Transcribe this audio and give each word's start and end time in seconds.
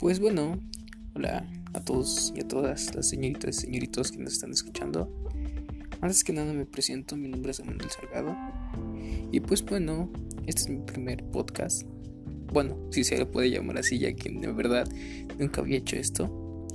Pues 0.00 0.18
bueno, 0.18 0.58
hola 1.14 1.46
a 1.74 1.84
todos 1.84 2.32
y 2.34 2.40
a 2.40 2.48
todas 2.48 2.94
las 2.94 3.10
señoritas 3.10 3.58
y 3.58 3.60
señoritos 3.66 4.10
que 4.10 4.16
nos 4.16 4.32
están 4.32 4.50
escuchando. 4.50 5.14
Antes 6.00 6.24
que 6.24 6.32
nada 6.32 6.54
me 6.54 6.64
presento, 6.64 7.18
mi 7.18 7.28
nombre 7.28 7.50
es 7.50 7.62
Manuel 7.62 7.90
Salgado. 7.90 8.34
Y 9.30 9.40
pues 9.40 9.62
bueno, 9.62 10.10
este 10.46 10.62
es 10.62 10.68
mi 10.70 10.78
primer 10.78 11.22
podcast. 11.24 11.82
Bueno, 12.50 12.78
si 12.90 13.04
se 13.04 13.18
le 13.18 13.26
puede 13.26 13.50
llamar 13.50 13.76
así, 13.76 13.98
ya 13.98 14.14
que 14.14 14.30
de 14.30 14.50
verdad 14.50 14.88
nunca 15.38 15.60
había 15.60 15.76
hecho 15.76 15.96
esto. 15.96 16.66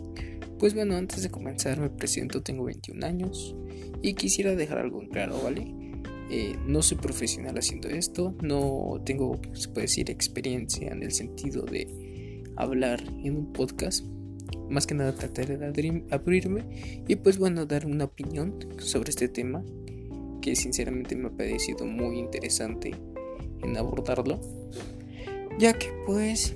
Pues 0.59 0.75
bueno, 0.75 0.95
antes 0.95 1.23
de 1.23 1.31
comenzar 1.31 1.79
me 1.79 1.89
presento, 1.89 2.43
tengo 2.43 2.65
21 2.65 3.03
años 3.07 3.55
y 4.03 4.13
quisiera 4.13 4.53
dejar 4.53 4.77
algo 4.77 5.01
en 5.01 5.09
claro, 5.09 5.41
¿vale? 5.43 5.73
Eh, 6.29 6.55
no 6.67 6.83
soy 6.83 6.99
profesional 6.99 7.57
haciendo 7.57 7.89
esto, 7.89 8.35
no 8.43 9.01
tengo, 9.03 9.39
se 9.53 9.69
puede 9.69 9.87
decir, 9.87 10.11
experiencia 10.11 10.91
en 10.91 11.01
el 11.01 11.11
sentido 11.11 11.63
de 11.63 12.04
hablar 12.55 13.03
en 13.23 13.37
un 13.37 13.53
podcast. 13.53 14.05
Más 14.69 14.87
que 14.87 14.95
nada 14.95 15.13
trataré 15.13 15.57
de 15.57 16.05
abrirme 16.11 17.03
y 17.07 17.15
pues 17.15 17.37
bueno, 17.37 17.65
dar 17.65 17.85
una 17.85 18.05
opinión 18.05 18.55
sobre 18.77 19.09
este 19.09 19.27
tema 19.27 19.63
que 20.41 20.55
sinceramente 20.55 21.15
me 21.15 21.27
ha 21.27 21.31
parecido 21.31 21.85
muy 21.85 22.19
interesante 22.19 22.95
en 23.61 23.77
abordarlo. 23.77 24.39
Ya 25.57 25.73
que 25.73 25.91
pues 26.05 26.55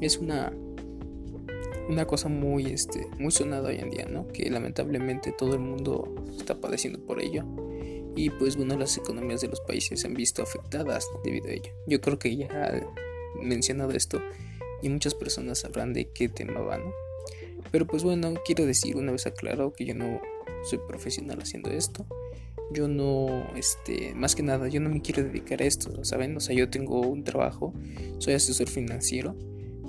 es 0.00 0.18
una 0.18 0.52
una 1.88 2.04
cosa 2.06 2.28
muy 2.28 2.66
este 2.66 3.06
muy 3.18 3.30
sonada 3.30 3.68
hoy 3.68 3.76
en 3.76 3.90
día, 3.90 4.06
¿no? 4.06 4.28
Que 4.28 4.50
lamentablemente 4.50 5.32
todo 5.32 5.54
el 5.54 5.60
mundo 5.60 6.14
está 6.38 6.60
padeciendo 6.60 7.00
por 7.00 7.22
ello. 7.22 7.44
Y 8.14 8.30
pues 8.30 8.56
bueno, 8.56 8.76
las 8.76 8.98
economías 8.98 9.40
de 9.40 9.48
los 9.48 9.60
países 9.60 10.00
se 10.00 10.06
han 10.06 10.14
visto 10.14 10.42
afectadas 10.42 11.06
debido 11.24 11.48
a 11.48 11.52
ello. 11.52 11.70
Yo 11.86 12.00
creo 12.00 12.18
que 12.18 12.36
ya 12.36 12.82
mencionado 13.40 13.92
esto, 13.92 14.20
y 14.82 14.88
muchas 14.88 15.14
personas 15.14 15.60
sabrán 15.60 15.92
de 15.92 16.08
qué 16.10 16.28
tema 16.28 16.60
van. 16.60 16.82
Pero 17.70 17.86
pues 17.86 18.02
bueno, 18.02 18.34
quiero 18.44 18.66
decir 18.66 18.96
una 18.96 19.12
vez 19.12 19.26
aclarado 19.26 19.72
que 19.72 19.84
yo 19.84 19.94
no 19.94 20.20
soy 20.64 20.78
profesional 20.86 21.38
haciendo 21.40 21.70
esto. 21.70 22.06
Yo 22.72 22.86
no, 22.86 23.46
este, 23.56 24.14
más 24.14 24.34
que 24.34 24.42
nada, 24.42 24.68
yo 24.68 24.80
no 24.80 24.90
me 24.90 25.00
quiero 25.00 25.22
dedicar 25.22 25.62
a 25.62 25.64
esto, 25.64 26.04
¿saben? 26.04 26.36
O 26.36 26.40
sea, 26.40 26.54
yo 26.54 26.68
tengo 26.68 27.00
un 27.00 27.24
trabajo, 27.24 27.72
soy 28.18 28.34
asesor 28.34 28.68
financiero, 28.68 29.34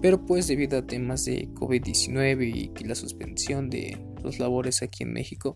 pero 0.02 0.26
pues 0.26 0.48
debido 0.48 0.78
a 0.78 0.88
temas 0.88 1.26
de 1.26 1.50
COVID-19 1.50 2.72
y 2.80 2.84
la 2.86 2.96
suspensión 2.96 3.70
de 3.70 3.98
los 4.24 4.40
labores 4.40 4.82
aquí 4.82 5.04
en 5.04 5.12
México, 5.12 5.56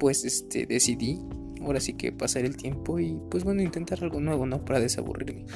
pues 0.00 0.24
este, 0.24 0.66
decidí 0.66 1.20
ahora 1.62 1.80
sí 1.80 1.92
que 1.94 2.12
pasar 2.12 2.44
el 2.44 2.56
tiempo 2.56 2.98
y 2.98 3.16
pues 3.30 3.44
bueno, 3.44 3.62
intentar 3.62 4.02
algo 4.02 4.20
nuevo, 4.20 4.46
¿no? 4.46 4.64
Para 4.64 4.80
desaburrirme 4.80 5.46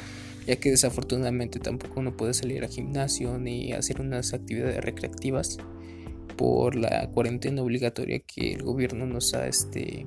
ya 0.46 0.56
que 0.56 0.70
desafortunadamente 0.70 1.60
tampoco 1.60 2.00
uno 2.00 2.16
puede 2.16 2.34
salir 2.34 2.62
al 2.64 2.70
gimnasio 2.70 3.38
ni 3.38 3.72
hacer 3.72 4.00
unas 4.00 4.34
actividades 4.34 4.82
recreativas 4.82 5.58
por 6.36 6.74
la 6.74 7.08
cuarentena 7.10 7.62
obligatoria 7.62 8.20
que 8.20 8.52
el 8.52 8.62
gobierno 8.62 9.06
nos 9.06 9.34
ha 9.34 9.46
este 9.46 10.06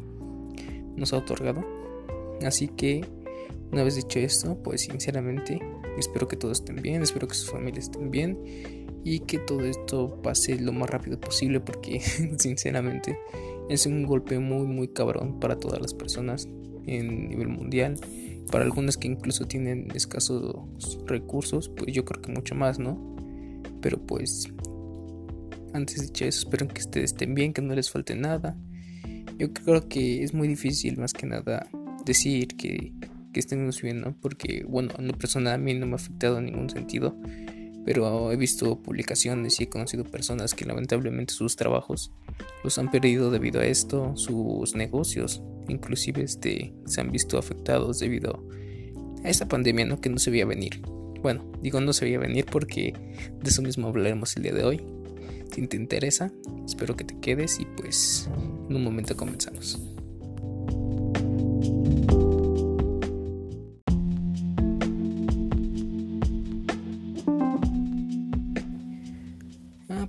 nos 0.95 1.13
ha 1.13 1.17
otorgado. 1.17 1.63
Así 2.41 2.67
que 2.67 3.05
una 3.71 3.83
vez 3.83 3.95
dicho 3.95 4.19
esto, 4.19 4.61
pues 4.63 4.81
sinceramente 4.81 5.59
espero 5.97 6.27
que 6.27 6.37
todos 6.37 6.59
estén 6.59 6.77
bien, 6.77 7.01
espero 7.01 7.27
que 7.27 7.35
sus 7.35 7.51
familias 7.51 7.85
estén 7.85 8.11
bien 8.11 8.37
y 9.03 9.19
que 9.21 9.37
todo 9.39 9.61
esto 9.61 10.21
pase 10.21 10.59
lo 10.59 10.71
más 10.73 10.89
rápido 10.89 11.19
posible 11.19 11.59
porque 11.59 11.99
sinceramente 12.37 13.17
es 13.69 13.85
un 13.85 14.03
golpe 14.03 14.39
muy 14.39 14.67
muy 14.67 14.87
cabrón 14.89 15.39
para 15.39 15.59
todas 15.59 15.81
las 15.81 15.93
personas 15.93 16.47
en 16.85 17.29
nivel 17.29 17.47
mundial 17.47 17.97
para 18.51 18.63
algunas 18.63 18.97
que 18.97 19.07
incluso 19.07 19.45
tienen 19.45 19.89
escasos 19.93 20.99
recursos, 21.05 21.69
pues 21.69 21.93
yo 21.93 22.05
creo 22.05 22.21
que 22.21 22.31
mucho 22.31 22.55
más, 22.55 22.79
¿no? 22.79 23.15
Pero 23.81 23.99
pues, 24.05 24.49
antes 25.73 26.01
dicho 26.01 26.25
eso, 26.25 26.39
espero 26.39 26.67
que 26.67 26.81
ustedes 26.81 27.11
estén 27.11 27.35
bien, 27.35 27.53
que 27.53 27.61
no 27.61 27.75
les 27.75 27.89
falte 27.89 28.15
nada. 28.15 28.57
Yo 29.37 29.53
creo 29.53 29.87
que 29.87 30.23
es 30.23 30.33
muy 30.33 30.47
difícil, 30.47 30.97
más 30.97 31.13
que 31.13 31.25
nada, 31.25 31.67
decir 32.05 32.47
que, 32.55 32.93
que 33.33 33.39
estemos 33.39 33.81
bien, 33.81 34.01
¿no? 34.01 34.15
Porque, 34.21 34.65
bueno, 34.67 34.91
en 34.97 35.07
lo 35.07 35.13
personal 35.17 35.53
a 35.53 35.57
mí 35.57 35.73
no 35.73 35.85
me 35.85 35.93
ha 35.93 35.95
afectado 35.95 36.39
en 36.39 36.45
ningún 36.45 36.69
sentido. 36.69 37.17
Pero 37.85 38.31
he 38.31 38.35
visto 38.35 38.81
publicaciones 38.81 39.59
y 39.59 39.63
he 39.63 39.69
conocido 39.69 40.03
personas 40.03 40.53
que 40.53 40.65
lamentablemente 40.65 41.33
sus 41.33 41.55
trabajos 41.55 42.11
los 42.63 42.77
han 42.79 42.91
perdido 42.91 43.29
debido 43.29 43.61
a 43.61 43.65
esto, 43.65 44.13
sus 44.15 44.75
negocios 44.75 45.41
inclusive 45.67 46.23
este, 46.23 46.73
se 46.85 47.01
han 47.01 47.11
visto 47.11 47.37
afectados 47.37 47.99
debido 47.99 48.47
a 49.23 49.29
esta 49.29 49.47
pandemia 49.47 49.85
¿no? 49.85 50.01
que 50.01 50.09
no 50.09 50.19
se 50.19 50.31
veía 50.31 50.45
venir. 50.45 50.81
Bueno, 51.21 51.43
digo 51.61 51.81
no 51.81 51.93
se 51.93 52.05
veía 52.05 52.19
venir 52.19 52.45
porque 52.45 52.93
de 53.41 53.49
eso 53.49 53.61
mismo 53.61 53.87
hablaremos 53.87 54.35
el 54.37 54.43
día 54.43 54.53
de 54.53 54.63
hoy. 54.63 54.85
Si 55.51 55.65
te 55.67 55.77
interesa, 55.77 56.31
espero 56.65 56.95
que 56.95 57.05
te 57.05 57.17
quedes 57.19 57.59
y 57.59 57.65
pues 57.65 58.29
en 58.69 58.75
un 58.75 58.83
momento 58.83 59.15
comenzamos. 59.15 59.94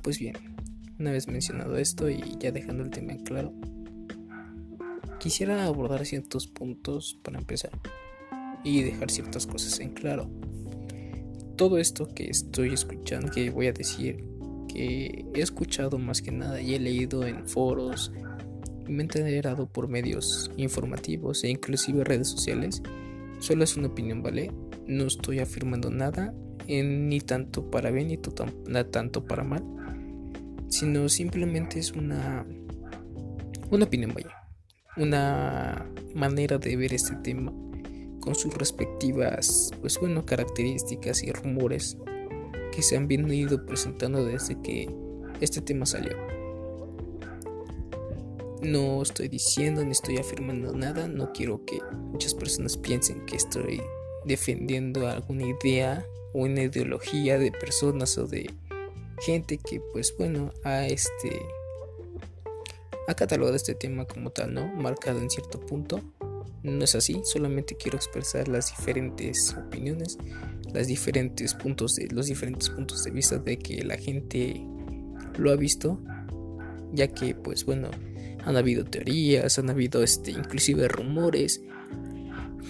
Pues 0.06 0.21
bien, 0.21 0.37
una 1.00 1.11
vez 1.11 1.27
mencionado 1.27 1.77
esto 1.78 2.09
y 2.09 2.22
ya 2.39 2.53
dejando 2.53 2.84
el 2.84 2.91
tema 2.91 3.11
en 3.11 3.25
claro, 3.25 3.53
quisiera 5.19 5.65
abordar 5.65 6.06
ciertos 6.06 6.47
puntos 6.47 7.19
para 7.25 7.41
empezar 7.41 7.72
y 8.62 8.84
dejar 8.84 9.11
ciertas 9.11 9.49
cosas 9.49 9.81
en 9.81 9.95
claro. 9.95 10.31
Todo 11.56 11.78
esto 11.78 12.06
que 12.06 12.31
estoy 12.31 12.72
escuchando, 12.72 13.33
que 13.33 13.50
voy 13.50 13.66
a 13.66 13.72
decir, 13.72 14.25
que 14.72 15.25
he 15.34 15.41
escuchado 15.41 15.99
más 15.99 16.22
que 16.22 16.31
nada 16.31 16.61
y 16.61 16.77
he 16.77 16.78
leído 16.78 17.27
en 17.27 17.45
foros 17.49 18.12
y 18.87 18.93
me 18.93 19.03
he 19.03 19.06
enterado 19.06 19.66
por 19.66 19.89
medios 19.89 20.53
informativos 20.56 21.43
e 21.43 21.49
inclusive 21.49 22.05
redes 22.05 22.28
sociales, 22.28 22.81
solo 23.41 23.65
es 23.65 23.77
una 23.77 23.89
opinión, 23.89 24.22
¿vale? 24.22 24.53
No 24.87 25.06
estoy 25.09 25.41
afirmando 25.41 25.91
nada, 25.91 26.33
ni 26.69 27.21
tanto 27.22 27.69
para 27.72 27.91
bien 27.91 28.06
ni 28.06 28.19
tanto 28.19 29.25
para 29.25 29.43
mal, 29.43 29.65
sino 30.69 31.09
simplemente 31.09 31.78
es 31.78 31.93
una, 31.93 32.47
una 33.71 33.84
opinión, 33.84 34.12
vaya 34.15 34.47
una 34.97 35.87
manera 36.15 36.59
de 36.59 36.77
ver 36.77 36.94
este 36.94 37.15
tema 37.16 37.53
con 38.21 38.34
sus 38.34 38.54
respectivas, 38.54 39.71
pues 39.81 39.99
bueno, 40.00 40.25
características 40.25 41.22
y 41.22 41.31
rumores 41.31 41.97
que 42.75 42.82
se 42.82 42.97
han 42.97 43.06
venido 43.06 43.65
presentando 43.66 44.25
desde 44.25 44.60
que 44.62 44.91
este 45.41 45.60
tema 45.60 45.87
salió. 45.87 46.16
No 48.62 49.03
estoy 49.03 49.28
diciendo 49.28 49.84
ni 49.84 49.93
estoy 49.93 50.16
afirmando 50.16 50.72
nada, 50.72 51.06
no 51.06 51.33
quiero 51.33 51.65
que 51.65 51.78
muchas 51.93 52.34
personas 52.34 52.77
piensen 52.77 53.25
que 53.27 53.37
estoy 53.37 53.81
defendiendo 54.25 55.06
alguna 55.06 55.44
idea 55.47 56.04
o 56.33 56.44
una 56.44 56.62
ideología 56.62 57.38
de 57.38 57.53
personas 57.53 58.19
o 58.19 58.27
de 58.27 58.50
gente 59.21 59.59
que 59.59 59.81
pues 59.93 60.15
bueno 60.16 60.53
a 60.65 60.87
este 60.87 61.41
ha 63.09 63.15
catalogado 63.15 63.56
este 63.56 63.75
tema 63.75 64.04
como 64.04 64.31
tal, 64.31 64.54
¿no? 64.54 64.66
Marcado 64.75 65.21
en 65.21 65.31
cierto 65.31 65.60
punto. 65.60 66.03
No 66.62 66.82
es 66.82 66.97
así, 66.97 67.21
solamente 67.25 67.77
quiero 67.77 67.97
expresar 67.97 68.49
las 68.49 68.77
diferentes 68.77 69.54
opiniones, 69.54 70.19
las 70.75 70.88
diferentes 70.88 71.54
puntos 71.54 71.94
de, 71.94 72.09
los 72.09 72.27
diferentes 72.27 72.69
puntos 72.71 73.04
de 73.04 73.12
vista 73.12 73.38
de 73.38 73.56
que 73.56 73.84
la 73.84 73.97
gente 73.97 74.60
lo 75.38 75.53
ha 75.53 75.56
visto, 75.56 76.00
ya 76.93 77.06
que 77.06 77.37
pues 77.37 77.65
bueno, 77.65 77.91
han 78.44 78.56
habido 78.56 78.84
teorías, 78.84 79.60
han 79.60 79.71
habido 79.71 80.03
este 80.03 80.33
inclusive 80.33 80.88
rumores, 80.88 81.62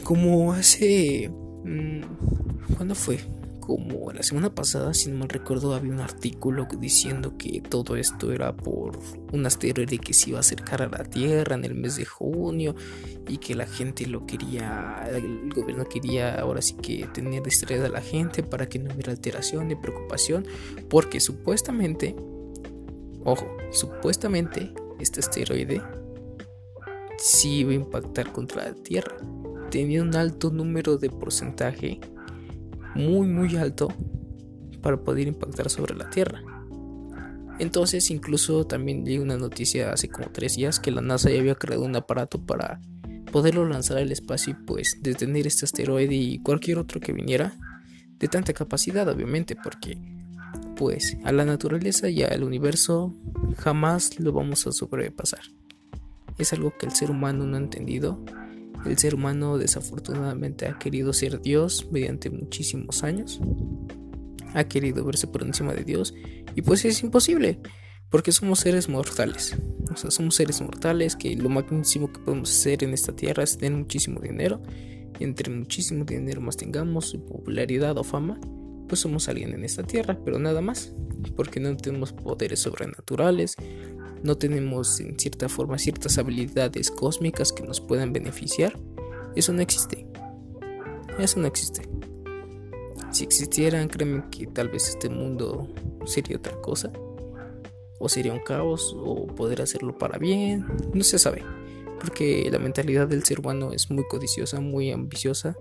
como 0.04 0.52
hace 0.52 1.30
mmm, 1.64 2.02
¿cuándo 2.76 2.94
fue? 2.94 3.18
Como 3.66 4.12
la 4.12 4.22
semana 4.22 4.54
pasada, 4.54 4.94
si 4.94 5.10
no 5.10 5.18
mal 5.18 5.28
recuerdo, 5.28 5.74
había 5.74 5.90
un 5.90 5.98
artículo 5.98 6.68
diciendo 6.78 7.36
que 7.36 7.60
todo 7.60 7.96
esto 7.96 8.32
era 8.32 8.56
por 8.56 8.96
un 9.32 9.44
asteroide 9.44 9.98
que 9.98 10.14
se 10.14 10.30
iba 10.30 10.38
a 10.38 10.40
acercar 10.40 10.82
a 10.82 10.88
la 10.88 11.02
Tierra 11.02 11.56
en 11.56 11.64
el 11.64 11.74
mes 11.74 11.96
de 11.96 12.04
junio 12.04 12.76
y 13.26 13.38
que 13.38 13.56
la 13.56 13.66
gente 13.66 14.06
lo 14.06 14.24
quería, 14.24 15.04
el 15.10 15.52
gobierno 15.52 15.84
quería 15.84 16.36
ahora 16.40 16.62
sí 16.62 16.74
que 16.74 17.08
tener 17.12 17.42
distraída 17.42 17.86
a 17.86 17.88
la 17.88 18.00
gente 18.00 18.44
para 18.44 18.68
que 18.68 18.78
no 18.78 18.94
hubiera 18.94 19.10
alteración 19.10 19.66
ni 19.66 19.74
preocupación, 19.74 20.46
porque 20.88 21.18
supuestamente, 21.18 22.14
ojo, 23.24 23.48
supuestamente 23.72 24.72
este 25.00 25.18
asteroide 25.18 25.82
sí 27.18 27.56
iba 27.58 27.72
a 27.72 27.74
impactar 27.74 28.30
contra 28.30 28.66
la 28.66 28.74
Tierra. 28.74 29.16
Tenía 29.72 30.02
un 30.02 30.14
alto 30.14 30.50
número 30.50 30.98
de 30.98 31.10
porcentaje 31.10 31.98
muy 32.96 33.28
muy 33.28 33.56
alto 33.56 33.88
para 34.82 35.02
poder 35.02 35.28
impactar 35.28 35.70
sobre 35.70 35.94
la 35.94 36.10
Tierra. 36.10 36.42
Entonces 37.58 38.10
incluso 38.10 38.66
también 38.66 39.04
leí 39.04 39.18
una 39.18 39.36
noticia 39.36 39.92
hace 39.92 40.08
como 40.08 40.28
tres 40.30 40.56
días 40.56 40.78
que 40.78 40.90
la 40.90 41.00
NASA 41.00 41.30
ya 41.30 41.40
había 41.40 41.54
creado 41.54 41.84
un 41.84 41.96
aparato 41.96 42.44
para 42.44 42.80
poderlo 43.32 43.66
lanzar 43.66 43.98
al 43.98 44.12
espacio 44.12 44.52
y 44.52 44.66
pues 44.66 44.98
detener 45.02 45.46
este 45.46 45.64
asteroide 45.64 46.14
y 46.14 46.38
cualquier 46.40 46.78
otro 46.78 47.00
que 47.00 47.12
viniera 47.12 47.54
de 48.18 48.28
tanta 48.28 48.52
capacidad 48.52 49.08
obviamente 49.08 49.56
porque 49.56 49.98
pues 50.76 51.16
a 51.24 51.32
la 51.32 51.44
naturaleza 51.44 52.08
y 52.08 52.22
al 52.22 52.44
universo 52.44 53.14
jamás 53.58 54.20
lo 54.20 54.32
vamos 54.32 54.66
a 54.66 54.72
sobrepasar. 54.72 55.40
Es 56.38 56.52
algo 56.52 56.76
que 56.78 56.86
el 56.86 56.92
ser 56.92 57.10
humano 57.10 57.46
no 57.46 57.56
ha 57.56 57.60
entendido. 57.60 58.22
El 58.86 58.98
ser 58.98 59.14
humano 59.14 59.58
desafortunadamente 59.58 60.66
ha 60.66 60.78
querido 60.78 61.12
ser 61.12 61.40
Dios 61.40 61.88
mediante 61.90 62.30
muchísimos 62.30 63.02
años. 63.02 63.40
Ha 64.54 64.64
querido 64.64 65.04
verse 65.04 65.26
por 65.26 65.42
encima 65.42 65.74
de 65.74 65.84
Dios 65.84 66.14
y 66.54 66.62
pues 66.62 66.84
es 66.84 67.02
imposible 67.02 67.58
porque 68.10 68.32
somos 68.32 68.60
seres 68.60 68.88
mortales. 68.88 69.56
O 69.92 69.96
sea, 69.96 70.10
somos 70.10 70.36
seres 70.36 70.60
mortales 70.60 71.16
que 71.16 71.34
lo 71.36 71.48
máximo 71.48 72.12
que 72.12 72.20
podemos 72.20 72.50
hacer 72.50 72.84
en 72.84 72.94
esta 72.94 73.14
tierra 73.14 73.42
es 73.42 73.58
tener 73.58 73.78
muchísimo 73.78 74.20
dinero. 74.20 74.62
Entre 75.18 75.52
muchísimo 75.52 76.04
dinero 76.04 76.40
más 76.40 76.56
tengamos 76.56 77.14
popularidad 77.28 77.96
o 77.98 78.04
fama, 78.04 78.38
pues 78.88 79.00
somos 79.00 79.28
alguien 79.28 79.54
en 79.54 79.64
esta 79.64 79.82
tierra, 79.82 80.18
pero 80.24 80.38
nada 80.38 80.60
más. 80.60 80.92
Porque 81.34 81.60
no 81.60 81.76
tenemos 81.76 82.12
poderes 82.12 82.60
sobrenaturales, 82.60 83.56
no 84.22 84.36
tenemos 84.36 85.00
en 85.00 85.18
cierta 85.18 85.48
forma 85.48 85.78
ciertas 85.78 86.18
habilidades 86.18 86.90
cósmicas 86.90 87.52
que 87.52 87.62
nos 87.62 87.80
puedan 87.80 88.12
beneficiar. 88.12 88.78
Eso 89.34 89.52
no 89.52 89.62
existe. 89.62 90.06
Eso 91.18 91.40
no 91.40 91.46
existe. 91.46 91.88
Si 93.10 93.24
existieran, 93.24 93.88
créeme 93.88 94.24
que 94.30 94.46
tal 94.46 94.68
vez 94.68 94.88
este 94.88 95.08
mundo 95.08 95.68
sería 96.04 96.36
otra 96.36 96.60
cosa 96.60 96.92
o 97.98 98.08
sería 98.08 98.32
un 98.32 98.40
caos 98.40 98.94
o 98.98 99.26
poder 99.26 99.62
hacerlo 99.62 99.96
para 99.96 100.18
bien, 100.18 100.66
no 100.92 101.02
se 101.02 101.18
sabe, 101.18 101.42
porque 102.00 102.48
la 102.50 102.58
mentalidad 102.58 103.08
del 103.08 103.24
ser 103.24 103.40
humano 103.40 103.72
es 103.72 103.90
muy 103.90 104.04
codiciosa, 104.06 104.60
muy 104.60 104.90
ambiciosa, 104.90 105.56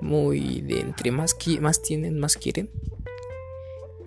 muy 0.00 0.60
de 0.60 0.80
entre 0.80 1.10
más, 1.10 1.36
más 1.60 1.82
tienen, 1.82 2.18
más 2.18 2.36
quieren. 2.36 2.70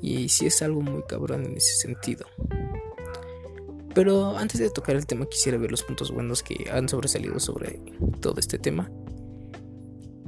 Y 0.01 0.29
sí 0.29 0.45
es 0.45 0.61
algo 0.61 0.81
muy 0.81 1.03
cabrón 1.03 1.45
en 1.45 1.57
ese 1.57 1.75
sentido. 1.75 2.25
Pero 3.95 4.37
antes 4.37 4.59
de 4.59 4.69
tocar 4.69 4.97
el 4.97 5.07
tema 5.07 5.25
quisiera 5.25 5.57
ver 5.57 5.71
los 5.71 5.81
puntos 5.81 6.11
buenos 6.11 6.43
que 6.43 6.69
han 6.69 6.89
sobresalido 6.89 7.39
sobre 7.39 7.81
todo 8.19 8.39
este 8.41 8.59
tema. 8.59 8.91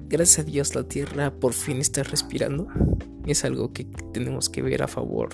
Gracias 0.08 0.40
a 0.40 0.44
Dios 0.44 0.74
la 0.74 0.84
Tierra 0.84 1.31
por 1.38 1.52
fin 1.52 1.80
está 1.80 2.02
respirando. 2.04 2.68
Es 3.25 3.44
algo 3.44 3.74
que 3.74 3.84
tenemos 4.14 4.48
que 4.48 4.62
ver 4.62 4.84
a 4.84 4.88
favor 4.88 5.30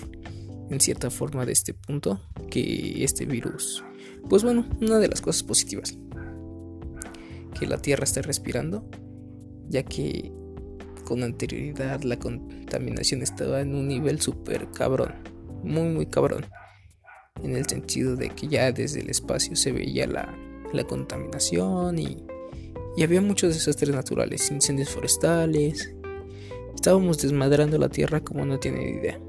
en 0.68 0.80
cierta 0.80 1.10
forma 1.10 1.46
de 1.46 1.52
este 1.52 1.74
punto 1.74 2.20
que 2.50 3.04
este 3.04 3.24
virus. 3.24 3.84
Pues 4.28 4.42
bueno, 4.42 4.66
una 4.80 4.98
de 4.98 5.06
las 5.06 5.20
cosas 5.20 5.44
positivas 5.44 5.96
que 7.56 7.68
la 7.68 7.78
Tierra 7.78 8.02
está 8.02 8.20
respirando, 8.20 8.84
ya 9.68 9.84
que 9.84 10.32
con 11.04 11.22
anterioridad 11.22 12.02
la 12.02 12.18
contaminación 12.18 13.22
estaba 13.22 13.60
en 13.60 13.76
un 13.76 13.86
nivel 13.86 14.20
súper 14.20 14.72
cabrón, 14.72 15.14
muy 15.62 15.88
muy 15.90 16.06
cabrón, 16.06 16.46
en 17.42 17.56
el 17.56 17.66
sentido 17.66 18.16
de 18.16 18.30
que 18.30 18.48
ya 18.48 18.72
desde 18.72 19.00
el 19.00 19.10
espacio 19.10 19.56
se 19.56 19.72
veía 19.72 20.06
la, 20.06 20.34
la 20.72 20.84
contaminación 20.84 21.98
y, 21.98 22.24
y 22.96 23.02
había 23.02 23.20
muchos 23.20 23.54
desastres 23.54 23.94
naturales, 23.94 24.50
incendios 24.50 24.90
forestales, 24.90 25.94
estábamos 26.74 27.18
desmadrando 27.18 27.78
la 27.78 27.88
Tierra 27.88 28.20
como 28.20 28.44
no 28.44 28.58
tiene 28.58 28.90
idea. 28.90 29.20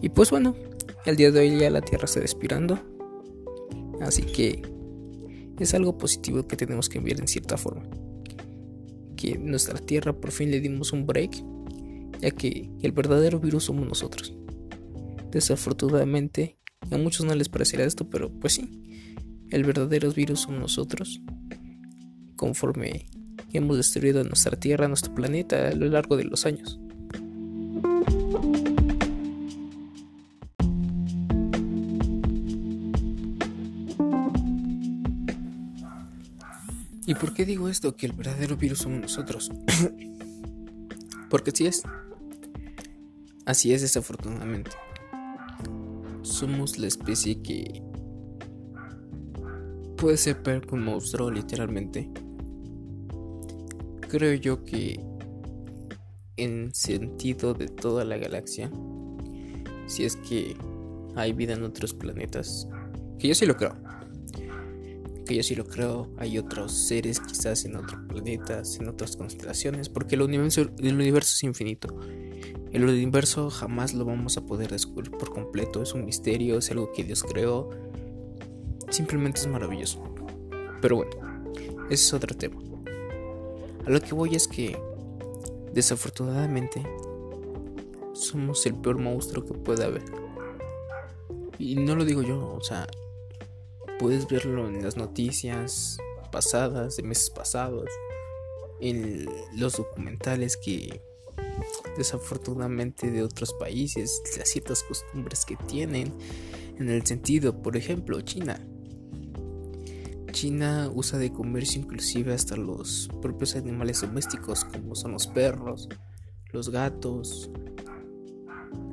Y 0.00 0.08
pues 0.08 0.30
bueno, 0.30 0.56
el 1.04 1.16
día 1.16 1.30
de 1.30 1.40
hoy 1.40 1.58
ya 1.58 1.70
la 1.70 1.82
Tierra 1.82 2.06
está 2.06 2.20
respirando. 2.20 2.78
Así 4.00 4.22
que 4.22 4.62
es 5.58 5.74
algo 5.74 5.98
positivo 5.98 6.46
que 6.46 6.56
tenemos 6.56 6.88
que 6.88 7.00
ver 7.00 7.20
en 7.20 7.28
cierta 7.28 7.58
forma. 7.58 7.82
Que 9.16 9.36
nuestra 9.36 9.78
Tierra 9.78 10.14
por 10.14 10.30
fin 10.30 10.50
le 10.50 10.60
dimos 10.60 10.92
un 10.92 11.04
break, 11.04 11.44
ya 12.20 12.30
que 12.30 12.70
el 12.80 12.92
verdadero 12.92 13.38
virus 13.38 13.64
somos 13.64 13.86
nosotros. 13.86 14.34
Desafortunadamente, 15.30 16.56
a 16.90 16.96
muchos 16.96 17.26
no 17.26 17.34
les 17.34 17.48
parecerá 17.48 17.84
esto, 17.84 18.08
pero 18.08 18.30
pues 18.30 18.54
sí, 18.54 19.16
el 19.50 19.64
verdadero 19.64 20.10
virus 20.12 20.40
somos 20.40 20.60
nosotros. 20.60 21.20
Conforme 22.36 23.06
hemos 23.52 23.76
destruido 23.76 24.24
nuestra 24.24 24.58
Tierra, 24.58 24.88
nuestro 24.88 25.14
planeta 25.14 25.68
a 25.68 25.74
lo 25.74 25.86
largo 25.86 26.16
de 26.16 26.24
los 26.24 26.46
años. 26.46 26.80
¿Y 37.06 37.14
por 37.14 37.34
qué 37.34 37.44
digo 37.44 37.68
esto? 37.68 37.96
Que 37.96 38.06
el 38.06 38.12
verdadero 38.12 38.56
virus 38.56 38.80
somos 38.80 39.00
nosotros. 39.00 39.50
Porque 41.28 41.50
así 41.50 41.66
es. 41.66 41.82
Así 43.44 43.72
es 43.74 43.82
desafortunadamente. 43.82 44.70
Somos 46.22 46.78
la 46.78 46.86
especie 46.86 47.40
que 47.42 47.82
puede 49.96 50.16
ser 50.16 50.42
peor 50.42 50.66
que 50.66 50.74
un 50.74 50.84
monstruo 50.84 51.30
literalmente. 51.30 52.10
Creo 54.08 54.34
yo 54.34 54.64
que 54.64 55.00
en 56.36 56.74
sentido 56.74 57.54
de 57.54 57.68
toda 57.68 58.04
la 58.04 58.16
galaxia, 58.16 58.70
si 59.86 60.04
es 60.04 60.16
que 60.16 60.56
hay 61.16 61.32
vida 61.32 61.54
en 61.54 61.62
otros 61.62 61.94
planetas, 61.94 62.68
que 63.18 63.28
yo 63.28 63.34
sí 63.34 63.46
lo 63.46 63.56
creo 63.56 63.74
yo 65.36 65.42
sí 65.42 65.54
lo 65.54 65.64
creo, 65.64 66.08
hay 66.16 66.38
otros 66.38 66.72
seres 66.72 67.20
quizás 67.20 67.64
en 67.64 67.76
otros 67.76 68.00
planetas, 68.08 68.78
en 68.78 68.88
otras 68.88 69.16
constelaciones, 69.16 69.88
porque 69.88 70.14
el 70.14 70.22
universo, 70.22 70.62
el 70.78 70.94
universo 70.94 71.34
es 71.34 71.42
infinito. 71.44 71.88
El 72.72 72.84
universo 72.84 73.50
jamás 73.50 73.94
lo 73.94 74.04
vamos 74.04 74.36
a 74.36 74.46
poder 74.46 74.70
descubrir 74.70 75.10
por 75.10 75.32
completo, 75.32 75.82
es 75.82 75.92
un 75.92 76.04
misterio, 76.04 76.58
es 76.58 76.70
algo 76.70 76.92
que 76.92 77.04
Dios 77.04 77.22
creó, 77.22 77.70
simplemente 78.90 79.40
es 79.40 79.46
maravilloso. 79.46 80.02
Pero 80.80 80.96
bueno, 80.96 81.12
ese 81.86 81.94
es 81.94 82.14
otro 82.14 82.36
tema. 82.36 82.60
A 83.86 83.90
lo 83.90 84.00
que 84.00 84.14
voy 84.14 84.34
es 84.34 84.46
que, 84.46 84.78
desafortunadamente, 85.72 86.82
somos 88.12 88.64
el 88.66 88.74
peor 88.74 88.98
monstruo 88.98 89.44
que 89.44 89.54
puede 89.54 89.84
haber. 89.84 90.04
Y 91.58 91.74
no 91.76 91.96
lo 91.96 92.04
digo 92.04 92.22
yo, 92.22 92.54
o 92.54 92.62
sea, 92.62 92.86
Puedes 94.00 94.26
verlo 94.26 94.66
en 94.66 94.82
las 94.82 94.96
noticias 94.96 95.98
pasadas, 96.32 96.96
de 96.96 97.02
meses 97.02 97.28
pasados, 97.28 97.90
en 98.80 99.28
los 99.54 99.76
documentales 99.76 100.56
que 100.56 101.02
desafortunadamente 101.98 103.10
de 103.10 103.22
otros 103.22 103.52
países, 103.52 104.22
las 104.38 104.48
ciertas 104.48 104.82
costumbres 104.84 105.44
que 105.44 105.56
tienen, 105.56 106.14
en 106.78 106.88
el 106.88 107.04
sentido, 107.04 107.60
por 107.60 107.76
ejemplo, 107.76 108.18
China. 108.22 108.66
China 110.32 110.90
usa 110.94 111.18
de 111.18 111.30
comercio 111.30 111.82
inclusive 111.82 112.32
hasta 112.32 112.56
los 112.56 113.10
propios 113.20 113.54
animales 113.54 114.00
domésticos 114.00 114.64
como 114.64 114.94
son 114.94 115.12
los 115.12 115.26
perros, 115.26 115.90
los 116.52 116.70
gatos. 116.70 117.50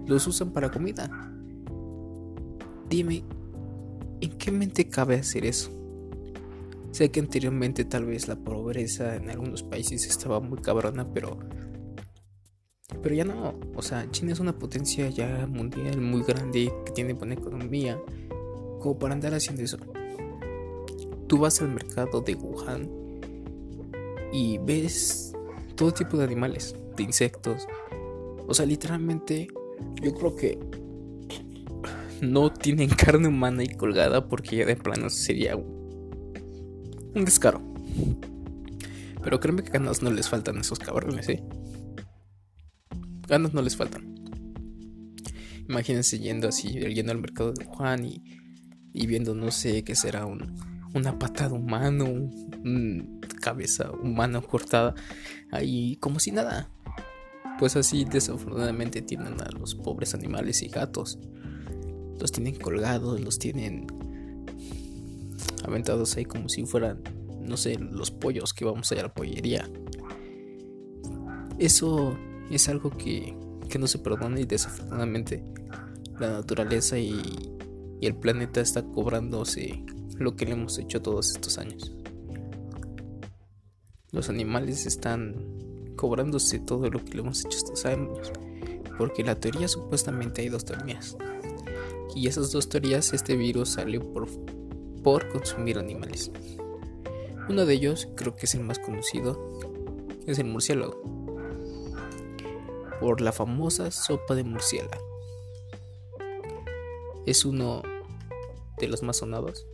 Los 0.06 0.28
usan 0.28 0.52
para 0.52 0.70
comida. 0.70 1.10
Dime, 2.90 3.24
¿En 4.22 4.38
qué 4.38 4.52
mente 4.52 4.88
cabe 4.88 5.16
hacer 5.16 5.46
eso? 5.46 5.72
Sé 6.92 7.12
que 7.12 7.20
anteriormente 7.20 7.86
tal 7.86 8.06
vez 8.06 8.28
la 8.28 8.36
pobreza 8.36 9.16
en 9.16 9.30
algunos 9.30 9.64
países 9.64 10.08
estaba 10.08 10.40
muy 10.40 10.60
cabrona, 10.60 11.12
pero 11.14 11.38
pero 13.04 13.14
ya 13.14 13.26
no, 13.26 13.54
o 13.76 13.82
sea, 13.82 14.10
China 14.12 14.32
es 14.32 14.40
una 14.40 14.58
potencia 14.58 15.10
ya 15.10 15.46
mundial 15.48 16.00
muy 16.02 16.24
grande 16.24 16.74
que 16.86 16.92
tiene 16.94 17.14
buena 17.14 17.34
economía 17.34 18.02
como 18.80 18.98
para 18.98 19.14
andar 19.14 19.34
haciendo 19.34 19.62
eso. 19.62 19.78
Tú 21.28 21.38
vas 21.38 21.62
al 21.62 21.70
mercado 21.70 22.22
de 22.22 22.36
Wuhan 22.36 22.90
y 24.32 24.58
ves 24.60 25.34
todo 25.76 25.94
tipo 25.94 26.18
de 26.18 26.24
animales, 26.24 26.76
de 26.96 27.04
insectos. 27.04 27.68
O 28.48 28.54
sea, 28.54 28.66
literalmente 28.66 29.48
yo 30.02 30.14
creo 30.14 30.36
que 30.36 30.60
no 32.22 32.52
tienen 32.52 32.90
carne 32.90 33.28
humana 33.28 33.64
y 33.64 33.70
colgada 33.70 34.28
porque 34.28 34.58
ya 34.58 34.66
de 34.66 34.76
plano 34.76 35.10
sería 35.10 35.56
un 35.56 37.26
descaro. 37.26 37.62
Pero 39.24 39.40
créeme 39.40 39.64
que 39.64 39.72
ganas 39.72 40.02
no 40.02 40.12
les 40.12 40.30
faltan 40.30 40.58
esos 40.58 40.80
cabrones, 40.80 41.28
¿eh? 41.30 41.44
Ganas 43.28 43.54
no 43.54 43.62
les 43.62 43.76
faltan. 43.76 44.16
Imagínense 45.68 46.20
yendo 46.20 46.48
así, 46.48 46.70
yendo 46.70 47.12
al 47.12 47.20
mercado 47.20 47.52
de 47.52 47.66
Juan 47.66 48.06
y, 48.06 48.24
y 48.94 49.06
viendo, 49.06 49.36
no 49.36 49.52
sé, 49.52 49.84
qué 49.84 49.96
será 49.96 50.26
un, 50.26 50.56
una 50.94 51.20
patada 51.20 51.54
humana, 51.54 52.06
un, 52.06 53.20
cabeza 53.42 53.92
humana 53.92 54.42
cortada 54.42 54.96
ahí 55.52 55.98
como 55.98 56.20
si 56.20 56.32
nada. 56.32 56.70
Pues 57.60 57.76
así 57.76 58.06
desafortunadamente 58.06 59.02
tienen 59.02 59.42
a 59.42 59.50
los 59.52 59.76
pobres 59.76 60.14
animales 60.14 60.62
y 60.62 60.68
gatos 60.68 61.20
los 62.20 62.32
tienen 62.32 62.56
colgados, 62.56 63.20
los 63.22 63.40
tienen 63.40 63.88
aventados 65.64 66.16
ahí 66.18 66.26
como 66.26 66.50
si 66.50 66.66
fueran, 66.66 67.02
no 67.42 67.58
sé, 67.58 67.78
los 67.78 68.12
pollos 68.12 68.54
que 68.54 68.66
vamos 68.66 68.92
a 68.92 68.96
ir 68.96 69.00
a 69.02 69.04
la 69.04 69.14
pollería. 69.14 69.70
Eso 71.60 72.18
es 72.50 72.70
algo 72.70 72.92
que 72.92 73.36
que 73.68 73.80
no 73.80 73.88
se 73.88 74.00
perdona 74.00 74.40
y 74.40 74.46
desafortunadamente 74.46 75.44
la 76.20 76.32
naturaleza 76.32 76.98
y, 76.98 77.22
y 78.00 78.08
el 78.08 78.16
planeta 78.16 78.62
está 78.62 78.84
cobrándose 78.84 79.84
lo 80.16 80.36
que 80.36 80.46
le 80.46 80.54
hemos 80.54 80.78
hecho 80.80 81.02
todos 81.02 81.32
estos 81.32 81.58
años. 81.58 81.92
Los 84.12 84.30
animales 84.30 84.86
están 84.86 85.36
cobrándose 85.96 86.60
todo 86.60 86.90
lo 86.90 87.04
que 87.04 87.14
le 87.14 87.20
hemos 87.20 87.46
hecho 87.46 87.58
estos 87.58 87.86
años. 87.86 88.32
Porque 88.98 89.24
la 89.24 89.36
teoría 89.36 89.68
supuestamente 89.68 90.42
hay 90.42 90.50
dos 90.50 90.66
teorías. 90.66 91.16
Y 92.18 92.26
esas 92.26 92.52
dos 92.52 92.68
teorías, 92.68 93.14
este 93.14 93.36
virus 93.36 93.74
salió 93.74 94.02
por, 94.12 94.28
por 95.04 95.30
consumir 95.30 95.78
animales. 95.78 96.32
Uno 97.48 97.64
de 97.64 97.76
ellos, 97.76 98.08
creo 98.16 98.36
que 98.36 98.48
es 98.48 98.56
el 98.56 98.62
más 98.62 98.80
conocido, 98.80 99.40
es 100.26 100.40
el 100.40 100.48
murciélago. 100.48 101.00
Por 103.00 103.22
la 103.22 103.32
famosa 103.32 103.92
sopa 103.92 104.34
de 104.34 104.44
murciélago. 104.44 105.06
Es 107.28 107.46
uno 107.46 107.84
de 108.80 108.88
los 108.88 109.04
más 109.04 109.18
sonados. 109.18 109.68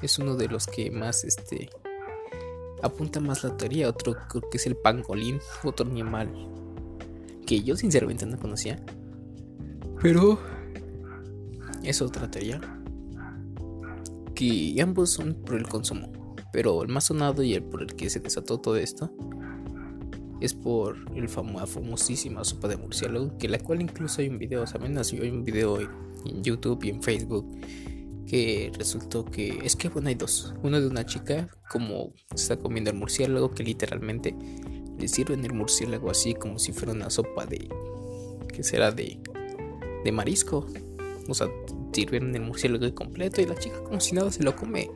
Es 0.00 0.18
uno 0.18 0.34
de 0.36 0.48
los 0.48 0.66
que 0.66 0.90
más 0.90 1.24
este 1.24 1.68
apunta 2.80 3.20
más 3.20 3.44
la 3.44 3.54
teoría. 3.54 3.90
Otro 3.90 4.16
creo 4.30 4.48
que 4.48 4.56
es 4.56 4.66
el 4.66 4.76
pangolín, 4.76 5.40
otro 5.62 5.86
animal 5.86 6.30
que 7.46 7.62
yo 7.62 7.76
sinceramente 7.76 8.24
no 8.24 8.38
conocía. 8.38 8.82
Pero 10.02 10.40
es 11.84 12.02
otra 12.02 12.28
teoría. 12.30 12.60
Que 14.34 14.76
ambos 14.82 15.10
son 15.10 15.34
por 15.34 15.54
el 15.54 15.68
consumo. 15.68 16.10
Pero 16.52 16.82
el 16.82 16.88
más 16.88 17.04
sonado 17.04 17.42
y 17.42 17.54
el 17.54 17.62
por 17.62 17.82
el 17.82 17.94
que 17.94 18.10
se 18.10 18.20
desató 18.20 18.58
todo 18.58 18.76
esto 18.76 19.10
es 20.40 20.54
por 20.54 20.96
el 21.14 21.28
famo 21.28 21.64
famosísima 21.64 22.42
sopa 22.42 22.66
de 22.66 22.76
murciélago, 22.76 23.38
que 23.38 23.48
la 23.48 23.58
cual 23.58 23.80
incluso 23.80 24.20
hay 24.20 24.28
un 24.28 24.38
video, 24.38 24.66
saben, 24.66 24.98
hay 24.98 25.30
un 25.30 25.44
video 25.44 25.78
en 25.80 26.42
YouTube 26.42 26.82
y 26.82 26.90
en 26.90 27.00
Facebook 27.00 27.48
que 28.26 28.72
resultó 28.76 29.24
que 29.24 29.60
es 29.62 29.76
que 29.76 29.88
bueno 29.88 30.08
hay 30.08 30.14
dos 30.14 30.54
uno 30.62 30.80
de 30.80 30.86
una 30.86 31.04
chica 31.04 31.48
como 31.70 32.12
está 32.34 32.56
comiendo 32.56 32.90
el 32.90 32.96
murciélago 32.96 33.50
que 33.50 33.62
literalmente 33.62 34.34
le 34.98 35.08
sirven 35.08 35.44
el 35.44 35.52
murciélago 35.52 36.10
así 36.10 36.34
como 36.34 36.58
si 36.58 36.72
fuera 36.72 36.92
una 36.92 37.10
sopa 37.10 37.46
de 37.46 37.68
que 38.48 38.62
será 38.62 38.90
de 38.90 39.20
de 40.04 40.12
marisco 40.12 40.66
o 41.28 41.34
sea 41.34 41.48
sirven 41.92 42.34
el 42.34 42.42
murciélago 42.42 42.94
completo 42.94 43.40
y 43.40 43.46
la 43.46 43.54
chica 43.54 43.82
como 43.82 44.00
si 44.00 44.14
nada 44.14 44.30
se 44.30 44.42
lo 44.42 44.56
come 44.56 44.90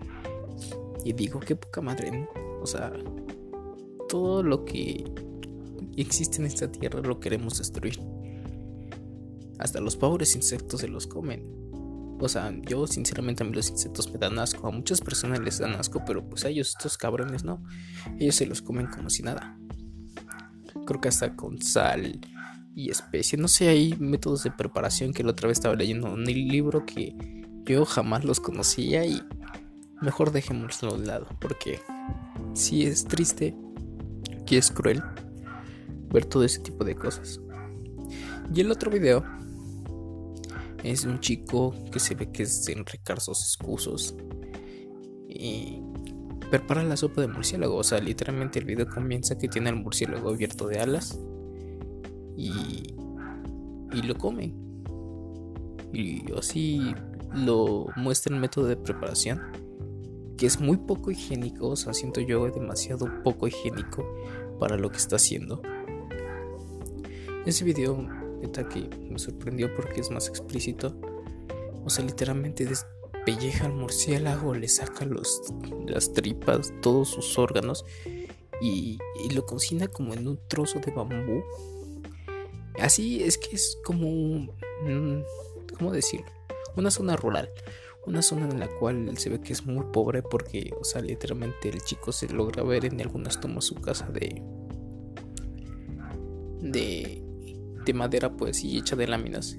y 1.04 1.12
digo 1.12 1.40
qué 1.40 1.56
poca 1.56 1.80
madre 1.80 2.28
o 2.60 2.66
sea 2.66 2.92
todo 4.08 4.42
lo 4.42 4.64
que 4.64 5.04
existe 5.96 6.38
en 6.38 6.46
esta 6.46 6.70
tierra 6.70 7.00
lo 7.00 7.20
queremos 7.20 7.58
destruir 7.58 8.00
hasta 9.58 9.80
los 9.80 9.96
pobres 9.96 10.34
insectos 10.36 10.80
se 10.80 10.88
los 10.88 11.06
comen 11.06 11.66
o 12.18 12.28
sea, 12.28 12.50
yo 12.62 12.86
sinceramente 12.86 13.42
a 13.42 13.46
mí 13.46 13.52
los 13.52 13.68
insectos 13.68 14.10
me 14.10 14.18
dan 14.18 14.38
asco. 14.38 14.66
A 14.66 14.70
muchas 14.70 15.00
personas 15.00 15.40
les 15.40 15.58
dan 15.58 15.74
asco, 15.74 16.02
pero 16.06 16.26
pues 16.26 16.44
a 16.44 16.48
ellos, 16.48 16.68
estos 16.68 16.96
cabrones, 16.96 17.44
no. 17.44 17.62
Ellos 18.18 18.36
se 18.36 18.46
los 18.46 18.62
comen 18.62 18.86
como 18.86 19.10
si 19.10 19.22
nada. 19.22 19.58
Creo 20.86 21.00
que 21.00 21.08
hasta 21.08 21.36
con 21.36 21.60
sal 21.60 22.20
y 22.76 22.90
especie. 22.90 23.38
No 23.38 23.48
sé, 23.48 23.68
hay 23.68 23.96
métodos 23.98 24.44
de 24.44 24.50
preparación 24.50 25.14
que 25.14 25.24
la 25.24 25.30
otra 25.30 25.48
vez 25.48 25.56
estaba 25.58 25.74
leyendo 25.74 26.12
un 26.12 26.24
libro 26.24 26.84
que 26.84 27.16
yo 27.64 27.86
jamás 27.86 28.24
los 28.24 28.38
conocía 28.38 29.04
y 29.06 29.22
mejor 30.02 30.30
dejémoslo 30.30 30.98
de 30.98 31.06
lado. 31.06 31.26
Porque 31.40 31.80
sí 32.52 32.84
es 32.84 33.06
triste 33.06 33.56
y 34.46 34.56
es 34.56 34.70
cruel 34.70 35.02
ver 36.12 36.26
todo 36.26 36.44
ese 36.44 36.60
tipo 36.60 36.84
de 36.84 36.94
cosas. 36.94 37.40
Y 38.54 38.60
el 38.60 38.70
otro 38.70 38.90
video 38.90 39.24
es 40.84 41.06
un 41.06 41.18
chico 41.20 41.74
que 41.90 41.98
se 41.98 42.14
ve 42.14 42.30
que 42.30 42.42
es 42.42 42.68
Enrique 42.68 43.14
Sos 43.18 43.40
Excusos. 43.40 44.14
Y 45.30 45.80
prepara 46.50 46.82
la 46.82 46.98
sopa 46.98 47.22
de 47.22 47.28
murciélago. 47.28 47.76
O 47.76 47.84
sea, 47.84 48.00
literalmente 48.00 48.58
el 48.58 48.66
video 48.66 48.86
comienza 48.86 49.38
que 49.38 49.48
tiene 49.48 49.70
el 49.70 49.76
murciélago 49.76 50.28
abierto 50.28 50.68
de 50.68 50.78
alas. 50.78 51.18
Y, 52.36 52.94
y 53.92 54.02
lo 54.02 54.14
come. 54.16 54.54
Y 55.92 56.24
así 56.32 56.94
lo 57.32 57.86
muestra 57.96 58.34
el 58.34 58.40
método 58.40 58.66
de 58.66 58.76
preparación. 58.76 59.40
Que 60.36 60.46
es 60.46 60.60
muy 60.60 60.76
poco 60.76 61.10
higiénico. 61.10 61.68
O 61.68 61.76
sea, 61.76 61.94
siento 61.94 62.20
yo 62.20 62.50
demasiado 62.50 63.08
poco 63.22 63.48
higiénico 63.48 64.04
para 64.58 64.76
lo 64.76 64.90
que 64.90 64.98
está 64.98 65.16
haciendo. 65.16 65.62
Ese 67.46 67.64
video 67.64 68.06
que 68.70 68.88
me 69.10 69.18
sorprendió 69.18 69.74
porque 69.74 70.00
es 70.00 70.10
más 70.10 70.28
explícito. 70.28 70.96
O 71.84 71.90
sea, 71.90 72.04
literalmente 72.04 72.64
despelleja 72.64 73.66
al 73.66 73.74
murciélago, 73.74 74.54
le 74.54 74.68
saca 74.68 75.04
los, 75.04 75.42
las 75.86 76.12
tripas, 76.12 76.72
todos 76.80 77.08
sus 77.08 77.38
órganos 77.38 77.84
y, 78.60 78.98
lo 79.34 79.44
cocina 79.44 79.86
como 79.88 80.14
en 80.14 80.26
un 80.28 80.38
trozo 80.48 80.78
de 80.80 80.92
bambú. 80.92 81.42
Así 82.80 83.22
es 83.22 83.38
que 83.38 83.56
es 83.56 83.78
como. 83.84 84.48
¿Cómo 85.78 85.92
decirlo? 85.92 86.26
Una 86.76 86.90
zona 86.90 87.16
rural. 87.16 87.50
Una 88.06 88.22
zona 88.22 88.48
en 88.48 88.60
la 88.60 88.68
cual 88.68 89.16
se 89.18 89.30
ve 89.30 89.40
que 89.40 89.52
es 89.52 89.66
muy 89.66 89.84
pobre 89.92 90.22
porque, 90.22 90.70
o 90.80 90.84
sea, 90.84 91.02
literalmente 91.02 91.68
el 91.68 91.80
chico 91.80 92.12
se 92.12 92.28
logra 92.28 92.62
ver 92.62 92.84
en 92.84 93.00
algunas 93.00 93.40
tomas 93.40 93.64
su 93.64 93.74
casa 93.74 94.06
de. 94.06 94.42
de 96.60 97.26
de 97.86 97.94
madera 97.94 98.36
pues 98.36 98.62
y 98.64 98.76
hecha 98.76 98.96
de 98.96 99.06
láminas 99.06 99.56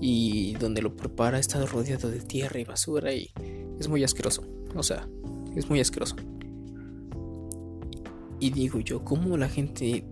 y 0.00 0.54
donde 0.54 0.82
lo 0.82 0.96
prepara 0.96 1.38
está 1.38 1.64
rodeado 1.64 2.10
de 2.10 2.20
tierra 2.20 2.58
y 2.58 2.64
basura 2.64 3.14
y 3.14 3.30
es 3.78 3.88
muy 3.88 4.02
asqueroso, 4.04 4.44
o 4.74 4.82
sea, 4.82 5.08
es 5.56 5.70
muy 5.70 5.80
asqueroso. 5.80 6.16
Y 8.40 8.50
digo 8.50 8.80
yo, 8.80 9.04
¿cómo 9.04 9.36
la 9.36 9.48
gente 9.48 10.04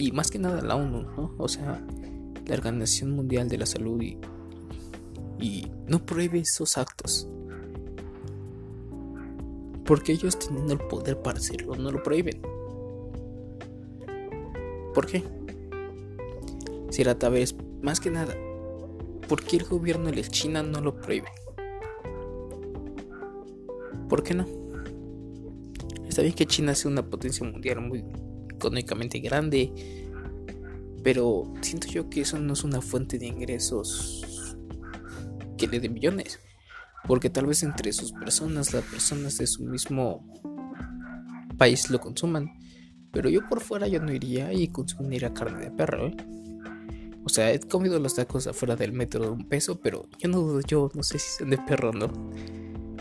y 0.00 0.12
más 0.12 0.30
que 0.30 0.38
nada 0.38 0.62
la 0.62 0.76
ONU, 0.76 1.02
¿no? 1.02 1.34
O 1.36 1.48
sea, 1.48 1.84
la 2.46 2.54
Organización 2.54 3.10
Mundial 3.12 3.48
de 3.48 3.58
la 3.58 3.66
Salud 3.66 4.00
y, 4.00 4.18
y 5.38 5.70
no 5.86 6.04
prohíbe 6.04 6.40
esos 6.40 6.78
actos? 6.78 7.28
Porque 9.84 10.12
ellos 10.12 10.38
teniendo 10.38 10.72
el 10.72 10.80
poder 10.80 11.20
para 11.20 11.38
hacerlo, 11.38 11.76
no 11.76 11.90
lo 11.90 12.02
prohíben. 12.02 12.40
¿Por 14.94 15.06
qué? 15.06 15.22
tal 17.18 17.32
vez 17.32 17.56
más 17.80 17.98
que 17.98 18.10
nada, 18.10 18.36
¿por 19.26 19.42
qué 19.42 19.56
el 19.56 19.64
gobierno 19.64 20.10
de 20.10 20.22
China 20.22 20.62
no 20.62 20.82
lo 20.82 21.00
prohíbe? 21.00 21.28
¿Por 24.08 24.22
qué 24.22 24.34
no? 24.34 24.46
Está 26.06 26.20
bien 26.20 26.34
que 26.34 26.44
China 26.44 26.74
sea 26.74 26.90
una 26.90 27.08
potencia 27.08 27.46
mundial 27.46 27.80
muy 27.80 28.04
económicamente 28.60 29.18
grande, 29.20 29.72
pero 31.02 31.52
siento 31.62 31.88
yo 31.88 32.10
que 32.10 32.20
eso 32.20 32.38
no 32.38 32.52
es 32.52 32.62
una 32.62 32.82
fuente 32.82 33.18
de 33.18 33.26
ingresos 33.26 34.56
que 35.56 35.66
le 35.66 35.80
den 35.80 35.94
millones, 35.94 36.38
porque 37.06 37.30
tal 37.30 37.46
vez 37.46 37.62
entre 37.62 37.92
sus 37.92 38.12
personas, 38.12 38.74
las 38.74 38.84
personas 38.84 39.38
de 39.38 39.46
su 39.46 39.64
mismo 39.64 40.24
país 41.56 41.90
lo 41.90 41.98
consuman, 42.00 42.52
pero 43.12 43.30
yo 43.30 43.40
por 43.48 43.60
fuera 43.60 43.88
yo 43.88 44.00
no 44.00 44.12
iría 44.12 44.52
y 44.52 44.68
consumiría 44.68 45.32
carne 45.32 45.64
de 45.64 45.70
perro, 45.70 46.06
¿eh? 46.06 46.16
O 47.24 47.28
sea, 47.28 47.52
he 47.52 47.60
comido 47.60 47.98
los 47.98 48.14
tacos 48.14 48.46
afuera 48.46 48.76
del 48.76 48.92
metro 48.92 49.22
de 49.22 49.30
un 49.30 49.48
peso, 49.48 49.80
pero 49.80 50.08
yo 50.18 50.28
no 50.28 50.60
yo 50.62 50.90
no 50.94 51.02
sé 51.02 51.18
si 51.18 51.38
son 51.38 51.50
de 51.50 51.58
perro 51.58 51.90
o 51.90 51.92
no. 51.92 52.10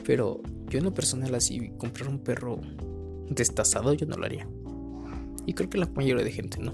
Pero 0.06 0.42
yo 0.68 0.80
en 0.80 0.86
lo 0.86 0.94
personal 0.94 1.34
así 1.36 1.72
comprar 1.78 2.10
un 2.10 2.20
perro 2.20 2.60
destazado 3.30 3.94
yo 3.94 4.06
no 4.06 4.18
lo 4.18 4.26
haría. 4.26 4.48
Y 5.46 5.54
creo 5.54 5.70
que 5.70 5.78
la 5.78 5.88
mayoría 5.88 6.24
de 6.24 6.32
gente 6.32 6.60
no. 6.60 6.74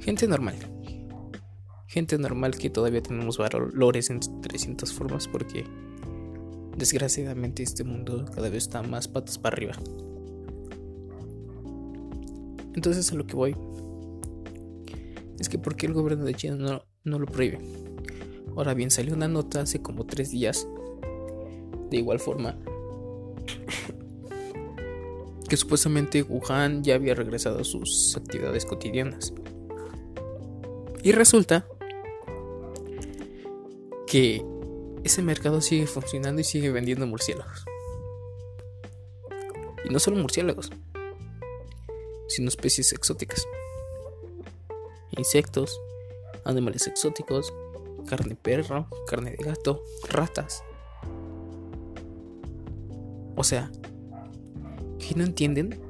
Gente 0.00 0.26
normal. 0.26 0.56
Gente 1.86 2.18
normal 2.18 2.56
que 2.56 2.70
todavía 2.70 3.02
tenemos 3.02 3.38
valores 3.38 4.10
en 4.10 4.20
300 4.42 4.92
formas 4.92 5.26
porque 5.26 5.64
desgraciadamente 6.76 7.62
este 7.62 7.82
mundo 7.82 8.24
cada 8.34 8.48
vez 8.48 8.64
está 8.64 8.82
más 8.82 9.08
patas 9.08 9.38
para 9.38 9.56
arriba. 9.56 9.72
Entonces 12.74 13.10
a 13.10 13.16
lo 13.16 13.26
que 13.26 13.34
voy 13.34 13.56
es 15.40 15.48
que 15.48 15.58
¿por 15.58 15.76
qué 15.76 15.86
el 15.86 15.94
gobierno 15.94 16.24
de 16.24 16.34
China 16.34 16.56
no, 16.56 16.82
no 17.04 17.18
lo 17.18 17.26
prohíbe? 17.26 17.58
Ahora 18.56 18.74
bien, 18.74 18.90
salió 18.90 19.14
una 19.14 19.28
nota 19.28 19.60
hace 19.60 19.80
como 19.80 20.04
tres 20.04 20.30
días, 20.30 20.66
de 21.90 21.96
igual 21.96 22.18
forma, 22.18 22.58
que 25.48 25.56
supuestamente 25.56 26.22
Wuhan 26.22 26.84
ya 26.84 26.94
había 26.94 27.14
regresado 27.14 27.60
a 27.60 27.64
sus 27.64 28.16
actividades 28.16 28.66
cotidianas. 28.66 29.32
Y 31.02 31.12
resulta 31.12 31.66
que 34.06 34.44
ese 35.04 35.22
mercado 35.22 35.60
sigue 35.60 35.86
funcionando 35.86 36.40
y 36.40 36.44
sigue 36.44 36.70
vendiendo 36.70 37.06
murciélagos. 37.06 37.64
Y 39.84 39.88
no 39.90 39.98
solo 39.98 40.16
murciélagos, 40.18 40.70
sino 42.28 42.48
especies 42.48 42.92
exóticas. 42.92 43.46
insectos, 45.16 45.80
animales 46.44 46.86
exóticos, 46.86 47.52
carne 48.08 48.30
de 48.30 48.36
perro, 48.36 48.88
carne 49.06 49.32
de 49.32 49.44
gato, 49.44 49.82
ratas. 50.08 50.62
O 53.34 53.42
sea, 53.42 53.70
¿qué 54.98 55.14
no 55.16 55.24
entienden? 55.24 55.80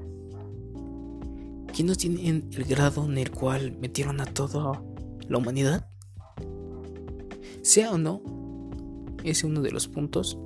¿Qué 1.75 1.85
no 1.85 1.95
tienen 1.95 2.49
el 2.53 2.65
grado 2.65 3.05
en 3.05 3.19
el 3.19 3.31
cual 3.31 3.77
metieron 3.79 4.21
a 4.21 4.27
toda 4.27 4.83
la 5.29 5.39
humanidad? 5.39 5.89
Sea 7.63 7.93
o 7.93 7.99
no, 7.99 8.23
ese 9.21 9.31
es 9.31 9.45
uno 9.45 9.63
de 9.63 9.71
los 9.71 9.89
puntos. 9.89 10.39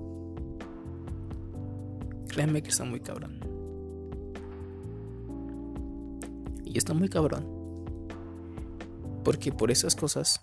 Créanme 2.28 2.62
que 2.62 2.70
está 2.70 2.84
muy 2.84 3.00
cabrón. 3.00 3.40
Y 6.64 6.78
está 6.78 6.94
muy 6.94 7.08
cabrón. 7.08 7.46
Porque 9.24 9.52
por 9.52 9.70
esas 9.70 9.94
cosas, 9.94 10.42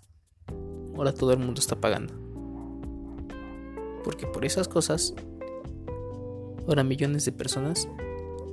ahora 0.95 1.13
todo 1.13 1.33
el 1.33 1.39
mundo 1.39 1.59
está 1.59 1.79
pagando. 1.79 2.13
Porque 4.03 4.25
por 4.25 4.45
esas 4.45 4.67
cosas, 4.67 5.13
ahora 6.67 6.83
millones 6.83 7.25
de 7.25 7.31
personas 7.31 7.87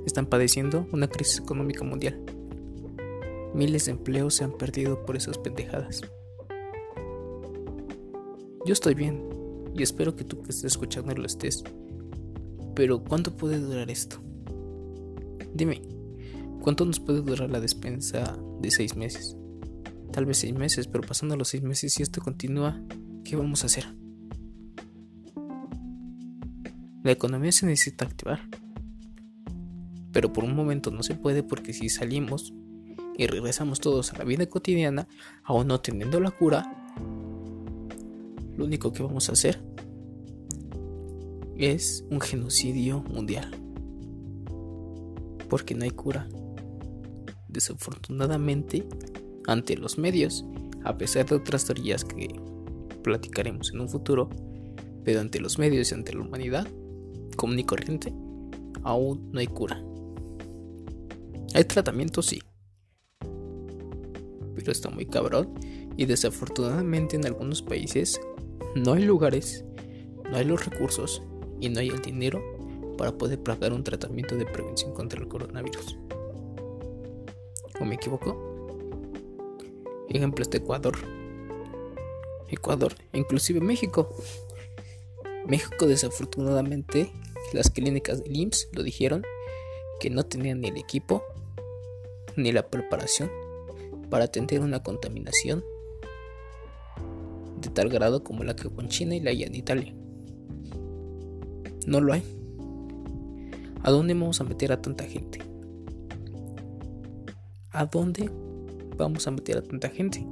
están 0.07 0.25
padeciendo 0.25 0.87
una 0.91 1.07
crisis 1.07 1.39
económica 1.39 1.83
mundial. 1.83 2.19
Miles 3.53 3.85
de 3.85 3.91
empleos 3.91 4.35
se 4.35 4.43
han 4.43 4.57
perdido 4.57 5.05
por 5.05 5.15
esas 5.15 5.37
pendejadas. 5.37 6.01
Yo 8.65 8.73
estoy 8.73 8.93
bien 8.93 9.23
y 9.75 9.83
espero 9.83 10.15
que 10.15 10.23
tú 10.23 10.41
que 10.41 10.51
estés 10.51 10.73
escuchando 10.73 11.13
lo 11.13 11.25
estés. 11.25 11.63
Pero 12.75 13.03
¿cuánto 13.03 13.35
puede 13.35 13.59
durar 13.59 13.89
esto? 13.89 14.21
Dime, 15.53 15.81
¿cuánto 16.61 16.85
nos 16.85 16.99
puede 16.99 17.21
durar 17.21 17.49
la 17.49 17.59
despensa 17.59 18.37
de 18.61 18.71
seis 18.71 18.95
meses? 18.95 19.37
Tal 20.11 20.25
vez 20.25 20.37
seis 20.37 20.53
meses, 20.53 20.87
pero 20.87 21.03
pasando 21.07 21.35
los 21.35 21.49
seis 21.49 21.63
meses 21.63 21.93
si 21.93 22.03
esto 22.03 22.21
continúa, 22.21 22.81
¿qué 23.23 23.35
vamos 23.35 23.63
a 23.63 23.67
hacer? 23.67 23.85
La 27.03 27.11
economía 27.11 27.51
se 27.51 27.65
necesita 27.65 28.05
activar. 28.05 28.41
Pero 30.17 30.33
por 30.33 30.43
un 30.45 30.55
momento 30.55 30.89
no 30.89 31.03
se 31.03 31.13
puede 31.13 31.43
porque 31.43 31.73
si 31.73 31.89
salimos 31.89 32.51
y 33.19 33.27
regresamos 33.27 33.79
todos 33.79 34.11
a 34.13 34.17
la 34.17 34.23
vida 34.23 34.47
cotidiana, 34.47 35.07
aún 35.43 35.67
no 35.67 35.79
teniendo 35.79 36.19
la 36.19 36.31
cura, 36.31 36.95
lo 38.55 38.65
único 38.65 38.91
que 38.91 39.03
vamos 39.03 39.29
a 39.29 39.33
hacer 39.33 39.61
es 41.55 42.03
un 42.09 42.19
genocidio 42.19 43.03
mundial. 43.03 43.51
Porque 45.49 45.75
no 45.75 45.83
hay 45.83 45.91
cura. 45.91 46.27
Desafortunadamente, 47.47 48.89
ante 49.45 49.77
los 49.77 49.99
medios, 49.99 50.43
a 50.83 50.97
pesar 50.97 51.27
de 51.27 51.35
otras 51.35 51.65
teorías 51.65 52.03
que 52.03 52.41
platicaremos 53.03 53.71
en 53.71 53.81
un 53.81 53.87
futuro, 53.87 54.31
pero 55.03 55.19
ante 55.19 55.39
los 55.39 55.59
medios 55.59 55.91
y 55.91 55.93
ante 55.93 56.15
la 56.15 56.21
humanidad 56.21 56.67
común 57.35 57.59
y 57.59 57.63
corriente, 57.65 58.11
aún 58.81 59.29
no 59.31 59.39
hay 59.39 59.45
cura. 59.45 59.86
Hay 61.53 61.63
tratamiento, 61.63 62.21
sí, 62.21 62.41
pero 64.55 64.71
está 64.71 64.89
muy 64.89 65.05
cabrón 65.05 65.53
y 65.95 66.05
desafortunadamente 66.05 67.15
en 67.15 67.25
algunos 67.25 67.61
países 67.61 68.19
no 68.75 68.93
hay 68.93 69.05
lugares, 69.05 69.63
no 70.29 70.35
hay 70.35 70.45
los 70.45 70.65
recursos 70.65 71.23
y 71.59 71.69
no 71.69 71.79
hay 71.79 71.89
el 71.89 72.01
dinero 72.01 72.41
para 72.97 73.17
poder 73.17 73.41
pagar 73.41 73.71
un 73.71 73.83
tratamiento 73.83 74.35
de 74.35 74.45
prevención 74.45 74.93
contra 74.93 75.21
el 75.21 75.27
coronavirus. 75.27 75.97
¿O 77.79 77.85
me 77.85 77.95
equivoco? 77.95 78.35
Ejemplo 80.09 80.45
de 80.45 80.57
Ecuador. 80.57 80.97
Ecuador, 82.49 82.93
inclusive 83.13 83.61
México. 83.61 84.09
México 85.45 85.87
desafortunadamente 85.87 87.11
las 87.53 87.69
clínicas 87.69 88.23
del 88.23 88.35
IMSS 88.35 88.69
lo 88.73 88.83
dijeron 88.83 89.23
que 89.99 90.09
no 90.09 90.25
tenían 90.25 90.59
ni 90.61 90.67
el 90.67 90.77
equipo 90.77 91.23
ni 92.37 92.51
la 92.51 92.69
preparación 92.69 93.29
para 94.09 94.25
atender 94.25 94.61
una 94.61 94.81
contaminación 94.81 95.63
de 97.59 97.69
tal 97.69 97.89
grado 97.89 98.23
como 98.23 98.43
la 98.43 98.55
que 98.55 98.67
hubo 98.67 98.81
en 98.81 98.87
China 98.87 99.15
y 99.15 99.19
la 99.19 99.31
hay 99.31 99.43
en 99.43 99.55
Italia. 99.55 99.93
No 101.85 101.99
lo 101.99 102.13
hay. 102.13 102.23
¿A 103.83 103.91
dónde 103.91 104.13
vamos 104.13 104.39
a 104.39 104.43
meter 104.43 104.71
a 104.71 104.81
tanta 104.81 105.05
gente? 105.05 105.39
¿A 107.71 107.85
dónde 107.85 108.29
vamos 108.97 109.27
a 109.27 109.31
meter 109.31 109.57
a 109.57 109.61
tanta 109.61 109.89
gente? 109.89 110.25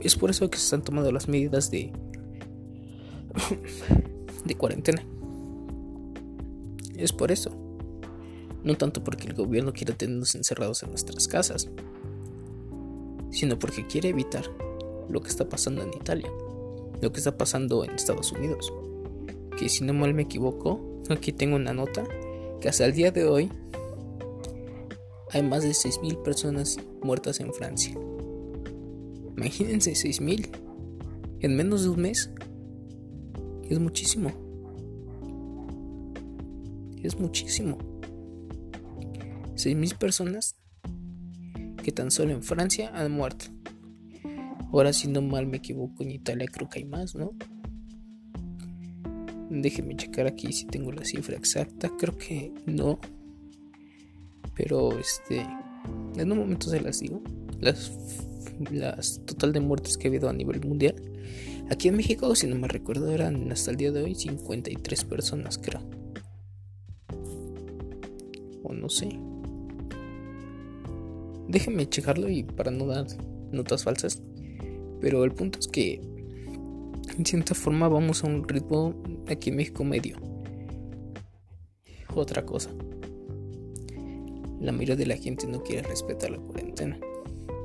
Es 0.00 0.16
por 0.16 0.30
eso 0.30 0.48
que 0.48 0.58
se 0.58 0.64
están 0.64 0.82
tomando 0.82 1.12
las 1.12 1.28
medidas 1.28 1.70
de 1.70 1.92
de 4.44 4.54
cuarentena. 4.54 5.02
Es 6.96 7.12
por 7.12 7.32
eso. 7.32 7.49
No 8.64 8.76
tanto 8.76 9.02
porque 9.02 9.28
el 9.28 9.34
gobierno 9.34 9.72
quiera 9.72 9.94
tenernos 9.94 10.34
encerrados 10.34 10.82
en 10.82 10.90
nuestras 10.90 11.28
casas, 11.28 11.68
sino 13.30 13.58
porque 13.58 13.86
quiere 13.86 14.10
evitar 14.10 14.44
lo 15.08 15.20
que 15.20 15.28
está 15.28 15.48
pasando 15.48 15.82
en 15.82 15.90
Italia, 15.94 16.30
lo 17.00 17.12
que 17.12 17.18
está 17.18 17.36
pasando 17.36 17.84
en 17.84 17.90
Estados 17.90 18.32
Unidos. 18.32 18.72
Que 19.56 19.68
si 19.68 19.84
no 19.84 19.94
mal 19.94 20.14
me 20.14 20.22
equivoco, 20.22 21.02
aquí 21.10 21.32
tengo 21.32 21.56
una 21.56 21.72
nota 21.72 22.04
que 22.60 22.68
hasta 22.68 22.84
el 22.84 22.92
día 22.92 23.10
de 23.10 23.24
hoy 23.24 23.50
hay 25.32 25.42
más 25.42 25.62
de 25.62 25.70
6.000 25.70 26.22
personas 26.22 26.78
muertas 27.02 27.40
en 27.40 27.52
Francia. 27.54 27.94
Imagínense 29.36 29.92
6.000 29.92 30.48
en 31.40 31.56
menos 31.56 31.82
de 31.82 31.88
un 31.88 32.00
mes. 32.02 32.30
Es 33.68 33.78
muchísimo. 33.78 34.32
Es 37.02 37.18
muchísimo. 37.18 37.78
6.000 39.66 39.98
personas 39.98 40.56
que 41.82 41.92
tan 41.92 42.10
solo 42.10 42.32
en 42.32 42.42
Francia 42.42 42.90
han 42.94 43.12
muerto. 43.12 43.46
Ahora 44.72 44.92
si 44.92 45.08
no 45.08 45.20
mal 45.20 45.46
me 45.46 45.58
equivoco 45.58 46.02
en 46.02 46.12
Italia 46.12 46.46
creo 46.50 46.68
que 46.68 46.80
hay 46.80 46.84
más, 46.84 47.14
¿no? 47.14 47.32
Déjenme 49.50 49.96
checar 49.96 50.28
aquí 50.28 50.52
si 50.52 50.66
tengo 50.66 50.92
la 50.92 51.04
cifra 51.04 51.36
exacta. 51.36 51.90
Creo 51.98 52.16
que 52.16 52.52
no. 52.66 53.00
Pero 54.54 54.96
este. 54.96 55.44
En 56.16 56.30
un 56.30 56.38
momento 56.38 56.70
se 56.70 56.80
las 56.80 57.00
digo. 57.00 57.20
Las, 57.58 57.92
las 58.70 59.24
total 59.26 59.52
de 59.52 59.60
muertes 59.60 59.98
que 59.98 60.06
ha 60.06 60.10
habido 60.10 60.28
a 60.28 60.32
nivel 60.32 60.64
mundial. 60.64 60.94
Aquí 61.68 61.88
en 61.88 61.96
México, 61.96 62.34
si 62.36 62.46
no 62.46 62.56
me 62.56 62.68
recuerdo, 62.68 63.10
eran 63.12 63.50
hasta 63.50 63.72
el 63.72 63.76
día 63.76 63.90
de 63.90 64.02
hoy 64.02 64.14
53 64.14 65.04
personas, 65.04 65.58
creo. 65.58 65.82
O 68.62 68.72
no 68.72 68.88
sé. 68.88 69.18
Déjenme 71.50 71.88
checarlo 71.88 72.28
y 72.28 72.44
para 72.44 72.70
no 72.70 72.86
dar 72.86 73.06
notas 73.50 73.82
falsas. 73.82 74.22
Pero 75.00 75.24
el 75.24 75.32
punto 75.32 75.58
es 75.58 75.66
que 75.66 76.00
en 77.18 77.26
cierta 77.26 77.56
forma 77.56 77.88
vamos 77.88 78.22
a 78.22 78.28
un 78.28 78.46
ritmo 78.46 78.94
aquí 79.28 79.50
en 79.50 79.56
México 79.56 79.82
medio. 79.82 80.16
Otra 82.14 82.46
cosa. 82.46 82.70
La 84.60 84.70
mayoría 84.70 84.94
de 84.94 85.06
la 85.06 85.16
gente 85.16 85.48
no 85.48 85.60
quiere 85.64 85.82
respetar 85.82 86.30
la 86.30 86.38
cuarentena. 86.38 87.00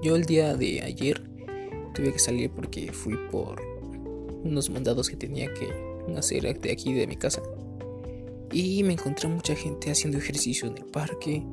Yo 0.02 0.16
el 0.16 0.26
día 0.26 0.56
de 0.56 0.82
ayer 0.82 1.22
tuve 1.94 2.12
que 2.12 2.20
salir 2.20 2.50
porque 2.50 2.92
fui 2.92 3.16
por 3.30 3.62
unos 4.44 4.72
mandados 4.72 5.10
que 5.10 5.16
tenía 5.16 5.54
que 5.54 5.68
hacer 6.18 6.60
de 6.60 6.72
aquí 6.72 6.92
de 6.92 7.06
mi 7.06 7.18
casa. 7.18 7.44
Y 8.52 8.82
me 8.84 8.94
encontré 8.94 9.30
mucha 9.30 9.56
gente 9.56 9.92
haciendo 9.92 10.18
ejercicio 10.18 10.68
en 10.70 10.78
el 10.78 10.86
parque. 10.86 11.44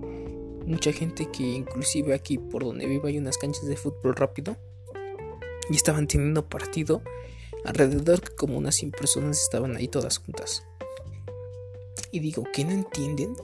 Mucha 0.67 0.93
gente 0.93 1.29
que 1.31 1.43
inclusive 1.43 2.15
aquí 2.15 2.39
por 2.39 2.65
donde 2.65 2.87
vivo 2.87 3.09
hay 3.09 3.19
unas 3.19 3.39
canchas 3.39 3.67
de 3.67 3.77
fútbol 3.77 4.15
rápido 4.15 4.57
y 5.69 5.75
estaban 5.75 6.07
teniendo 6.07 6.49
partido. 6.49 7.03
Alrededor 7.65 8.35
como 8.35 8.59
unas 8.59 8.75
100 8.77 8.91
personas 8.93 9.41
estaban 9.41 9.77
ahí 9.77 9.89
todas 9.89 10.19
juntas. 10.19 10.67
Y 12.11 12.21
digo, 12.21 12.45
¿qué 12.53 12.65
no 12.65 12.73
entienden? 12.73 13.35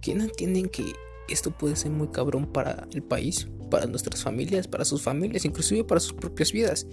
¿Qué 0.00 0.14
no 0.14 0.24
entienden 0.24 0.68
que 0.68 0.84
esto 1.28 1.50
puede 1.50 1.76
ser 1.76 1.90
muy 1.90 2.08
cabrón 2.08 2.46
para 2.46 2.86
el 2.92 3.02
país, 3.02 3.48
para 3.70 3.86
nuestras 3.86 4.22
familias, 4.22 4.68
para 4.68 4.84
sus 4.84 5.02
familias, 5.02 5.44
inclusive 5.44 5.84
para 5.84 6.00
sus 6.00 6.12
propias 6.12 6.52
vidas? 6.52 6.86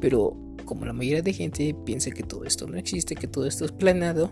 Pero 0.00 0.36
como 0.64 0.84
la 0.84 0.92
mayoría 0.92 1.22
de 1.22 1.32
gente 1.32 1.74
piensa 1.86 2.10
que 2.10 2.22
todo 2.22 2.44
esto 2.44 2.66
no 2.66 2.76
existe, 2.76 3.14
que 3.14 3.26
todo 3.26 3.46
esto 3.46 3.64
es 3.64 3.72
planeado, 3.72 4.30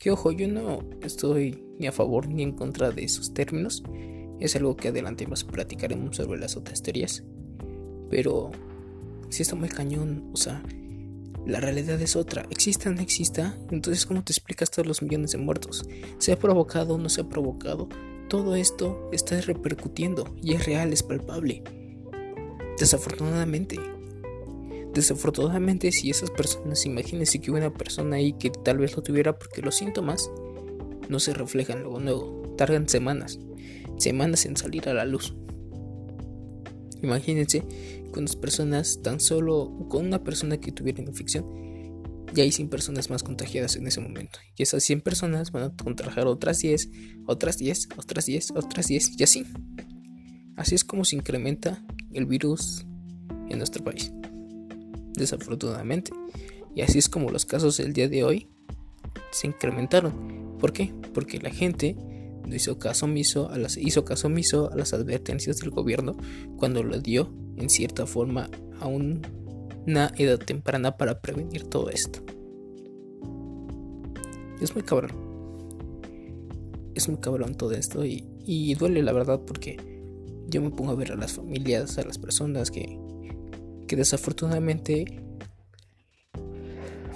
que 0.00 0.10
ojo, 0.10 0.32
yo 0.32 0.48
no 0.48 0.80
estoy 1.00 1.62
ni 1.78 1.86
a 1.86 1.92
favor 1.92 2.26
ni 2.26 2.42
en 2.42 2.52
contra 2.52 2.90
de 2.90 3.04
esos 3.04 3.32
términos. 3.32 3.84
Es 4.40 4.56
algo 4.56 4.74
que 4.76 4.88
adelante 4.88 5.28
más 5.28 5.44
platicaremos 5.44 6.16
sobre 6.16 6.40
las 6.40 6.56
otras 6.56 6.82
teorías. 6.82 7.22
Pero 8.10 8.50
si 9.28 9.42
está 9.42 9.54
muy 9.54 9.68
cañón, 9.68 10.28
o 10.32 10.36
sea, 10.36 10.60
la 11.46 11.60
realidad 11.60 12.00
es 12.02 12.16
otra. 12.16 12.44
Exista 12.50 12.90
o 12.90 12.92
no 12.92 13.00
exista, 13.00 13.56
entonces 13.70 14.04
¿cómo 14.04 14.24
te 14.24 14.32
explicas 14.32 14.72
todos 14.72 14.88
los 14.88 15.02
millones 15.02 15.30
de 15.30 15.38
muertos? 15.38 15.84
¿Se 16.18 16.32
ha 16.32 16.38
provocado 16.38 16.94
o 16.94 16.98
no 16.98 17.08
se 17.08 17.20
ha 17.20 17.28
provocado? 17.28 17.88
todo 18.30 18.54
esto 18.54 19.10
está 19.12 19.40
repercutiendo 19.40 20.36
y 20.40 20.54
es 20.54 20.64
real, 20.64 20.92
es 20.92 21.02
palpable. 21.02 21.62
Desafortunadamente. 22.78 23.76
Desafortunadamente 24.94 25.92
si 25.92 26.10
esas 26.10 26.30
personas, 26.30 26.84
imagínense 26.84 27.40
que 27.40 27.50
hubo 27.50 27.58
una 27.58 27.72
persona 27.72 28.16
ahí 28.16 28.32
que 28.32 28.50
tal 28.50 28.78
vez 28.78 28.96
lo 28.96 29.02
tuviera 29.02 29.38
porque 29.38 29.62
los 29.62 29.76
síntomas 29.76 30.30
no 31.08 31.20
se 31.20 31.32
reflejan 31.32 31.82
luego, 31.82 32.00
luego, 32.00 32.54
tardan 32.56 32.88
semanas, 32.88 33.38
semanas 33.98 34.46
en 34.46 34.56
salir 34.56 34.88
a 34.88 34.94
la 34.94 35.04
luz. 35.04 35.34
Imagínense 37.02 37.62
con 38.12 38.24
las 38.24 38.36
personas, 38.36 39.00
tan 39.02 39.20
solo 39.20 39.86
con 39.88 40.06
una 40.06 40.22
persona 40.24 40.58
que 40.58 40.72
tuviera 40.72 41.02
infección, 41.02 41.46
ya 42.34 42.44
hay 42.44 42.52
100 42.52 42.68
personas 42.68 43.10
más 43.10 43.22
contagiadas 43.22 43.76
en 43.76 43.86
ese 43.86 44.00
momento. 44.00 44.38
Y 44.56 44.62
esas 44.62 44.82
100 44.84 45.00
personas 45.00 45.52
van 45.52 45.64
a 45.64 45.76
contagiar 45.76 46.26
otras 46.26 46.60
10, 46.60 46.90
otras 47.26 47.58
10, 47.58 47.88
otras 47.96 48.26
10, 48.26 48.52
otras 48.52 48.86
10 48.86 49.18
y 49.18 49.22
así. 49.22 49.46
Así 50.56 50.74
es 50.74 50.84
como 50.84 51.04
se 51.04 51.16
incrementa 51.16 51.84
el 52.12 52.26
virus 52.26 52.86
en 53.48 53.58
nuestro 53.58 53.82
país. 53.82 54.12
Desafortunadamente. 55.20 56.12
Y 56.74 56.80
así 56.80 56.98
es 56.98 57.08
como 57.08 57.30
los 57.30 57.44
casos 57.44 57.76
del 57.76 57.92
día 57.92 58.08
de 58.08 58.24
hoy 58.24 58.48
se 59.30 59.46
incrementaron. 59.46 60.56
¿Por 60.58 60.72
qué? 60.72 60.92
Porque 61.12 61.38
la 61.38 61.50
gente 61.50 61.96
hizo 62.52 62.78
caso 62.78 63.06
omiso 63.06 63.50
a 63.50 63.58
las, 63.58 63.76
hizo 63.76 64.04
caso 64.04 64.26
omiso 64.26 64.70
a 64.72 64.76
las 64.76 64.92
advertencias 64.92 65.58
del 65.58 65.70
gobierno 65.70 66.16
cuando 66.56 66.82
lo 66.82 66.98
dio 66.98 67.32
en 67.56 67.70
cierta 67.70 68.06
forma 68.06 68.48
a 68.80 68.86
una 68.86 70.12
edad 70.16 70.38
temprana 70.38 70.96
para 70.96 71.20
prevenir 71.20 71.64
todo 71.64 71.90
esto. 71.90 72.20
Es 74.60 74.74
muy 74.74 74.82
cabrón. 74.84 75.12
Es 76.94 77.08
muy 77.08 77.18
cabrón 77.18 77.54
todo 77.54 77.72
esto 77.72 78.04
y, 78.04 78.26
y 78.44 78.74
duele 78.74 79.02
la 79.02 79.12
verdad 79.12 79.40
porque 79.46 79.76
yo 80.48 80.60
me 80.60 80.70
pongo 80.70 80.92
a 80.92 80.96
ver 80.96 81.12
a 81.12 81.16
las 81.16 81.32
familias, 81.32 81.98
a 81.98 82.02
las 82.02 82.18
personas 82.18 82.70
que, 82.70 82.98
que 83.90 83.96
desafortunadamente 83.96 85.20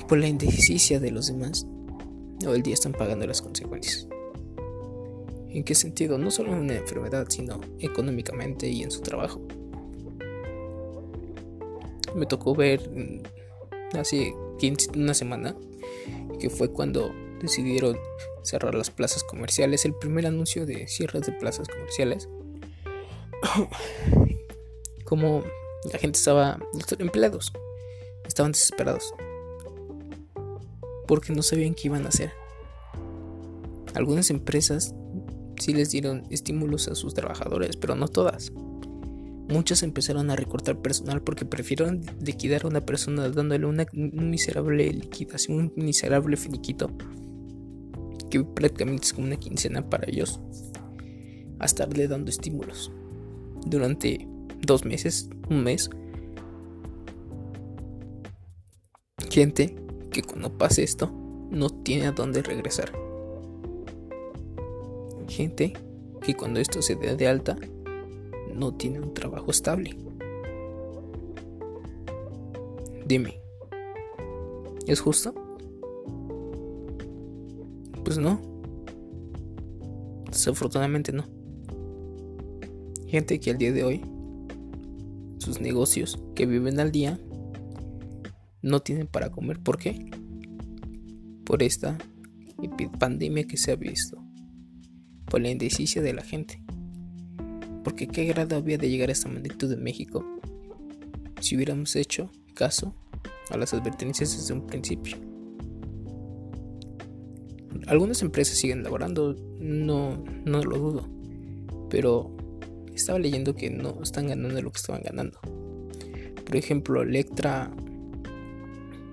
por 0.09 0.19
la 0.19 0.27
indecisión 0.27 1.01
de 1.01 1.13
los 1.13 1.29
demás 1.29 1.69
hoy 2.49 2.63
día 2.63 2.75
están 2.75 2.91
pagando 2.91 3.29
las 3.29 3.43
consecuencias. 3.43 4.09
¿En 5.51 5.63
qué 5.63 5.77
sentido? 5.77 6.19
No 6.19 6.33
solo 6.33 6.51
en 6.51 6.59
una 6.59 6.75
enfermedad, 6.75 7.27
sino 7.29 7.61
económicamente 7.79 8.69
y 8.69 8.83
en 8.83 8.91
su 8.91 9.03
trabajo. 9.03 9.41
Me 12.17 12.27
tocó 12.27 12.57
ver 12.57 12.91
mm, 12.91 13.97
hace 13.97 14.35
15, 14.59 14.99
una 14.99 15.15
semana 15.15 15.55
que 16.41 16.51
fue 16.51 16.73
cuando 16.73 17.15
decidieron 17.41 17.97
cerrar 18.43 18.75
las 18.75 18.91
plazas 18.91 19.23
comerciales, 19.23 19.85
el 19.85 19.95
primer 19.95 20.27
anuncio 20.27 20.67
de 20.67 20.89
cierres 20.89 21.23
de 21.23 21.33
plazas 21.35 21.69
comerciales. 21.69 22.29
Como 25.05 25.45
la 25.93 25.99
gente 25.99 26.19
estaba, 26.19 26.59
los 26.73 27.01
empleados 27.01 27.53
estaban 28.27 28.53
desesperados 28.53 29.15
porque 31.07 31.33
no 31.33 31.43
sabían 31.43 31.75
qué 31.75 31.89
iban 31.89 32.07
a 32.07 32.09
hacer. 32.09 32.33
Algunas 33.95 34.31
empresas 34.31 34.95
sí 35.59 35.73
les 35.73 35.91
dieron 35.91 36.25
estímulos 36.31 36.89
a 36.89 36.95
sus 36.95 37.15
trabajadores, 37.15 37.77
pero 37.77 37.95
no 37.95 38.09
todas. 38.09 38.53
Muchas 39.49 39.83
empezaron 39.83 40.31
a 40.31 40.37
recortar 40.37 40.81
personal 40.81 41.23
porque 41.23 41.45
prefirieron 41.45 42.01
liquidar 42.21 42.65
a 42.65 42.69
una 42.69 42.81
persona 42.81 43.29
dándole 43.29 43.67
una 43.67 43.87
miserable 43.93 44.91
liquidación, 44.91 45.73
un 45.77 45.85
miserable 45.85 46.37
finiquito, 46.37 46.91
que 48.31 48.43
prácticamente 48.43 49.05
es 49.05 49.13
como 49.13 49.27
una 49.27 49.37
quincena 49.37 49.89
para 49.89 50.09
ellos, 50.09 50.41
a 51.59 51.67
estarle 51.67 52.09
dando 52.09 52.31
estímulos 52.31 52.91
durante 53.67 54.27
dos 54.65 54.85
meses, 54.85 55.29
un 55.49 55.63
mes. 55.63 55.91
Gente 59.31 59.75
que 60.11 60.23
cuando 60.23 60.57
pase 60.57 60.83
esto 60.83 61.11
no 61.51 61.69
tiene 61.69 62.07
a 62.07 62.13
dónde 62.13 62.43
regresar 62.43 63.05
gente 65.35 65.73
que 66.23 66.35
cuando 66.35 66.61
esto 66.61 66.81
se 66.81 66.95
dé 66.95 67.17
de 67.17 67.27
alta 67.27 67.57
no 68.55 68.73
tiene 68.75 69.01
un 69.01 69.13
trabajo 69.13 69.51
estable. 69.51 69.97
Dime, 73.07 73.41
¿es 74.87 75.01
justo? 75.01 75.35
Pues 78.05 78.19
no. 78.19 78.41
Desafortunadamente 80.31 81.13
no. 81.13 81.25
Gente 83.09 83.39
que 83.41 83.51
al 83.51 83.59
día 83.59 83.73
de 83.73 83.85
hoy, 83.85 84.05
sus 85.45 85.61
negocios 85.61 86.19
que 86.35 86.47
viven 86.47 86.81
al 86.81 86.91
día, 86.91 87.21
no 88.63 88.81
tienen 88.81 89.07
para 89.07 89.31
comer. 89.31 89.61
¿Por 89.61 89.79
qué? 89.79 90.11
Por 91.45 91.63
esta 91.63 91.99
pandemia 92.99 93.45
que 93.45 93.57
se 93.57 93.73
ha 93.73 93.77
visto 93.77 94.23
por 95.27 95.41
la 95.41 95.51
indecisión 95.51 96.05
de 96.05 96.15
la 96.15 96.23
gente. 96.23 96.63
Porque 97.83 98.09
qué 98.09 98.25
grado 98.25 98.57
había 98.57 98.79
de 98.79 98.89
llegar 98.89 99.11
a 99.11 99.13
esta 99.13 99.29
magnitud 99.29 99.69
de 99.69 99.77
México 99.77 100.25
si 101.41 101.57
hubiéramos 101.57 101.95
hecho 101.97 102.31
caso 102.55 102.95
a 103.51 103.59
las 103.59 103.75
advertencias 103.75 104.37
desde 104.37 104.55
un 104.55 104.67
principio. 104.67 105.17
Algunas 107.87 108.23
empresas 108.23 108.57
siguen 108.57 108.83
laborando, 108.83 109.37
no, 109.61 110.25
no 110.45 110.63
lo 110.63 110.79
dudo, 110.79 111.09
pero 111.91 112.35
estaba 112.95 113.19
leyendo 113.19 113.55
que 113.55 113.71
no 113.71 114.03
están 114.03 114.29
ganando 114.29 114.61
lo 114.61 114.71
que 114.71 114.79
estaban 114.79 115.03
ganando. 115.03 115.39
Por 116.45 116.57
ejemplo, 116.57 117.03
Electra 117.03 117.71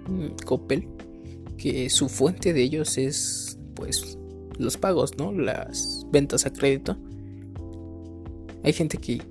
mm, 0.07 0.45
Coppel, 0.45 0.87
que 1.57 1.89
su 1.89 2.09
fuente 2.09 2.53
de 2.53 2.61
ellos 2.61 2.97
es 2.97 3.57
pues 3.75 4.17
los 4.57 4.77
pagos, 4.77 5.17
¿no? 5.17 5.31
Las 5.31 6.05
ventas 6.11 6.45
a 6.45 6.53
crédito. 6.53 6.97
Hay 8.63 8.73
gente 8.73 8.97
que 8.97 9.21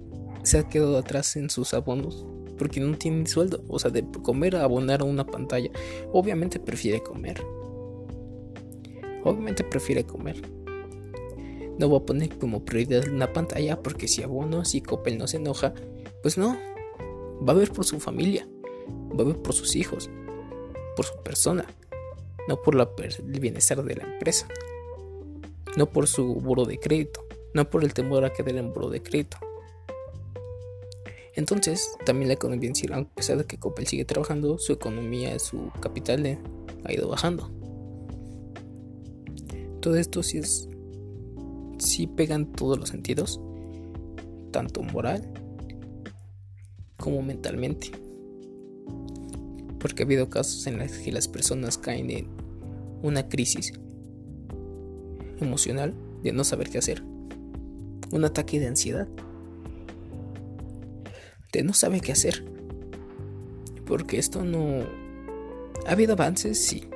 se 0.42 0.58
ha 0.58 0.68
quedado 0.68 0.98
atrás 0.98 1.36
en 1.36 1.50
sus 1.50 1.74
abonos 1.74 2.26
porque 2.58 2.80
no 2.80 2.96
tienen 2.96 3.26
sueldo. 3.26 3.64
O 3.68 3.78
sea, 3.78 3.90
de 3.90 4.04
comer 4.22 4.56
a 4.56 4.64
abonar 4.64 5.02
a 5.02 5.04
una 5.04 5.24
pantalla. 5.24 5.70
Obviamente 6.12 6.58
prefiere 6.58 7.02
comer. 7.02 7.40
Obviamente 9.24 9.64
prefiere 9.64 10.04
comer. 10.04 10.40
No 11.80 11.88
voy 11.88 12.00
a 12.00 12.06
poner 12.06 12.38
como 12.38 12.64
prioridad 12.64 13.08
una 13.08 13.32
pantalla 13.32 13.82
porque 13.82 14.06
si 14.06 14.22
abono, 14.22 14.64
si 14.64 14.80
Coppel 14.80 15.18
no 15.18 15.26
se 15.26 15.38
enoja, 15.38 15.74
pues 16.22 16.38
no. 16.38 16.56
Va 17.46 17.52
a 17.52 17.56
ver 17.56 17.72
por 17.72 17.84
su 17.84 17.98
familia. 17.98 18.46
Va 19.18 19.22
a 19.22 19.26
ver 19.26 19.36
por 19.36 19.54
sus 19.54 19.74
hijos. 19.74 20.08
Por 20.94 21.06
su 21.06 21.16
persona. 21.24 21.64
No 22.48 22.62
por 22.62 22.76
el 22.76 23.40
bienestar 23.40 23.82
de 23.82 23.96
la 23.96 24.04
empresa 24.04 24.46
no 25.76 25.86
por 25.86 26.06
su 26.06 26.34
buro 26.34 26.64
de 26.64 26.78
crédito, 26.78 27.24
no 27.54 27.68
por 27.68 27.84
el 27.84 27.94
temor 27.94 28.24
a 28.24 28.32
quedar 28.32 28.56
en 28.56 28.72
buro 28.72 28.90
de 28.90 29.02
crédito. 29.02 29.38
Entonces, 31.34 31.96
también 32.04 32.28
la 32.28 32.34
economía 32.34 32.70
en 32.70 32.92
a 32.92 33.04
pesar 33.04 33.38
de 33.38 33.44
que 33.44 33.58
Coppel 33.58 33.86
sigue 33.86 34.04
trabajando, 34.04 34.58
su 34.58 34.72
economía, 34.72 35.38
su 35.38 35.70
capital 35.80 36.38
ha 36.84 36.92
ido 36.92 37.08
bajando. 37.08 37.50
Todo 39.80 39.96
esto 39.96 40.22
sí 40.22 40.38
es. 40.38 40.68
Sí 41.80 42.06
pegan 42.06 42.52
todos 42.52 42.78
los 42.78 42.88
sentidos, 42.88 43.40
tanto 44.52 44.82
moral 44.82 45.32
como 46.96 47.22
mentalmente. 47.22 47.90
Porque 49.78 50.02
ha 50.02 50.06
habido 50.06 50.28
casos 50.28 50.66
en 50.66 50.78
los 50.78 50.92
que 50.92 51.10
las 51.10 51.26
personas 51.26 51.78
caen 51.78 52.10
en 52.10 52.28
una 53.02 53.28
crisis 53.28 53.72
emocional 55.40 55.94
de 56.22 56.32
no 56.32 56.44
saber 56.44 56.68
qué 56.68 56.78
hacer. 56.78 57.02
Un 58.12 58.24
ataque 58.24 58.60
de 58.60 58.66
ansiedad. 58.66 59.08
De 61.52 61.62
no 61.62 61.72
saber 61.72 62.02
qué 62.02 62.12
hacer. 62.12 62.44
Porque 63.86 64.18
esto 64.18 64.44
no... 64.44 64.84
¿Ha 65.86 65.92
habido 65.92 66.12
avances? 66.12 66.62
Sí. 66.62 66.89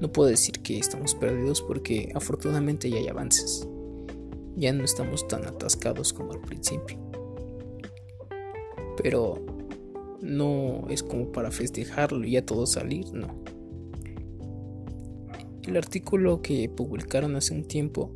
No 0.00 0.12
puedo 0.12 0.28
decir 0.28 0.60
que 0.60 0.78
estamos 0.78 1.14
perdidos 1.14 1.62
porque 1.62 2.12
afortunadamente 2.14 2.90
ya 2.90 2.98
hay 2.98 3.08
avances. 3.08 3.66
Ya 4.56 4.72
no 4.72 4.84
estamos 4.84 5.26
tan 5.28 5.44
atascados 5.46 6.12
como 6.12 6.32
al 6.32 6.40
principio. 6.40 6.98
Pero 9.02 9.44
no 10.20 10.86
es 10.88 11.02
como 11.02 11.30
para 11.32 11.50
festejarlo 11.50 12.24
y 12.24 12.32
ya 12.32 12.44
todo 12.44 12.66
salir, 12.66 13.12
no. 13.12 13.42
El 15.62 15.76
artículo 15.76 16.40
que 16.42 16.68
publicaron 16.68 17.36
hace 17.36 17.54
un 17.54 17.64
tiempo, 17.64 18.10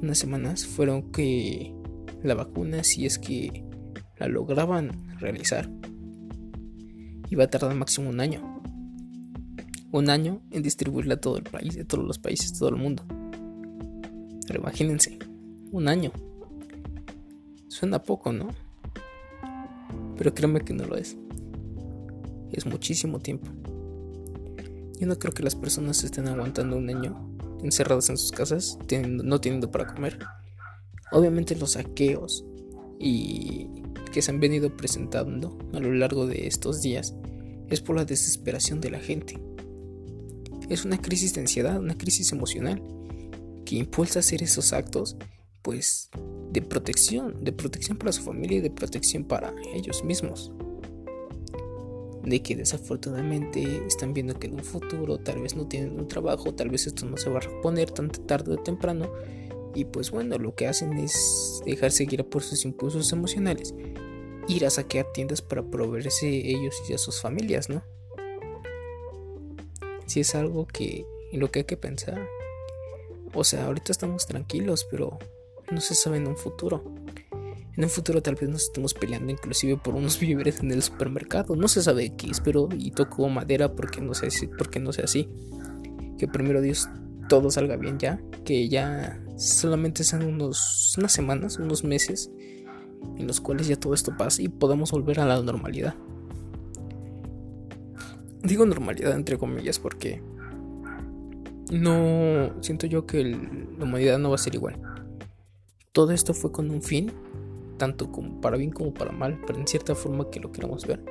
unas 0.00 0.18
semanas, 0.18 0.64
fueron 0.64 1.12
que 1.12 1.74
la 2.22 2.34
vacuna, 2.34 2.84
si 2.84 3.06
es 3.06 3.18
que 3.18 3.64
la 4.18 4.28
lograban 4.28 5.18
realizar, 5.18 5.70
iba 7.28 7.44
a 7.44 7.48
tardar 7.48 7.74
máximo 7.74 8.08
un 8.08 8.20
año. 8.20 8.49
Un 9.92 10.08
año 10.08 10.40
en 10.50 10.62
distribuirla 10.62 11.14
a 11.14 11.20
todo 11.20 11.36
el 11.36 11.44
país, 11.44 11.78
a 11.78 11.84
todos 11.84 12.04
los 12.04 12.18
países, 12.18 12.56
todo 12.58 12.68
el 12.68 12.76
mundo. 12.76 13.04
Pero 14.46 14.60
imagínense, 14.60 15.18
un 15.72 15.88
año. 15.88 16.12
Suena 17.68 18.02
poco, 18.02 18.32
¿no? 18.32 18.48
Pero 20.16 20.34
créeme 20.34 20.60
que 20.60 20.74
no 20.74 20.84
lo 20.84 20.96
es. 20.96 21.16
Es 22.52 22.66
muchísimo 22.66 23.18
tiempo. 23.18 23.50
Yo 24.98 25.06
no 25.06 25.18
creo 25.18 25.32
que 25.32 25.42
las 25.42 25.54
personas 25.54 26.04
estén 26.04 26.28
aguantando 26.28 26.76
un 26.76 26.90
año 26.90 27.30
encerradas 27.62 28.10
en 28.10 28.18
sus 28.18 28.32
casas, 28.32 28.78
no 29.08 29.40
teniendo 29.40 29.70
para 29.70 29.86
comer. 29.86 30.18
Obviamente 31.12 31.56
los 31.56 31.72
saqueos 31.72 32.44
y 32.98 33.82
que 34.12 34.22
se 34.22 34.30
han 34.30 34.40
venido 34.40 34.76
presentando 34.76 35.56
a 35.72 35.80
lo 35.80 35.92
largo 35.94 36.26
de 36.26 36.46
estos 36.46 36.82
días 36.82 37.14
es 37.68 37.80
por 37.80 37.96
la 37.96 38.04
desesperación 38.04 38.80
de 38.80 38.90
la 38.90 38.98
gente. 38.98 39.40
Es 40.70 40.84
una 40.84 40.98
crisis 40.98 41.34
de 41.34 41.42
ansiedad, 41.42 41.78
una 41.78 41.98
crisis 41.98 42.32
emocional 42.32 42.82
que 43.66 43.76
impulsa 43.76 44.18
a 44.18 44.20
hacer 44.20 44.42
esos 44.42 44.72
actos, 44.72 45.16
pues, 45.62 46.10
de 46.52 46.62
protección, 46.62 47.44
de 47.44 47.52
protección 47.52 47.98
para 47.98 48.12
su 48.12 48.22
familia 48.22 48.58
y 48.58 48.60
de 48.60 48.70
protección 48.70 49.24
para 49.24 49.52
ellos 49.74 50.04
mismos. 50.04 50.52
De 52.24 52.40
que 52.42 52.54
desafortunadamente 52.54 53.84
están 53.86 54.14
viendo 54.14 54.38
que 54.38 54.46
en 54.46 54.54
un 54.54 54.64
futuro 54.64 55.18
tal 55.18 55.42
vez 55.42 55.56
no 55.56 55.66
tienen 55.66 55.98
un 55.98 56.06
trabajo, 56.06 56.54
tal 56.54 56.70
vez 56.70 56.86
esto 56.86 57.04
no 57.04 57.16
se 57.16 57.30
va 57.30 57.38
a 57.38 57.42
reponer 57.42 57.90
tan 57.90 58.08
tarde 58.08 58.54
o 58.54 58.56
temprano. 58.58 59.10
Y 59.74 59.84
pues 59.86 60.10
bueno, 60.10 60.38
lo 60.38 60.54
que 60.54 60.66
hacen 60.66 60.98
es 60.98 61.60
dejarse 61.66 62.04
guiar 62.04 62.26
por 62.26 62.42
sus 62.42 62.64
impulsos 62.64 63.12
emocionales 63.12 63.74
ir 64.48 64.66
a 64.66 64.70
saquear 64.70 65.06
tiendas 65.12 65.42
para 65.42 65.62
proveerse 65.62 66.28
ellos 66.28 66.74
y 66.88 66.92
a 66.92 66.98
sus 66.98 67.20
familias, 67.20 67.68
¿no? 67.68 67.82
Si 70.10 70.18
es 70.18 70.34
algo 70.34 70.66
que 70.66 71.06
en 71.30 71.38
lo 71.38 71.52
que 71.52 71.60
hay 71.60 71.64
que 71.66 71.76
pensar. 71.76 72.18
O 73.32 73.44
sea, 73.44 73.66
ahorita 73.66 73.92
estamos 73.92 74.26
tranquilos, 74.26 74.84
pero 74.90 75.20
no 75.70 75.80
se 75.80 75.94
sabe 75.94 76.16
en 76.16 76.26
un 76.26 76.36
futuro. 76.36 76.82
En 77.76 77.84
un 77.84 77.90
futuro 77.90 78.20
tal 78.20 78.34
vez 78.34 78.50
nos 78.50 78.64
estemos 78.64 78.92
peleando 78.92 79.30
inclusive 79.30 79.76
por 79.76 79.94
unos 79.94 80.18
víveres 80.20 80.58
en 80.58 80.72
el 80.72 80.82
supermercado. 80.82 81.54
No 81.54 81.68
se 81.68 81.80
sabe 81.80 82.16
qué 82.16 82.26
espero 82.26 82.68
y 82.76 82.90
toco 82.90 83.28
madera 83.28 83.76
porque 83.76 84.00
no 84.00 84.12
sé 84.14 84.30
porque 84.58 84.80
no 84.80 84.92
sea 84.92 85.04
así. 85.04 85.28
Que 86.18 86.26
primero 86.26 86.60
Dios 86.60 86.88
todo 87.28 87.52
salga 87.52 87.76
bien 87.76 88.00
ya, 88.00 88.20
que 88.44 88.68
ya 88.68 89.24
solamente 89.36 90.02
sean 90.02 90.24
unos 90.24 90.92
unas 90.98 91.12
semanas, 91.12 91.58
unos 91.60 91.84
meses 91.84 92.32
en 93.16 93.28
los 93.28 93.40
cuales 93.40 93.68
ya 93.68 93.76
todo 93.76 93.94
esto 93.94 94.16
pase 94.16 94.42
y 94.42 94.48
podamos 94.48 94.90
volver 94.90 95.20
a 95.20 95.24
la 95.24 95.40
normalidad. 95.40 95.94
Digo 98.42 98.64
normalidad 98.64 99.14
entre 99.14 99.36
comillas 99.36 99.78
porque 99.78 100.22
no 101.70 102.50
siento 102.62 102.86
yo 102.86 103.06
que 103.06 103.24
la 103.24 103.84
humanidad 103.84 104.18
no 104.18 104.30
va 104.30 104.36
a 104.36 104.38
ser 104.38 104.54
igual. 104.54 104.80
Todo 105.92 106.12
esto 106.12 106.34
fue 106.34 106.50
con 106.50 106.70
un 106.70 106.82
fin, 106.82 107.12
tanto 107.76 108.10
para 108.40 108.56
bien 108.56 108.70
como 108.70 108.94
para 108.94 109.12
mal, 109.12 109.40
pero 109.46 109.58
en 109.58 109.66
cierta 109.66 109.94
forma 109.94 110.30
que 110.30 110.40
lo 110.40 110.52
queramos 110.52 110.86
ver. 110.86 111.04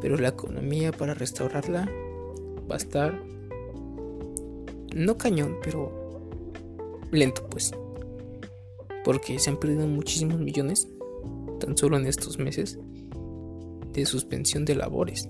Pero 0.00 0.16
la 0.16 0.28
economía 0.28 0.92
para 0.92 1.14
restaurarla 1.14 1.90
va 2.70 2.74
a 2.74 2.78
estar 2.78 3.22
no 4.94 5.16
cañón, 5.16 5.56
pero 5.62 6.30
lento 7.10 7.46
pues. 7.48 7.72
Porque 9.04 9.38
se 9.38 9.50
han 9.50 9.58
perdido 9.58 9.86
muchísimos 9.86 10.38
millones 10.38 10.88
tan 11.58 11.76
solo 11.76 11.96
en 11.96 12.06
estos 12.06 12.38
meses 12.38 12.78
de 13.92 14.06
suspensión 14.06 14.64
de 14.64 14.74
labores. 14.74 15.28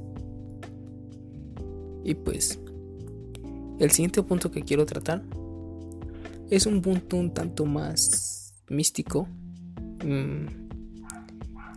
Y 2.04 2.14
pues, 2.14 2.58
el 3.78 3.90
siguiente 3.90 4.22
punto 4.22 4.50
que 4.50 4.62
quiero 4.62 4.86
tratar 4.86 5.22
es 6.50 6.66
un 6.66 6.82
punto 6.82 7.16
un 7.16 7.32
tanto 7.32 7.64
más 7.64 8.54
místico, 8.68 9.28
mmm, 10.04 10.46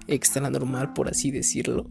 extra 0.07 0.49
normal 0.49 0.93
por 0.93 1.07
así 1.07 1.31
decirlo, 1.31 1.89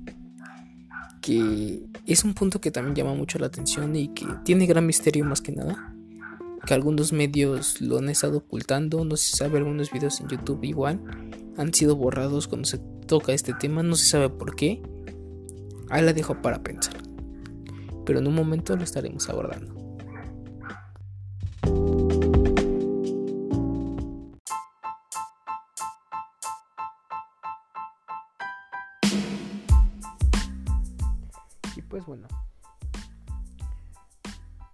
que 1.21 1.83
es 2.07 2.25
un 2.25 2.35
punto 2.35 2.61
que 2.61 2.71
también 2.71 2.95
llama 2.95 3.15
mucho 3.15 3.39
la 3.39 3.47
atención 3.47 3.97
y 3.97 4.09
que 4.09 4.27
tiene 4.45 4.67
gran 4.67 4.87
misterio 4.87 5.25
más 5.25 5.41
que 5.41 5.53
nada, 5.53 5.95
que 6.67 6.75
algunos 6.75 7.13
medios 7.13 7.81
lo 7.81 7.99
han 7.99 8.09
estado 8.09 8.39
ocultando, 8.39 9.05
no 9.05 9.17
se 9.17 9.37
sabe 9.37 9.59
algunos 9.59 9.91
videos 9.91 10.21
en 10.21 10.29
YouTube 10.29 10.65
igual, 10.65 11.01
han 11.57 11.73
sido 11.73 11.97
borrados 11.97 12.49
cuando 12.49 12.67
se 12.67 12.79
toca 13.07 13.33
este 13.33 13.55
tema, 13.55 13.83
no 13.83 13.97
se 13.97 14.07
sabe 14.07 14.29
por 14.29 14.55
qué. 14.57 14.83
Ahí 15.91 16.03
la 16.05 16.13
dejo 16.13 16.41
para 16.41 16.63
pensar. 16.63 17.04
Pero 18.05 18.19
en 18.19 18.27
un 18.27 18.35
momento 18.35 18.77
lo 18.77 18.85
estaremos 18.85 19.29
abordando. 19.29 19.75
Y 31.77 31.83
pues 31.83 32.05
bueno, 32.07 32.29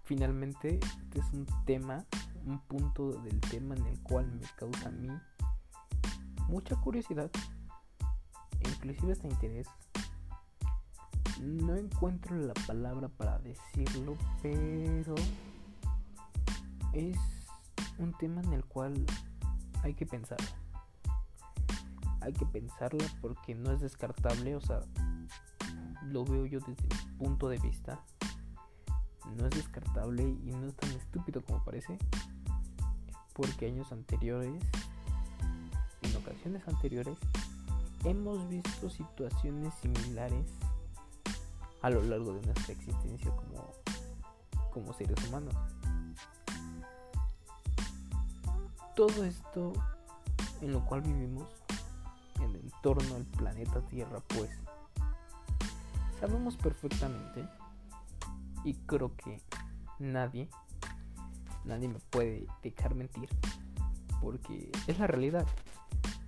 finalmente 0.03 0.79
este 0.79 1.19
es 1.19 1.25
un 1.33 1.45
tema, 1.65 2.05
un 2.45 2.59
punto 2.59 3.11
del 3.11 3.39
tema 3.39 3.75
en 3.75 3.85
el 3.85 3.99
cual 4.03 4.27
me 4.27 4.47
causa 4.57 4.89
a 4.89 4.91
mí 4.91 5.09
mucha 6.51 6.75
curiosidad, 6.75 7.31
inclusive 8.59 9.13
hasta 9.13 9.27
interés. 9.27 9.67
No 11.41 11.75
encuentro 11.75 12.35
la 12.35 12.53
palabra 12.67 13.09
para 13.09 13.39
decirlo, 13.39 14.15
pero 14.43 15.15
es 16.93 17.17
un 17.97 18.13
tema 18.19 18.41
en 18.41 18.53
el 18.53 18.63
cual 18.65 19.05
hay 19.81 19.95
que 19.95 20.05
pensar. 20.05 20.37
Hay 22.21 22.33
que 22.33 22.45
pensarla 22.45 23.03
porque 23.21 23.55
no 23.55 23.71
es 23.71 23.81
descartable, 23.81 24.55
o 24.55 24.61
sea, 24.61 24.81
lo 26.03 26.23
veo 26.25 26.45
yo 26.45 26.59
desde 26.59 26.83
mi 26.83 27.17
punto 27.17 27.49
de 27.49 27.57
vista. 27.57 27.99
No 29.35 29.47
es 29.47 29.55
descartable 29.55 30.23
y 30.23 30.51
no 30.51 30.67
es 30.67 30.75
tan 30.75 30.91
estúpido 30.91 31.41
como 31.41 31.63
parece. 31.63 31.97
Porque 33.33 33.65
años 33.65 33.91
anteriores 33.91 34.61
en 36.01 36.15
ocasiones 36.15 36.67
anteriores 36.67 37.17
hemos 38.03 38.47
visto 38.49 38.89
situaciones 38.89 39.73
similares 39.75 40.45
a 41.81 41.89
lo 41.89 42.01
largo 42.03 42.33
de 42.33 42.41
nuestra 42.45 42.73
existencia 42.73 43.31
como, 43.35 43.73
como 44.71 44.93
seres 44.93 45.17
humanos. 45.27 45.55
Todo 48.95 49.23
esto 49.23 49.73
en 50.61 50.73
lo 50.73 50.85
cual 50.85 51.01
vivimos 51.01 51.47
en 52.35 52.43
el 52.43 52.55
entorno 52.57 53.15
del 53.15 53.25
planeta 53.25 53.81
Tierra, 53.87 54.19
pues 54.27 54.49
sabemos 56.19 56.55
perfectamente 56.55 57.47
y 58.63 58.75
creo 58.85 59.15
que 59.15 59.41
nadie, 59.97 60.49
nadie 61.63 61.87
me 61.87 61.99
puede 61.99 62.45
dejar 62.61 62.93
mentir 62.93 63.29
porque 64.21 64.71
es 64.85 64.99
la 64.99 65.07
realidad 65.07 65.47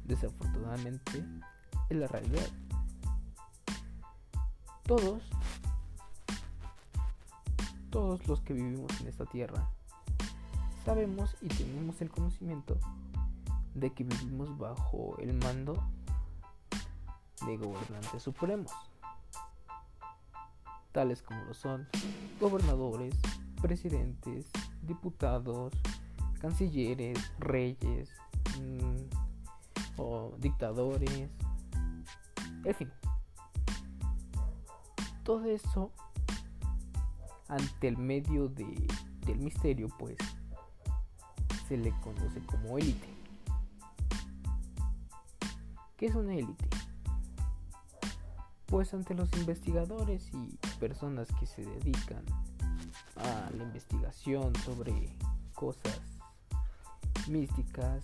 desafortunadamente 0.06 1.24
es 1.90 1.98
la 1.98 2.08
realidad. 2.08 2.48
Todos, 4.84 5.24
todos 7.94 8.28
los 8.28 8.42
que 8.42 8.54
vivimos 8.54 8.90
en 9.02 9.08
esta 9.08 9.24
tierra, 9.24 9.70
sabemos 10.84 11.36
y 11.42 11.48
tenemos 11.48 12.02
el 12.02 12.10
conocimiento 12.10 12.80
de 13.76 13.94
que 13.94 14.04
vivimos 14.04 14.58
bajo 14.58 15.16
el 15.20 15.36
mando 15.36 15.76
de 17.46 17.56
gobernantes 17.56 18.24
supremos, 18.24 18.72
tales 20.92 21.22
como 21.22 21.44
lo 21.44 21.54
son 21.54 21.88
gobernadores, 22.40 23.14
presidentes, 23.62 24.48
diputados, 24.82 25.72
cancilleres, 26.42 27.32
reyes, 27.38 28.10
mmm, 28.60 30.00
o 30.02 30.34
dictadores, 30.40 31.30
en 32.64 32.76
fin. 32.76 32.92
Todo 35.24 35.46
eso 35.46 35.92
ante 37.54 37.88
el 37.88 37.98
medio 37.98 38.50
de, 38.50 38.88
del 39.26 39.38
misterio, 39.38 39.88
pues 40.00 40.18
se 41.68 41.78
le 41.78 41.92
conoce 42.02 42.42
como 42.48 42.80
élite. 42.80 43.08
¿Qué 45.98 46.08
es 46.08 46.16
una 46.16 46.34
élite? 46.34 46.68
Pues 48.66 48.94
ante 48.96 49.14
los 49.14 49.32
investigadores 49.34 50.32
y 50.34 50.58
personas 50.80 51.28
que 51.40 51.46
se 51.46 51.64
dedican 51.64 52.26
a 53.18 53.52
la 53.56 53.64
investigación 53.64 54.56
sobre 54.66 55.16
cosas 55.54 56.02
místicas 57.28 58.04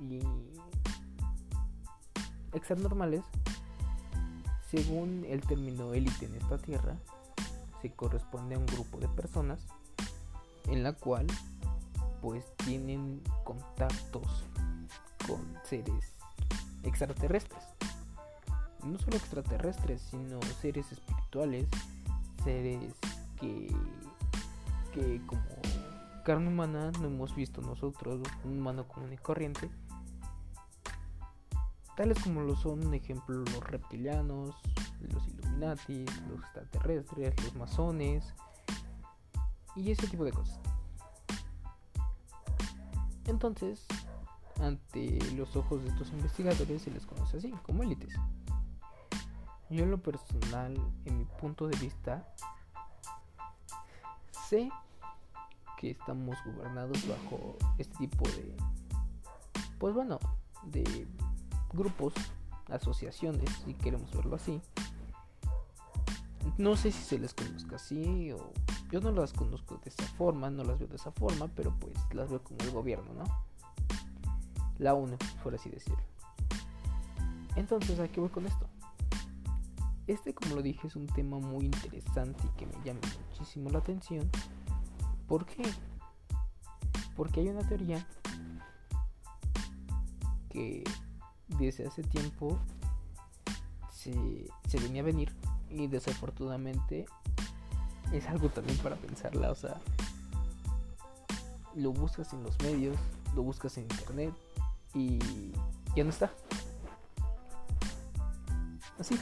y 0.00 0.20
extranormales, 2.52 3.24
según 4.70 5.24
el 5.28 5.40
término 5.40 5.92
élite 5.94 6.26
en 6.26 6.36
esta 6.36 6.58
tierra, 6.58 6.96
se 7.82 7.90
corresponde 7.90 8.54
a 8.54 8.58
un 8.58 8.66
grupo 8.66 8.98
de 8.98 9.08
personas 9.08 9.66
en 10.68 10.84
la 10.84 10.92
cual 10.92 11.26
pues 12.20 12.44
tienen 12.64 13.20
contactos 13.42 14.44
con 15.26 15.40
seres 15.64 16.14
extraterrestres. 16.84 17.64
No 18.84 18.98
solo 18.98 19.16
extraterrestres, 19.16 20.00
sino 20.10 20.40
seres 20.60 20.90
espirituales, 20.92 21.66
seres 22.44 22.94
que, 23.40 23.68
que 24.92 25.20
como 25.26 25.42
carne 26.24 26.48
humana 26.48 26.92
no 27.00 27.08
hemos 27.08 27.34
visto 27.34 27.60
nosotros, 27.60 28.20
un 28.44 28.58
humano 28.58 28.86
común 28.86 29.12
y 29.12 29.16
corriente, 29.16 29.68
tales 31.96 32.18
como 32.22 32.42
lo 32.42 32.56
son, 32.56 32.94
ejemplo, 32.94 33.36
los 33.36 33.64
reptilianos, 33.64 34.54
los 35.08 35.26
Illuminati, 35.28 36.04
los 36.28 36.40
extraterrestres, 36.40 37.44
los 37.44 37.54
masones 37.54 38.34
y 39.76 39.90
ese 39.90 40.06
tipo 40.06 40.24
de 40.24 40.32
cosas. 40.32 40.58
Entonces, 43.26 43.86
ante 44.60 45.18
los 45.34 45.56
ojos 45.56 45.82
de 45.82 45.88
estos 45.88 46.10
investigadores 46.12 46.82
se 46.82 46.90
les 46.90 47.06
conoce 47.06 47.38
así, 47.38 47.50
como 47.64 47.82
élites. 47.82 48.14
Yo 49.70 49.84
en 49.84 49.90
lo 49.90 49.98
personal, 49.98 50.76
en 51.04 51.18
mi 51.18 51.24
punto 51.24 51.66
de 51.66 51.76
vista, 51.78 52.28
sé 54.48 54.70
que 55.78 55.90
estamos 55.90 56.36
gobernados 56.44 57.08
bajo 57.08 57.56
este 57.78 57.96
tipo 57.96 58.28
de, 58.28 58.54
pues 59.78 59.94
bueno, 59.94 60.18
de 60.64 61.08
grupos, 61.72 62.12
asociaciones, 62.72 63.50
si 63.64 63.74
queremos 63.74 64.14
verlo 64.14 64.36
así. 64.36 64.60
No 66.58 66.76
sé 66.76 66.90
si 66.90 67.02
se 67.02 67.18
les 67.18 67.34
conozca 67.34 67.76
así 67.76 68.32
o 68.32 68.52
yo 68.90 69.00
no 69.00 69.10
las 69.10 69.32
conozco 69.32 69.80
de 69.82 69.88
esa 69.90 70.04
forma, 70.16 70.50
no 70.50 70.64
las 70.64 70.78
veo 70.78 70.88
de 70.88 70.96
esa 70.96 71.12
forma, 71.12 71.48
pero 71.48 71.74
pues 71.78 71.94
las 72.12 72.28
veo 72.28 72.42
como 72.42 72.58
el 72.60 72.70
gobierno, 72.72 73.12
¿no? 73.14 73.24
La 74.78 74.94
UNO, 74.94 75.16
por 75.42 75.54
así 75.54 75.70
decirlo. 75.70 76.02
Entonces, 77.56 77.98
¿a 78.00 78.08
qué 78.08 78.20
voy 78.20 78.30
con 78.30 78.46
esto? 78.46 78.66
Este, 80.06 80.34
como 80.34 80.56
lo 80.56 80.62
dije, 80.62 80.88
es 80.88 80.96
un 80.96 81.06
tema 81.06 81.38
muy 81.38 81.66
interesante 81.66 82.42
y 82.44 82.58
que 82.58 82.66
me 82.66 82.84
llama 82.84 83.00
muchísimo 83.30 83.70
la 83.70 83.78
atención. 83.78 84.28
¿Por 85.28 85.46
qué? 85.46 85.62
Porque 87.16 87.40
hay 87.40 87.48
una 87.48 87.66
teoría 87.66 88.06
que 90.50 90.84
desde 91.58 91.86
hace 91.86 92.02
tiempo 92.02 92.58
se, 93.92 94.12
se 94.68 94.78
venía 94.80 95.02
a 95.02 95.04
venir 95.04 95.32
y 95.70 95.86
desafortunadamente 95.86 97.06
es 98.12 98.26
algo 98.26 98.48
también 98.48 98.78
para 98.78 98.96
pensarla, 98.96 99.50
o 99.50 99.54
sea, 99.54 99.80
lo 101.74 101.92
buscas 101.92 102.32
en 102.32 102.42
los 102.42 102.60
medios, 102.60 102.96
lo 103.34 103.42
buscas 103.42 103.76
en 103.78 103.84
internet 103.84 104.34
y 104.94 105.18
ya 105.96 106.04
no 106.04 106.10
está. 106.10 106.30
Así. 108.98 109.18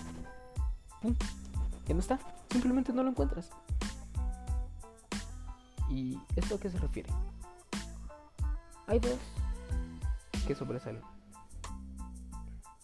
Ya 1.87 1.95
no 1.95 2.01
está. 2.01 2.19
Simplemente 2.51 2.93
no 2.93 3.03
lo 3.03 3.11
encuentras. 3.11 3.51
¿Y 5.89 6.19
esto 6.37 6.57
a 6.57 6.61
qué 6.61 6.71
se 6.71 6.79
refiere? 6.79 7.11
Hay 8.87 8.99
dos 8.99 9.19
que 10.47 10.55
sobresalen. 10.55 11.03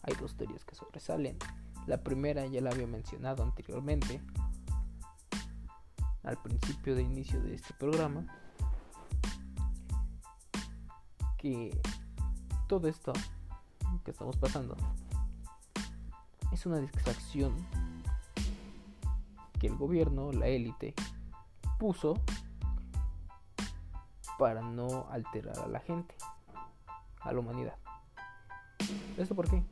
Hay 0.07 0.15
dos 0.15 0.37
teorías 0.37 0.65
que 0.65 0.75
sobresalen. 0.75 1.37
La 1.87 2.03
primera 2.03 2.47
ya 2.47 2.61
la 2.61 2.71
había 2.71 2.87
mencionado 2.87 3.43
anteriormente, 3.43 4.21
al 6.23 6.41
principio 6.43 6.95
de 6.95 7.03
inicio 7.03 7.41
de 7.41 7.55
este 7.55 7.75
programa, 7.75 8.27
que 11.39 11.81
todo 12.67 12.89
esto 12.89 13.13
que 14.05 14.11
estamos 14.11 14.37
pasando 14.37 14.77
es 16.53 16.67
una 16.67 16.79
distracción 16.79 17.55
que 19.61 19.69
el 19.69 19.77
gobierno, 19.77 20.33
la 20.33 20.47
élite, 20.49 20.95
puso 21.79 22.15
para 24.39 24.61
no 24.63 25.07
alterar 25.11 25.59
a 25.59 25.67
la 25.67 25.81
gente, 25.81 26.15
a 27.21 27.33
la 27.33 27.41
humanidad. 27.41 27.77
¿Esto 29.17 29.35
por 29.35 29.49
qué? 29.49 29.63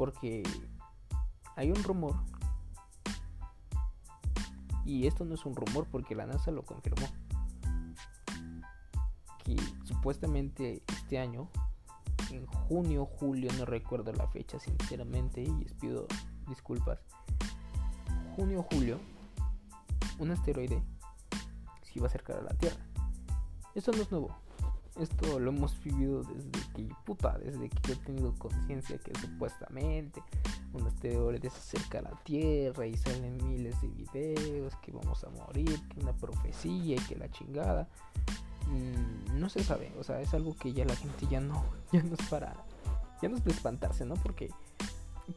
Porque 0.00 0.42
hay 1.56 1.70
un 1.70 1.84
rumor, 1.84 2.16
y 4.86 5.06
esto 5.06 5.26
no 5.26 5.34
es 5.34 5.44
un 5.44 5.54
rumor 5.54 5.86
porque 5.90 6.14
la 6.14 6.24
NASA 6.24 6.50
lo 6.50 6.64
confirmó, 6.64 7.06
que 9.44 9.56
supuestamente 9.84 10.82
este 10.88 11.18
año, 11.18 11.50
en 12.30 12.46
junio, 12.46 13.04
julio, 13.04 13.50
no 13.58 13.66
recuerdo 13.66 14.10
la 14.14 14.26
fecha 14.26 14.58
sinceramente 14.58 15.42
y 15.42 15.50
les 15.64 15.74
pido 15.74 16.06
disculpas, 16.48 16.98
junio, 18.36 18.64
julio, 18.72 18.98
un 20.18 20.30
asteroide 20.30 20.82
se 21.82 21.92
iba 21.96 22.06
a 22.06 22.08
acercar 22.08 22.38
a 22.38 22.42
la 22.42 22.54
Tierra. 22.54 22.80
Esto 23.74 23.92
no 23.92 24.00
es 24.00 24.10
nuevo. 24.10 24.34
Esto 24.98 25.38
lo 25.38 25.50
hemos 25.50 25.82
vivido 25.82 26.22
desde 26.24 26.50
que, 26.74 26.88
puta, 27.04 27.38
desde 27.38 27.68
que 27.68 27.78
yo 27.88 27.94
he 27.94 27.96
tenido 27.96 28.34
conciencia 28.34 28.98
que 28.98 29.12
supuestamente 29.18 30.22
un 30.72 30.86
asteroide 30.86 31.48
se 31.48 31.56
acerca 31.56 32.00
a 32.00 32.02
la 32.02 32.22
Tierra 32.24 32.86
y 32.86 32.96
salen 32.96 33.36
miles 33.46 33.80
de 33.80 33.88
videos 33.88 34.74
que 34.76 34.92
vamos 34.92 35.22
a 35.24 35.30
morir, 35.30 35.80
que 35.88 36.00
una 36.00 36.12
profecía 36.12 36.96
y 36.96 36.98
que 36.98 37.16
la 37.16 37.30
chingada. 37.30 37.88
Mm, 38.66 39.40
no 39.40 39.48
se 39.48 39.64
sabe, 39.64 39.92
o 39.98 40.04
sea, 40.04 40.20
es 40.20 40.34
algo 40.34 40.54
que 40.54 40.72
ya 40.72 40.84
la 40.84 40.94
gente 40.96 41.26
ya 41.28 41.40
no, 41.40 41.64
ya 41.92 42.02
no 42.02 42.14
es 42.14 42.26
para, 42.28 42.54
ya 43.22 43.28
no 43.28 43.36
es 43.36 43.44
de 43.44 43.52
espantarse, 43.52 44.04
¿no? 44.04 44.14
Porque, 44.14 44.50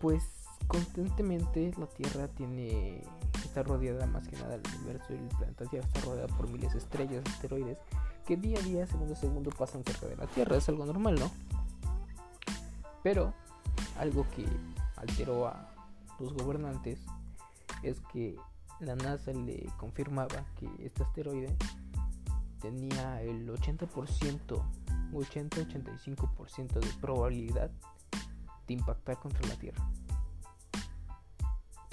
pues, 0.02 0.24
constantemente 0.68 1.74
la 1.78 1.88
Tierra 1.88 2.28
tiene, 2.28 3.04
está 3.44 3.64
rodeada 3.64 4.08
más 4.08 4.28
que 4.28 4.36
nada 4.38 4.56
el 4.56 4.62
universo 4.78 5.14
y 5.14 5.18
el 5.18 5.28
planeta 5.28 5.66
Tierra 5.66 5.88
está 5.88 6.02
rodeada 6.02 6.28
por 6.36 6.50
miles 6.50 6.74
de 6.74 6.80
estrellas, 6.80 7.24
asteroides 7.28 7.78
que 8.26 8.38
día 8.38 8.58
a 8.58 8.62
día, 8.62 8.88
segundo 8.88 9.14
a 9.14 9.18
segundo, 9.18 9.52
pasan 9.52 9.84
cerca 9.84 10.08
de 10.08 10.16
la 10.16 10.28
Tierra. 10.28 10.56
Es 10.56 10.70
algo 10.70 10.86
normal, 10.86 11.16
¿no? 11.16 11.30
Pero 13.04 13.34
algo 14.00 14.26
que 14.36 14.46
alteró 14.96 15.48
a 15.48 15.70
los 16.20 16.34
gobernantes 16.34 17.00
es 17.82 18.00
que 18.12 18.38
la 18.80 18.96
NASA 18.96 19.32
le 19.32 19.66
confirmaba 19.78 20.46
que 20.58 20.70
este 20.80 21.04
asteroide 21.04 21.56
tenía 22.62 23.22
el 23.22 23.50
80%, 23.50 23.90
80-85% 25.12 26.80
de 26.80 26.88
probabilidad 27.02 27.70
de 28.68 28.74
impactar 28.74 29.20
contra 29.20 29.46
la 29.48 29.56
Tierra. 29.56 29.86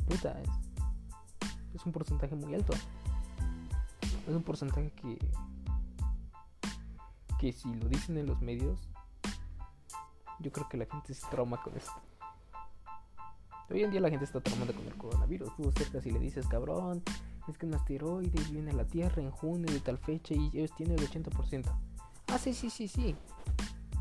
Puta, 0.09 0.41
es, 0.41 0.49
es 1.75 1.87
un 1.87 1.93
porcentaje 1.93 2.37
muy 2.37 2.55
alto. 2.55 2.73
Es 4.29 4.35
un 4.35 4.43
porcentaje 4.43 4.93
que 4.93 5.19
que 7.41 7.53
si 7.55 7.75
lo 7.75 7.89
dicen 7.89 8.19
en 8.19 8.27
los 8.27 8.43
medios, 8.43 8.79
yo 10.41 10.53
creo 10.53 10.69
que 10.69 10.77
la 10.77 10.85
gente 10.85 11.15
se 11.15 11.27
trauma 11.29 11.63
con 11.63 11.75
eso. 11.75 11.93
Hoy 13.71 13.83
en 13.83 13.91
día 13.91 14.01
la 14.01 14.11
gente 14.11 14.27
está 14.27 14.43
traumada 14.43 14.75
con 14.75 14.87
el 14.87 14.95
coronavirus. 14.95 15.57
Tú 15.57 15.73
cerca 15.73 16.01
y 16.05 16.11
le 16.11 16.19
dices, 16.19 16.47
cabrón, 16.49 17.03
es 17.49 17.57
que 17.57 17.65
un 17.65 17.75
asteroide 17.75 18.39
viene 18.51 18.73
a 18.73 18.75
la 18.75 18.85
Tierra 18.85 19.23
en 19.23 19.31
junio 19.31 19.73
de 19.73 19.81
tal 19.81 19.97
fecha 19.97 20.35
y 20.35 20.51
ellos 20.53 20.75
tienen 20.77 20.99
el 20.99 21.09
80%. 21.09 21.65
Ah, 22.27 22.39
sí, 22.39 22.53
sí, 22.53 22.69
sí, 22.69 22.89
sí. 22.89 23.17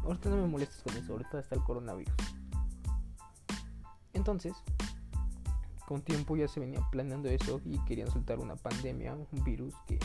Ahorita 0.04 0.30
no 0.30 0.36
me 0.36 0.48
molestes 0.48 0.82
con 0.82 0.98
eso, 0.98 1.14
ahorita 1.14 1.40
está 1.40 1.56
el 1.56 1.64
coronavirus. 1.64 2.16
Entonces, 4.12 4.54
con 5.88 6.02
tiempo 6.02 6.36
ya 6.36 6.50
se 6.50 6.60
venía 6.60 6.82
planeando 6.92 7.30
eso 7.30 7.62
y 7.64 7.80
querían 7.86 8.12
soltar 8.12 8.40
una 8.40 8.58
pandemia, 8.58 9.14
un 9.14 9.44
virus 9.46 9.76
que, 9.88 9.98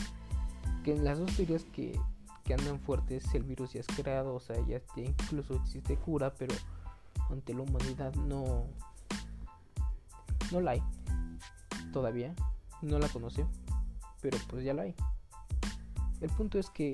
que 0.85 0.93
en 0.93 1.03
las 1.03 1.19
dos 1.19 1.35
teorías 1.35 1.65
que 1.65 1.99
que 2.45 2.53
andan 2.53 2.79
fuertes, 2.79 3.33
el 3.33 3.43
virus 3.43 3.73
ya 3.73 3.79
es 3.79 3.87
creado, 3.87 4.35
o 4.35 4.39
sea, 4.39 4.55
ya, 4.67 4.79
incluso 4.95 5.55
existe 5.55 5.97
cura, 5.97 6.33
pero 6.35 6.53
ante 7.31 7.55
la 7.55 7.61
humanidad 7.63 8.13
no, 8.13 8.67
no 10.51 10.61
la 10.61 10.71
hay 10.71 10.83
todavía, 11.91 12.35
no 12.83 12.99
la 12.99 13.09
conoce, 13.09 13.45
pero 14.21 14.37
pues 14.47 14.63
ya 14.63 14.75
la 14.75 14.83
hay. 14.83 14.95
El 16.21 16.29
punto 16.29 16.59
es 16.59 16.69
que 16.69 16.91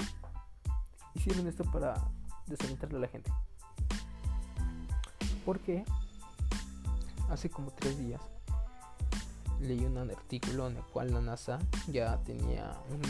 hicieron 1.15 1.45
esto 1.47 1.65
para 1.65 2.01
desalentarle 2.47 2.97
a 2.97 3.01
la 3.01 3.07
gente. 3.09 3.31
Porque 5.45 5.83
hace 7.29 7.49
como 7.49 7.71
tres 7.71 7.97
días 7.97 8.21
leí 9.59 9.83
un 9.85 9.97
artículo 9.97 10.67
en 10.67 10.77
el 10.77 10.83
cual 10.83 11.13
la 11.13 11.19
NASA 11.19 11.59
ya 11.87 12.17
tenía 12.23 12.79
un 12.89 13.01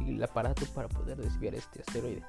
el 0.00 0.22
aparato 0.22 0.66
para 0.74 0.88
poder 0.88 1.18
desviar 1.18 1.54
este 1.54 1.80
asteroide. 1.80 2.22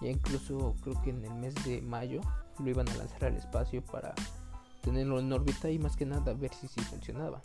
Ya 0.00 0.08
incluso 0.08 0.74
creo 0.82 1.00
que 1.02 1.10
en 1.10 1.24
el 1.24 1.34
mes 1.34 1.54
de 1.64 1.80
mayo 1.80 2.20
lo 2.58 2.68
iban 2.68 2.88
a 2.88 2.94
lanzar 2.94 3.26
al 3.26 3.36
espacio 3.36 3.84
para 3.84 4.14
tenerlo 4.82 5.20
en 5.20 5.32
órbita 5.32 5.70
y 5.70 5.78
más 5.78 5.96
que 5.96 6.06
nada 6.06 6.34
ver 6.34 6.52
si 6.54 6.66
sí 6.68 6.80
funcionaba. 6.80 7.40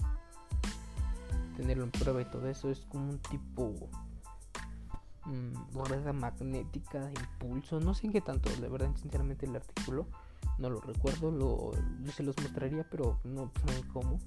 Tenerlo 1.56 1.84
en 1.84 1.92
prueba 1.92 2.22
y 2.22 2.26
todo 2.26 2.48
eso 2.50 2.70
es 2.70 2.82
como 2.82 3.10
un 3.10 3.20
tipo 3.20 3.74
rueda 5.74 6.14
magnética 6.14 7.06
de 7.06 7.14
impulso, 7.14 7.80
no 7.80 7.94
sé 7.94 8.08
en 8.08 8.14
qué 8.14 8.22
tanto, 8.22 8.50
de 8.50 8.70
verdad, 8.70 8.90
sinceramente 8.96 9.46
el 9.46 9.56
artículo 9.58 10.08
no 10.58 10.70
lo 10.70 10.80
recuerdo, 10.82 11.32
lo, 11.32 11.72
se 12.12 12.24
los 12.24 12.36
mostraría, 12.38 12.86
pero 12.90 13.20
no 13.24 13.52
saben 13.66 13.84
cómo. 13.94 14.20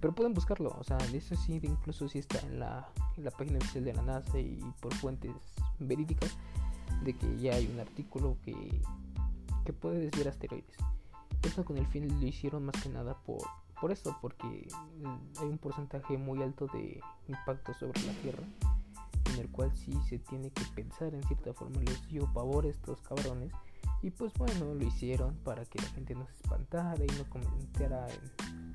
Pero 0.00 0.14
pueden 0.14 0.32
buscarlo, 0.32 0.76
o 0.78 0.84
sea, 0.84 0.96
eso 1.12 1.34
sí, 1.34 1.60
incluso 1.62 2.08
si 2.08 2.20
está 2.20 2.38
en 2.40 2.60
la, 2.60 2.88
en 3.16 3.24
la 3.24 3.30
página 3.30 3.58
oficial 3.58 3.84
de 3.84 3.94
la 3.94 4.02
NASA 4.02 4.38
y 4.38 4.60
por 4.80 4.94
fuentes 4.94 5.32
verídicas 5.80 6.36
de 7.02 7.14
que 7.14 7.38
ya 7.38 7.54
hay 7.54 7.66
un 7.66 7.80
artículo 7.80 8.36
que, 8.44 8.80
que 9.64 9.72
puede 9.72 9.98
desviar 9.98 10.28
asteroides. 10.28 10.76
Esto 11.42 11.64
con 11.64 11.78
el 11.78 11.86
fin 11.86 12.08
lo 12.20 12.26
hicieron 12.26 12.64
más 12.64 12.80
que 12.82 12.88
nada 12.88 13.16
por, 13.24 13.42
por 13.80 13.92
esto, 13.92 14.16
porque 14.20 14.68
hay 15.40 15.46
un 15.46 15.58
porcentaje 15.58 16.16
muy 16.16 16.42
alto 16.42 16.66
de 16.68 17.00
impacto 17.28 17.74
sobre 17.74 18.00
la 18.02 18.12
Tierra, 18.14 18.42
en 19.32 19.40
el 19.40 19.48
cual 19.50 19.74
sí 19.76 19.92
se 20.08 20.18
tiene 20.18 20.50
que 20.50 20.64
pensar 20.74 21.14
en 21.14 21.22
cierta 21.24 21.52
forma. 21.52 21.80
Les 21.82 22.08
dio 22.08 22.32
pavor 22.32 22.66
a 22.66 22.68
estos 22.68 23.00
cabrones. 23.02 23.52
Y 24.02 24.10
pues 24.10 24.32
bueno, 24.34 24.74
lo 24.74 24.84
hicieron 24.84 25.34
para 25.44 25.64
que 25.64 25.80
la 25.80 25.88
gente 25.88 26.14
no 26.14 26.26
se 26.26 26.34
espantara 26.34 27.02
y 27.04 27.18
no 27.18 27.28
comentara 27.28 28.06
en, 28.08 28.74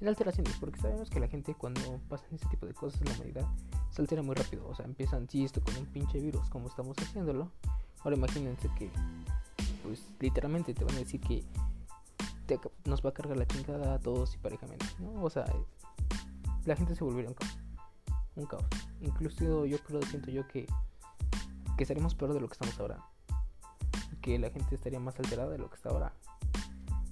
en 0.00 0.08
alteraciones, 0.08 0.56
porque 0.58 0.80
sabemos 0.80 1.08
que 1.10 1.20
la 1.20 1.28
gente 1.28 1.54
cuando 1.54 2.00
pasan 2.08 2.28
ese 2.32 2.46
tipo 2.48 2.66
de 2.66 2.74
cosas 2.74 3.00
en 3.00 3.08
la 3.08 3.14
humanidad 3.14 3.46
se 3.90 4.02
altera 4.02 4.22
muy 4.22 4.34
rápido. 4.34 4.66
O 4.68 4.74
sea, 4.74 4.84
empiezan, 4.84 5.28
sí, 5.28 5.44
esto 5.44 5.60
con 5.62 5.76
un 5.76 5.86
pinche 5.86 6.18
virus, 6.20 6.48
como 6.50 6.68
estamos 6.68 6.96
haciéndolo. 6.98 7.50
Ahora 8.00 8.16
imagínense 8.16 8.68
que, 8.76 8.90
pues 9.82 10.02
literalmente 10.20 10.74
te 10.74 10.84
van 10.84 10.94
a 10.96 10.98
decir 10.98 11.20
que 11.20 11.44
nos 12.84 13.04
va 13.04 13.10
a 13.10 13.14
cargar 13.14 13.36
la 13.36 13.46
chingada 13.46 13.94
a 13.94 13.98
todos 13.98 14.34
y 14.34 14.38
parejamente, 14.38 14.84
¿no? 14.98 15.22
O 15.22 15.30
sea, 15.30 15.46
la 16.64 16.76
gente 16.76 16.94
se 16.94 17.04
volvería 17.04 17.30
un 17.30 17.34
caos. 17.34 17.58
Un 18.36 18.46
caos. 18.46 18.64
Incluso 19.00 19.64
yo 19.64 19.78
creo, 19.78 20.02
siento 20.02 20.30
yo 20.30 20.46
que, 20.48 20.66
que 21.78 21.86
peor 21.86 22.34
de 22.34 22.40
lo 22.40 22.48
que 22.48 22.52
estamos 22.52 22.78
ahora. 22.80 22.98
Que 24.20 24.38
la 24.38 24.50
gente 24.50 24.74
estaría 24.74 25.00
más 25.00 25.18
alterada 25.18 25.50
de 25.50 25.58
lo 25.58 25.68
que 25.70 25.76
está 25.76 25.90
ahora. 25.90 26.12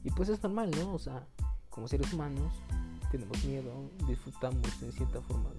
Y 0.04 0.10
pues 0.10 0.28
es 0.28 0.42
normal, 0.42 0.70
¿no? 0.72 0.94
O 0.94 0.98
sea, 0.98 1.26
como 1.72 1.88
seres 1.88 2.12
humanos 2.12 2.52
tenemos 3.10 3.44
miedo, 3.44 3.90
disfrutamos 4.06 4.62
en 4.82 4.92
cierta 4.92 5.20
forma 5.22 5.50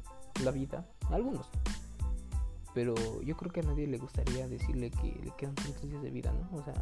la 0.44 0.52
vida, 0.52 0.88
algunos. 1.10 1.48
Pero 2.74 2.96
yo 3.22 3.36
creo 3.38 3.52
que 3.52 3.60
a 3.60 3.64
nadie 3.64 3.86
le 3.88 3.98
gustaría 3.98 4.48
decirle 4.48 4.90
que 4.90 5.20
le 5.24 5.32
quedan 5.38 5.54
tantos 5.56 5.84
días 5.84 6.02
de 6.02 6.10
vida, 6.10 6.32
¿no? 6.32 6.58
O 6.58 6.64
sea, 6.64 6.74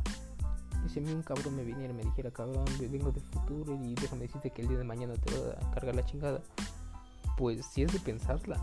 si 0.87 0.99
a 0.99 1.01
mí 1.01 1.11
un 1.11 1.23
cabrón 1.23 1.55
me 1.55 1.63
viniera 1.63 1.93
y 1.93 1.97
me 1.97 2.03
dijera, 2.03 2.31
cabrón, 2.31 2.65
vengo 2.79 3.11
del 3.11 3.23
futuro 3.23 3.75
y 3.83 3.95
déjame 3.95 4.23
decirte 4.23 4.51
que 4.51 4.61
el 4.61 4.69
día 4.69 4.77
de 4.77 4.83
mañana 4.83 5.13
te 5.15 5.35
voy 5.35 5.49
a 5.49 5.71
cargar 5.71 5.95
la 5.95 6.05
chingada, 6.05 6.41
pues 7.37 7.65
si 7.65 7.83
es 7.83 7.91
de 7.91 7.99
pensarla. 7.99 8.57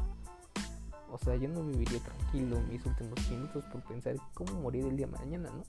O 1.10 1.18
sea, 1.18 1.36
yo 1.36 1.48
no 1.48 1.62
viviría 1.62 2.00
tranquilo 2.00 2.60
mis 2.70 2.84
últimos 2.84 3.30
minutos 3.30 3.64
por 3.72 3.82
pensar 3.82 4.16
cómo 4.34 4.54
morir 4.60 4.86
el 4.86 4.96
día 4.96 5.06
de 5.06 5.12
mañana, 5.12 5.50
¿no? 5.50 5.64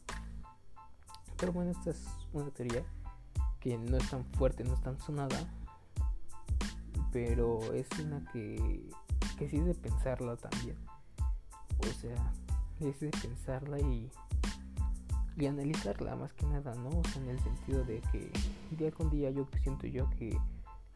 Pero 1.38 1.54
bueno, 1.54 1.72
esta 1.72 1.92
es 1.92 2.06
una 2.34 2.50
teoría 2.52 2.84
que 3.60 3.78
no 3.78 3.98
es 3.98 4.10
tan 4.10 4.26
fuerte, 4.26 4.64
no 4.64 4.74
es 4.74 4.82
tan 4.82 5.00
sonada, 5.00 5.38
pero 7.12 7.74
es 7.74 7.88
una 8.00 8.24
que, 8.32 8.90
que 9.38 9.50
sí 9.50 9.58
es 9.58 9.66
de 9.66 9.74
pensarla 9.76 10.38
también. 10.38 10.78
O 11.80 12.00
sea, 12.00 12.34
es 12.80 13.00
de 13.00 13.10
pensarla 13.10 13.80
y 13.80 14.10
y 15.40 15.48
analizarla 15.48 16.16
más 16.16 16.34
que 16.34 16.46
nada, 16.46 16.76
¿no? 16.76 16.90
O 16.90 17.04
sea, 17.06 17.22
en 17.22 17.30
el 17.30 17.40
sentido 17.40 17.84
de 17.86 18.02
que 18.12 18.30
día 18.72 18.92
con 18.92 19.10
día 19.10 19.30
yo 19.32 19.48
siento 19.64 19.88
yo 19.88 20.10
que 20.12 20.38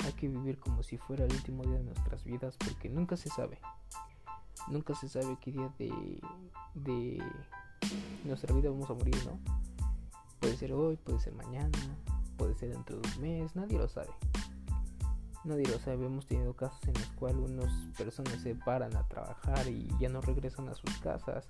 hay 0.04 0.14
que 0.14 0.28
vivir 0.28 0.60
como 0.60 0.84
si 0.84 0.98
fuera 0.98 1.24
el 1.26 1.32
último 1.32 1.64
día 1.64 1.78
de 1.78 1.84
nuestras 1.84 2.24
vidas 2.26 2.58
porque 2.58 2.90
nunca 2.90 3.16
se 3.16 3.30
sabe. 3.30 3.60
Nunca 4.68 4.96
se 4.96 5.08
sabe 5.08 5.38
qué 5.42 5.52
día 5.52 5.74
de, 5.78 6.22
de 6.76 7.24
nuestra 8.26 8.54
vida 8.54 8.70
vamos 8.70 8.90
a 8.90 8.94
morir, 8.94 9.16
¿no? 9.26 9.40
Puede 10.40 10.58
ser 10.58 10.74
hoy, 10.74 10.98
puede 10.98 11.20
ser 11.20 11.34
mañana, 11.34 11.98
puede 12.44 12.56
ser 12.56 12.72
dentro 12.72 13.00
de 13.00 13.08
un 13.08 13.22
mes, 13.22 13.56
nadie 13.56 13.78
lo 13.78 13.88
sabe. 13.88 14.10
Nadie 15.46 15.66
lo 15.66 15.80
sabe, 15.80 16.06
hemos 16.06 16.26
tenido 16.26 16.54
casos 16.54 16.82
en 16.84 16.94
los 16.94 17.08
cuales 17.12 17.50
unas 17.50 17.72
personas 17.98 18.42
se 18.42 18.54
paran 18.54 18.94
a 18.98 19.08
trabajar 19.08 19.66
y 19.70 19.88
ya 19.98 20.10
no 20.10 20.20
regresan 20.20 20.68
a 20.68 20.74
sus 20.74 20.92
casas 20.98 21.48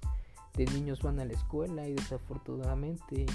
de 0.54 0.66
niños 0.66 1.02
van 1.02 1.20
a 1.20 1.26
la 1.26 1.34
escuela 1.34 1.88
y 1.88 1.96
desafortunadamente 1.96 3.26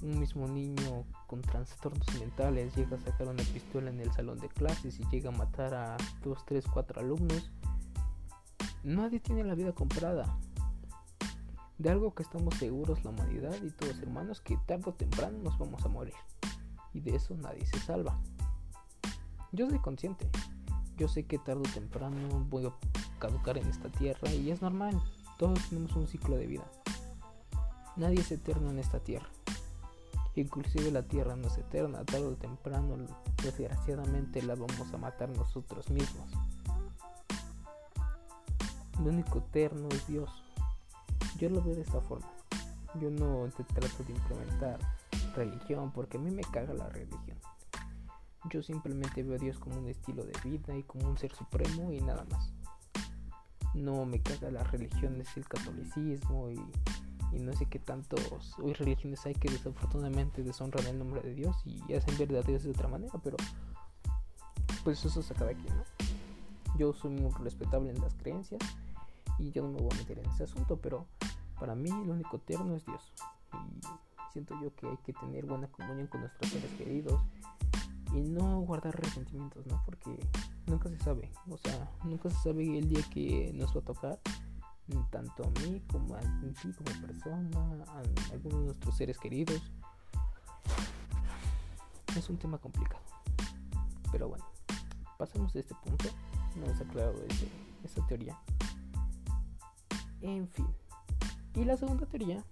un 0.00 0.18
mismo 0.18 0.48
niño 0.48 1.04
con 1.26 1.42
trastornos 1.42 2.06
mentales 2.18 2.74
llega 2.74 2.96
a 2.96 3.00
sacar 3.00 3.28
una 3.28 3.42
pistola 3.42 3.90
en 3.90 4.00
el 4.00 4.10
salón 4.12 4.38
de 4.38 4.48
clases 4.48 4.98
y 4.98 5.04
llega 5.10 5.28
a 5.28 5.36
matar 5.36 5.74
a 5.74 5.98
2, 6.24 6.46
3, 6.46 6.64
4 6.72 7.00
alumnos. 7.00 7.50
Nadie 8.84 9.20
tiene 9.20 9.44
la 9.44 9.54
vida 9.54 9.74
comprada. 9.74 10.34
De 11.76 11.90
algo 11.90 12.14
que 12.14 12.22
estamos 12.22 12.54
seguros 12.54 13.04
la 13.04 13.10
humanidad 13.10 13.54
y 13.62 13.70
todos 13.70 13.98
hermanos 13.98 14.40
que 14.40 14.56
tarde 14.66 14.84
o 14.86 14.94
temprano 14.94 15.36
nos 15.42 15.58
vamos 15.58 15.84
a 15.84 15.88
morir. 15.88 16.14
Y 16.94 17.00
de 17.00 17.16
eso 17.16 17.34
nadie 17.36 17.64
se 17.66 17.78
salva. 17.80 18.18
Yo 19.52 19.68
soy 19.68 19.78
consciente. 19.78 20.28
Yo 20.96 21.08
sé 21.08 21.24
que 21.24 21.38
tarde 21.38 21.62
o 21.68 21.72
temprano 21.72 22.46
voy 22.48 22.66
a 22.66 22.72
caducar 23.18 23.58
en 23.58 23.66
esta 23.66 23.88
tierra 23.88 24.30
y 24.30 24.50
es 24.50 24.62
normal. 24.62 25.00
Todos 25.38 25.68
tenemos 25.68 25.94
un 25.96 26.06
ciclo 26.06 26.36
de 26.36 26.46
vida. 26.46 26.64
Nadie 27.96 28.20
es 28.20 28.30
eterno 28.32 28.70
en 28.70 28.78
esta 28.78 29.00
tierra. 29.00 29.28
Inclusive 30.34 30.90
la 30.90 31.02
tierra 31.02 31.36
no 31.36 31.48
es 31.48 31.58
eterna, 31.58 32.04
tarde 32.04 32.26
o 32.26 32.36
temprano, 32.36 32.96
desgraciadamente 33.42 34.40
la 34.42 34.54
vamos 34.54 34.92
a 34.92 34.96
matar 34.96 35.28
nosotros 35.28 35.90
mismos. 35.90 36.30
Lo 39.02 39.10
único 39.10 39.38
eterno 39.38 39.88
es 39.90 40.06
Dios. 40.06 40.30
Yo 41.38 41.50
lo 41.50 41.62
veo 41.62 41.74
de 41.74 41.82
esta 41.82 42.00
forma. 42.00 42.30
Yo 43.00 43.10
no 43.10 43.48
te 43.56 43.64
trato 43.64 44.04
de 44.04 44.12
implementar 44.12 44.78
religión 45.32 45.92
porque 45.92 46.16
a 46.16 46.20
mí 46.20 46.30
me 46.30 46.42
caga 46.42 46.74
la 46.74 46.88
religión. 46.88 47.38
Yo 48.50 48.62
simplemente 48.62 49.22
veo 49.22 49.36
a 49.36 49.38
Dios 49.38 49.58
como 49.58 49.78
un 49.78 49.88
estilo 49.88 50.24
de 50.24 50.32
vida 50.44 50.76
y 50.76 50.82
como 50.82 51.08
un 51.08 51.16
ser 51.16 51.32
supremo 51.32 51.92
y 51.92 52.00
nada 52.00 52.24
más 52.30 52.52
no 53.74 54.04
me 54.04 54.20
caga 54.20 54.50
las 54.50 54.70
religiones, 54.70 55.28
el 55.36 55.48
catolicismo 55.48 56.50
y, 56.50 56.60
no 57.38 57.54
sé 57.54 57.64
qué 57.64 57.78
tantos 57.78 58.58
hoy 58.58 58.74
religiones 58.74 59.24
hay 59.24 59.34
que 59.34 59.48
desafortunadamente 59.48 60.42
deshonran 60.42 60.86
el 60.86 60.98
nombre 60.98 61.22
de 61.22 61.32
Dios 61.32 61.56
y 61.64 61.94
hacen 61.94 62.18
ver 62.18 62.36
a 62.36 62.42
Dios 62.42 62.62
de 62.62 62.70
otra 62.70 62.88
manera, 62.88 63.14
pero 63.24 63.38
pues 64.84 65.02
eso 65.02 65.22
se 65.22 65.32
acaba 65.32 65.50
aquí, 65.50 65.66
¿no? 65.70 65.82
Yo 66.76 66.92
soy 66.92 67.10
muy 67.10 67.32
respetable 67.42 67.90
en 67.90 68.00
las 68.00 68.14
creencias 68.14 68.60
y 69.38 69.50
yo 69.50 69.62
no 69.62 69.70
me 69.70 69.80
voy 69.80 69.88
a 69.92 69.96
meter 69.96 70.18
en 70.18 70.26
ese 70.26 70.44
asunto, 70.44 70.76
pero 70.76 71.06
para 71.58 71.74
mí 71.74 71.88
lo 71.88 72.12
único 72.12 72.36
eterno 72.36 72.74
es 72.76 72.84
Dios. 72.84 73.14
Siento 74.32 74.58
yo 74.60 74.74
que 74.74 74.88
hay 74.88 74.96
que 74.98 75.12
tener 75.12 75.46
buena 75.46 75.68
comunión 75.68 76.06
con 76.06 76.20
nuestros 76.22 76.50
seres 76.50 76.70
queridos 76.72 77.20
y 78.14 78.20
no 78.20 78.60
guardar 78.60 78.98
resentimientos, 78.98 79.66
¿no? 79.66 79.82
Porque 79.84 80.18
nunca 80.66 80.88
se 80.88 80.98
sabe, 80.98 81.30
o 81.48 81.56
sea, 81.56 81.90
nunca 82.04 82.30
se 82.30 82.36
sabe 82.36 82.78
el 82.78 82.88
día 82.88 83.02
que 83.10 83.52
nos 83.54 83.74
va 83.74 83.80
a 83.80 83.84
tocar, 83.84 84.20
tanto 85.10 85.44
a 85.44 85.60
mí 85.60 85.82
como 85.90 86.14
a 86.14 86.20
ti 86.20 86.72
como 86.72 87.06
persona, 87.06 87.84
a 87.88 88.32
algunos 88.32 88.60
de 88.60 88.66
nuestros 88.66 88.96
seres 88.96 89.18
queridos. 89.18 89.62
Es 92.16 92.28
un 92.28 92.36
tema 92.36 92.58
complicado, 92.58 93.02
pero 94.10 94.28
bueno, 94.28 94.44
pasamos 95.18 95.52
de 95.54 95.60
este 95.60 95.74
punto, 95.76 96.08
no 96.56 96.66
hemos 96.66 96.80
aclarado 96.80 97.22
ese, 97.28 97.48
esa 97.84 98.06
teoría. 98.06 98.38
En 100.20 100.46
fin, 100.48 100.66
y 101.54 101.64
la 101.64 101.76
segunda 101.76 102.06
teoría 102.06 102.44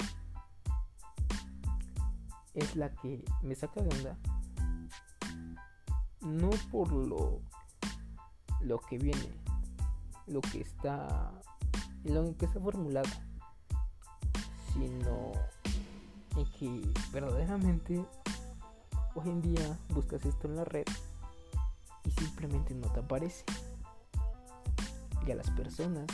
es 2.55 2.76
la 2.76 2.90
que 2.94 3.24
me 3.42 3.55
saca 3.55 3.80
de 3.80 3.96
onda 3.96 4.18
no 6.20 6.51
por 6.70 6.92
lo, 6.92 7.40
lo 8.61 8.78
que 8.80 8.98
viene, 8.98 9.32
lo 10.26 10.40
que 10.40 10.61
está, 10.61 11.32
lo 12.05 12.36
que 12.36 12.46
está 12.46 12.61
formulado, 12.61 13.09
sino 14.72 15.32
en 16.36 16.46
que 16.53 16.92
verdaderamente 17.12 18.05
hoy 19.14 19.28
en 19.28 19.42
día 19.42 19.78
buscas 19.90 20.24
esto 20.24 20.46
en 20.46 20.57
la 20.57 20.64
red 20.64 20.84
y 22.05 22.11
simplemente 22.11 22.74
no 22.74 22.88
te 22.92 23.01
aparece. 23.01 23.44
Y 25.26 25.30
a 25.30 25.34
las 25.34 25.51
personas 25.51 26.07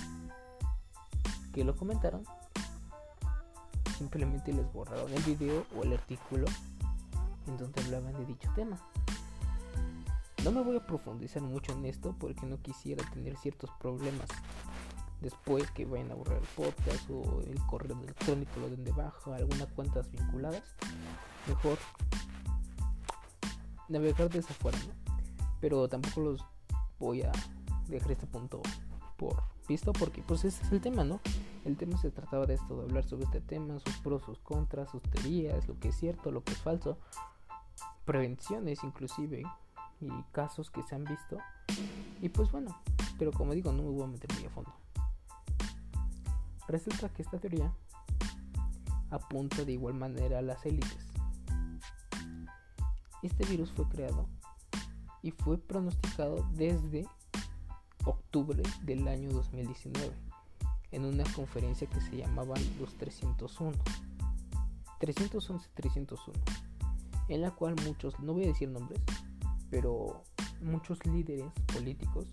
que 1.52 1.64
lo 1.64 1.76
comentaron, 1.76 2.24
simplemente 3.96 4.52
les 4.52 4.70
borraron 4.72 5.12
el 5.12 5.22
video 5.22 5.64
o 5.76 5.82
el 5.82 5.92
artículo 5.94 6.46
en 7.46 7.56
donde 7.56 7.82
hablaban 7.82 8.12
de 8.14 8.26
dicho 8.26 8.50
tema. 8.54 8.78
No 10.44 10.52
me 10.52 10.62
voy 10.62 10.76
a 10.76 10.86
profundizar 10.86 11.42
mucho 11.42 11.72
en 11.72 11.86
esto 11.86 12.14
porque 12.18 12.46
no 12.46 12.60
quisiera 12.62 13.08
tener 13.10 13.36
ciertos 13.36 13.70
problemas 13.80 14.28
después 15.20 15.70
que 15.72 15.84
vayan 15.86 16.12
a 16.12 16.14
borrar 16.14 16.38
el 16.38 16.48
podcast 16.54 17.10
o 17.10 17.40
el 17.40 17.58
correo 17.66 17.98
electrónico 18.00 18.60
lo 18.60 18.68
den 18.68 18.84
de 18.84 18.92
baja, 18.92 19.34
algunas 19.34 19.66
cuentas 19.72 20.10
vinculadas. 20.10 20.62
Mejor 21.48 21.78
navegar 23.88 24.28
de 24.28 24.40
esa 24.40 24.54
forma, 24.54 24.78
Pero 25.60 25.88
tampoco 25.88 26.20
los 26.20 26.44
voy 26.98 27.22
a 27.22 27.32
dejar 27.88 28.12
este 28.12 28.26
punto 28.26 28.60
por 29.16 29.42
visto 29.68 29.92
porque 29.92 30.22
pues 30.22 30.44
ese 30.44 30.62
es 30.64 30.72
el 30.72 30.80
tema, 30.80 31.04
¿no? 31.04 31.20
El 31.66 31.76
tema 31.76 31.98
se 31.98 32.12
trataba 32.12 32.46
de 32.46 32.54
esto, 32.54 32.76
de 32.76 32.84
hablar 32.84 33.02
sobre 33.02 33.24
este 33.24 33.40
tema, 33.40 33.80
sus 33.80 33.96
pros, 33.96 34.22
sus 34.22 34.38
contras, 34.38 34.88
sus 34.88 35.02
teorías, 35.02 35.66
lo 35.66 35.76
que 35.80 35.88
es 35.88 35.96
cierto, 35.96 36.30
lo 36.30 36.44
que 36.44 36.52
es 36.52 36.58
falso, 36.58 36.96
prevenciones 38.04 38.84
inclusive 38.84 39.42
y 40.00 40.08
casos 40.30 40.70
que 40.70 40.84
se 40.84 40.94
han 40.94 41.02
visto. 41.02 41.38
Y 42.22 42.28
pues 42.28 42.52
bueno, 42.52 42.80
pero 43.18 43.32
como 43.32 43.52
digo, 43.52 43.72
no 43.72 43.82
me 43.82 43.90
voy 43.90 44.04
a 44.04 44.06
meter 44.06 44.32
muy 44.34 44.44
a 44.44 44.50
fondo. 44.50 44.72
Resulta 46.68 47.08
que 47.08 47.22
esta 47.22 47.38
teoría 47.38 47.72
apunta 49.10 49.64
de 49.64 49.72
igual 49.72 49.94
manera 49.94 50.38
a 50.38 50.42
las 50.42 50.64
élites. 50.66 51.08
Este 53.24 53.44
virus 53.44 53.72
fue 53.72 53.88
creado 53.88 54.28
y 55.20 55.32
fue 55.32 55.58
pronosticado 55.58 56.46
desde 56.54 57.08
octubre 58.04 58.62
del 58.84 59.08
año 59.08 59.32
2019 59.32 60.25
en 60.92 61.04
una 61.04 61.24
conferencia 61.34 61.86
que 61.88 62.00
se 62.00 62.16
llamaba 62.16 62.54
los 62.78 62.94
301. 62.94 63.76
311-301, 64.98 66.32
en 67.28 67.40
la 67.42 67.50
cual 67.50 67.76
muchos, 67.84 68.18
no 68.20 68.32
voy 68.32 68.44
a 68.44 68.48
decir 68.48 68.68
nombres, 68.70 69.00
pero 69.70 70.24
muchos 70.62 71.04
líderes 71.04 71.52
políticos 71.72 72.26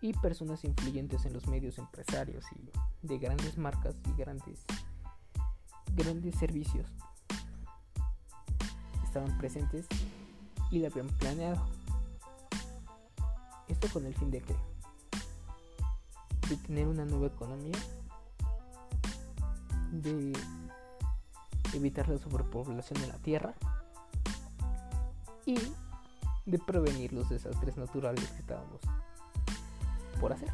y 0.00 0.12
personas 0.14 0.64
influyentes 0.64 1.24
en 1.26 1.32
los 1.32 1.46
medios 1.46 1.78
empresarios 1.78 2.44
y 2.52 3.06
de 3.06 3.18
grandes 3.18 3.58
marcas 3.58 3.94
y 4.08 4.18
grandes 4.18 4.64
grandes 5.94 6.34
servicios 6.36 6.86
estaban 9.04 9.36
presentes 9.38 9.86
y 10.70 10.80
la 10.80 10.88
habían 10.88 11.06
planeado. 11.06 11.64
Esto 13.68 13.88
con 13.92 14.04
el 14.06 14.14
fin 14.14 14.30
de 14.30 14.40
que 14.40 14.56
de 16.48 16.56
tener 16.56 16.86
una 16.86 17.04
nueva 17.04 17.26
economía, 17.26 17.76
de 19.92 20.32
evitar 21.72 22.08
la 22.08 22.18
sobrepoblación 22.18 23.00
de 23.00 23.06
la 23.06 23.18
tierra 23.18 23.54
y 25.46 25.58
de 26.46 26.58
prevenir 26.58 27.12
los 27.12 27.28
desastres 27.28 27.76
naturales 27.76 28.28
que 28.30 28.40
estábamos 28.40 28.80
por 30.20 30.32
hacer. 30.32 30.52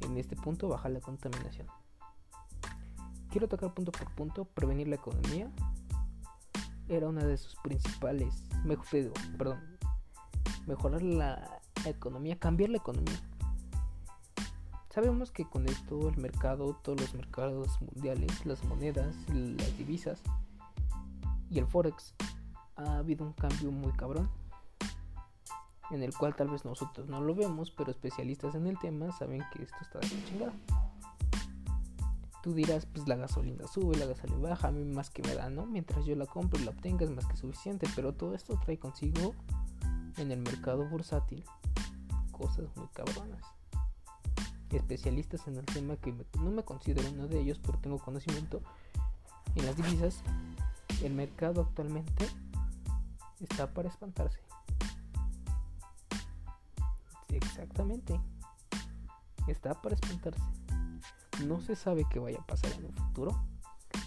En 0.00 0.16
este 0.16 0.36
punto 0.36 0.68
baja 0.68 0.88
la 0.88 1.00
contaminación. 1.00 1.66
Quiero 3.30 3.48
tocar 3.48 3.74
punto 3.74 3.92
por 3.92 4.10
punto, 4.14 4.44
prevenir 4.44 4.88
la 4.88 4.96
economía. 4.96 5.50
Era 6.88 7.08
una 7.08 7.24
de 7.24 7.36
sus 7.36 7.56
principales, 7.56 8.46
mejor, 8.64 8.86
perdón, 9.36 9.78
mejorar 10.66 11.02
la 11.02 11.60
economía, 11.84 12.38
cambiar 12.38 12.70
la 12.70 12.78
economía. 12.78 13.20
Sabemos 14.98 15.30
que 15.30 15.44
con 15.44 15.68
esto 15.68 16.08
el 16.08 16.16
mercado, 16.16 16.74
todos 16.82 17.00
los 17.00 17.14
mercados 17.14 17.80
mundiales, 17.80 18.44
las 18.44 18.64
monedas, 18.64 19.14
las 19.28 19.78
divisas 19.78 20.20
y 21.52 21.60
el 21.60 21.68
forex 21.68 22.16
ha 22.74 22.96
habido 22.96 23.24
un 23.24 23.32
cambio 23.32 23.70
muy 23.70 23.92
cabrón 23.92 24.28
en 25.92 26.02
el 26.02 26.12
cual 26.12 26.34
tal 26.34 26.48
vez 26.48 26.64
nosotros 26.64 27.08
no 27.08 27.20
lo 27.20 27.36
vemos, 27.36 27.70
pero 27.70 27.92
especialistas 27.92 28.56
en 28.56 28.66
el 28.66 28.76
tema 28.80 29.12
saben 29.12 29.44
que 29.52 29.62
esto 29.62 29.76
está 29.82 30.00
de 30.00 30.08
chingada. 30.24 30.52
Tú 32.42 32.52
dirás, 32.52 32.84
pues 32.86 33.06
la 33.06 33.14
gasolina 33.14 33.68
sube, 33.68 33.96
la 33.96 34.06
gasolina 34.06 34.48
baja, 34.48 34.66
a 34.66 34.72
mí 34.72 34.84
más 34.84 35.10
que 35.10 35.22
me 35.22 35.32
da, 35.32 35.48
¿no? 35.48 35.64
Mientras 35.64 36.06
yo 36.06 36.16
la 36.16 36.26
compro 36.26 36.60
y 36.60 36.64
la 36.64 36.72
obtenga 36.72 37.04
es 37.04 37.10
más 37.12 37.26
que 37.26 37.36
suficiente, 37.36 37.86
pero 37.94 38.14
todo 38.14 38.34
esto 38.34 38.58
trae 38.64 38.80
consigo 38.80 39.36
en 40.16 40.32
el 40.32 40.40
mercado 40.40 40.88
bursátil 40.88 41.44
cosas 42.32 42.66
muy 42.76 42.88
cabronas. 42.88 43.57
Especialistas 44.70 45.46
en 45.48 45.56
el 45.56 45.64
tema 45.64 45.96
que 45.96 46.14
no 46.38 46.50
me 46.50 46.62
considero 46.62 47.08
uno 47.10 47.26
de 47.26 47.40
ellos, 47.40 47.58
pero 47.64 47.78
tengo 47.78 47.98
conocimiento 47.98 48.62
en 49.54 49.66
las 49.66 49.76
divisas, 49.76 50.20
el 51.02 51.14
mercado 51.14 51.62
actualmente 51.62 52.28
está 53.40 53.72
para 53.72 53.88
espantarse. 53.88 54.40
Exactamente. 57.28 58.20
Está 59.46 59.80
para 59.80 59.94
espantarse. 59.94 60.42
No 61.44 61.60
se 61.60 61.76
sabe 61.76 62.04
qué 62.10 62.18
vaya 62.18 62.38
a 62.40 62.46
pasar 62.46 62.72
en 62.72 62.86
el 62.86 62.92
futuro. 62.92 63.40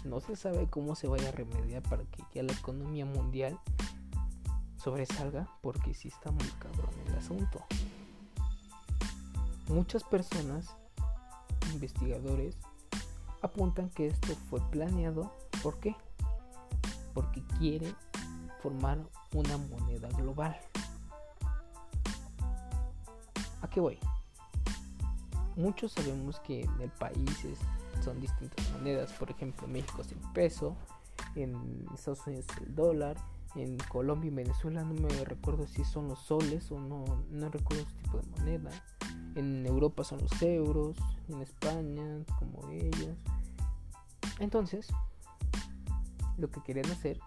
No 0.04 0.20
se 0.20 0.36
sabe 0.36 0.68
cómo 0.68 0.94
se 0.94 1.08
vaya 1.08 1.28
a 1.28 1.32
remediar 1.32 1.82
para 1.82 2.04
que 2.04 2.22
ya 2.34 2.42
la 2.42 2.52
economía 2.52 3.06
mundial 3.06 3.58
sobresalga 4.76 5.48
porque 5.60 5.94
sí 5.94 6.08
está 6.08 6.30
muy 6.30 6.48
cabrón 6.58 6.90
el 7.06 7.14
asunto. 7.14 7.64
Muchas 9.68 10.04
personas, 10.04 10.76
investigadores, 11.72 12.56
apuntan 13.42 13.90
que 13.90 14.08
esto 14.08 14.34
fue 14.50 14.60
planeado. 14.70 15.32
¿Por 15.62 15.78
qué? 15.78 15.96
Porque 17.14 17.42
quieren 17.58 17.94
formar 18.62 18.98
una 19.34 19.56
moneda 19.56 20.08
global. 20.10 20.56
¿A 23.60 23.68
qué 23.68 23.80
voy? 23.80 23.98
Muchos 25.56 25.92
sabemos 25.92 26.40
que 26.40 26.62
en 26.62 26.80
el 26.80 26.90
país 26.90 27.46
son 28.02 28.20
distintas 28.20 28.70
monedas. 28.72 29.12
Por 29.12 29.30
ejemplo, 29.30 29.66
en 29.66 29.72
México 29.72 30.02
es 30.02 30.12
el 30.12 30.18
peso, 30.32 30.76
en 31.34 31.86
Estados 31.94 32.26
Unidos 32.26 32.46
es 32.50 32.66
el 32.66 32.74
dólar, 32.74 33.16
en 33.54 33.76
Colombia 33.88 34.28
y 34.28 34.34
Venezuela 34.34 34.82
no 34.82 34.94
me 34.94 35.24
recuerdo 35.24 35.66
si 35.66 35.84
son 35.84 36.08
los 36.08 36.20
soles 36.20 36.70
o 36.72 36.80
no, 36.80 37.04
no 37.30 37.50
recuerdo 37.50 37.84
ese 37.84 37.94
tipo 38.02 38.18
de 38.18 38.26
moneda. 38.38 38.70
En 39.34 39.66
Europa 39.66 40.04
son 40.04 40.20
los 40.20 40.42
euros, 40.42 40.96
en 41.28 41.40
España 41.40 42.24
como 42.38 42.68
ellos. 42.70 43.16
Entonces, 44.38 44.88
lo 46.36 46.50
que 46.50 46.62
querían 46.62 46.90
hacer 46.90 47.18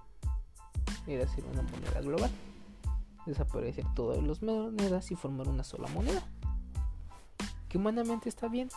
era 1.08 1.26
hacer 1.26 1.44
una 1.46 1.62
moneda 1.62 2.02
global 2.02 2.32
desaparecer 3.26 3.86
todas 3.96 4.22
las 4.22 4.42
monedas 4.42 5.12
y 5.12 5.16
formar 5.16 5.48
una 5.48 5.64
sola 5.64 5.88
moneda. 5.90 6.24
Que 7.70 7.78
humanamente 7.78 8.30
está 8.30 8.48
bien. 8.48 8.70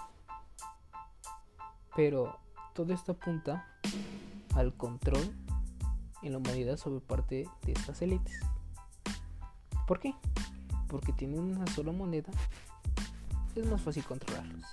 Pero 1.95 2.39
todo 2.75 2.93
esto 2.93 3.13
apunta 3.13 3.67
al 4.55 4.75
control 4.75 5.35
en 6.23 6.33
la 6.33 6.39
humanidad 6.39 6.77
sobre 6.77 7.01
parte 7.01 7.49
de 7.63 7.73
estas 7.73 8.01
élites. 8.03 8.41
¿Por 9.87 10.01
qué? 10.01 10.15
Porque 10.89 11.13
tienen 11.13 11.41
una 11.41 11.67
sola 11.69 11.93
moneda. 11.93 12.31
Es 13.55 13.67
más 13.67 13.81
fácil 13.81 14.05
controlarlos. 14.05 14.65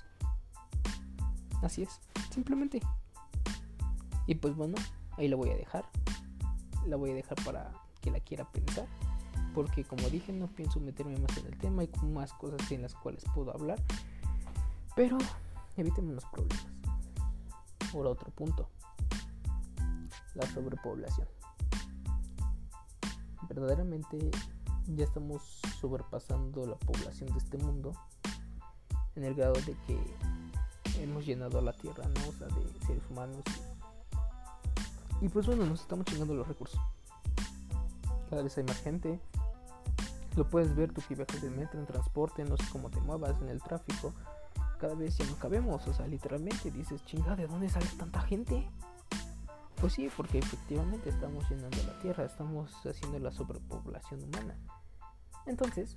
Así 1.62 1.84
es, 1.84 2.00
simplemente. 2.32 2.82
Y 4.28 4.36
pues 4.36 4.56
bueno, 4.56 4.76
ahí 5.18 5.28
la 5.28 5.36
voy 5.36 5.50
a 5.50 5.56
dejar. 5.56 5.86
La 6.86 6.96
voy 6.96 7.12
a 7.12 7.16
dejar 7.16 7.44
para 7.44 7.72
que 8.02 8.12
la 8.12 8.20
quiera 8.20 8.46
pensar 8.52 8.88
porque 9.56 9.86
como 9.86 10.10
dije 10.10 10.34
no 10.34 10.48
pienso 10.48 10.82
meterme 10.82 11.18
más 11.18 11.36
en 11.38 11.48
el 11.48 11.58
tema, 11.58 11.82
hay 11.82 11.90
más 12.04 12.34
cosas 12.34 12.70
en 12.72 12.82
las 12.82 12.94
cuales 12.94 13.24
puedo 13.34 13.54
hablar, 13.54 13.82
pero 14.98 15.18
eviten 15.78 16.14
los 16.14 16.26
problemas. 16.26 16.68
Por 17.92 18.06
otro 18.06 18.30
punto, 18.32 18.70
la 20.34 20.46
sobrepoblación. 20.48 21.28
Verdaderamente 23.48 24.30
ya 24.88 25.06
estamos 25.06 25.62
sobrepasando 25.80 26.66
la 26.66 26.76
población 26.76 27.32
de 27.32 27.38
este 27.38 27.58
mundo 27.58 27.94
en 29.16 29.24
el 29.24 29.36
grado 29.36 29.53
de 29.53 29.76
que 29.88 29.99
hemos 31.01 31.26
llenado 31.26 31.59
a 31.59 31.61
la 31.61 31.74
tierra, 31.74 32.03
¿no? 32.05 32.30
O 32.30 32.34
sea, 32.34 32.47
de 32.47 32.86
seres 32.86 33.03
humanos. 33.09 33.43
Y 35.22 35.30
pues 35.30 35.45
bueno, 35.45 35.66
nos 35.66 35.82
estamos 35.82 36.05
chingando 36.05 36.34
los 36.34 36.47
recursos. 36.47 36.80
Cada 38.30 38.41
vez 38.41 38.57
hay 38.57 38.63
más 38.63 38.82
gente, 38.82 39.20
lo 40.36 40.49
puedes 40.49 40.76
ver 40.76 40.91
tú 40.91 41.01
que 41.07 41.16
viajas 41.16 41.41
en 41.43 41.55
metro, 41.55 41.80
en 41.80 41.86
transporte, 41.86 42.43
no 42.43 42.57
sé 42.57 42.66
cómo 42.72 42.89
te 42.89 42.99
muevas 42.99 43.39
en 43.41 43.49
el 43.49 43.61
tráfico. 43.61 44.13
Cada 44.80 44.93
vez 44.93 45.18
ya 45.18 45.26
no 45.26 45.36
cabemos, 45.38 45.88
o 45.88 45.93
sea, 45.93 46.07
literalmente 46.07 46.70
dices, 46.72 47.03
chinga, 47.05 47.36
¿de 47.36 47.47
dónde 47.47 47.70
sale 47.70 47.88
tanta 47.97 48.22
gente? 48.22 48.68
Pues 49.80 49.93
sí, 49.93 50.09
porque 50.16 50.39
efectivamente 50.39 51.09
estamos 51.09 51.49
llenando 51.49 51.78
la 51.84 51.99
tierra, 51.99 52.26
estamos 52.26 52.74
haciendo 52.86 53.20
la 53.20 53.32
sobrepoblación 53.32 54.24
humana. 54.24 54.57
Entonces, 55.45 55.95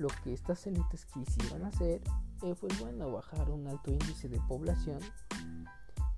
lo 0.00 0.08
que 0.24 0.32
estas 0.32 0.66
élites 0.66 1.04
quisieron 1.04 1.62
hacer 1.66 2.00
eh, 2.42 2.54
fue, 2.54 2.70
bueno, 2.80 3.12
bajar 3.12 3.50
un 3.50 3.66
alto 3.66 3.90
índice 3.90 4.30
de 4.30 4.40
población 4.48 4.98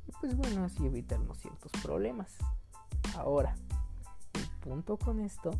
y 0.06 0.12
pues 0.20 0.36
bueno, 0.36 0.64
así 0.64 0.86
evitarnos 0.86 1.38
ciertos 1.38 1.72
problemas. 1.82 2.36
Ahora, 3.16 3.56
el 4.34 4.48
punto 4.60 4.96
con 4.96 5.18
esto 5.18 5.50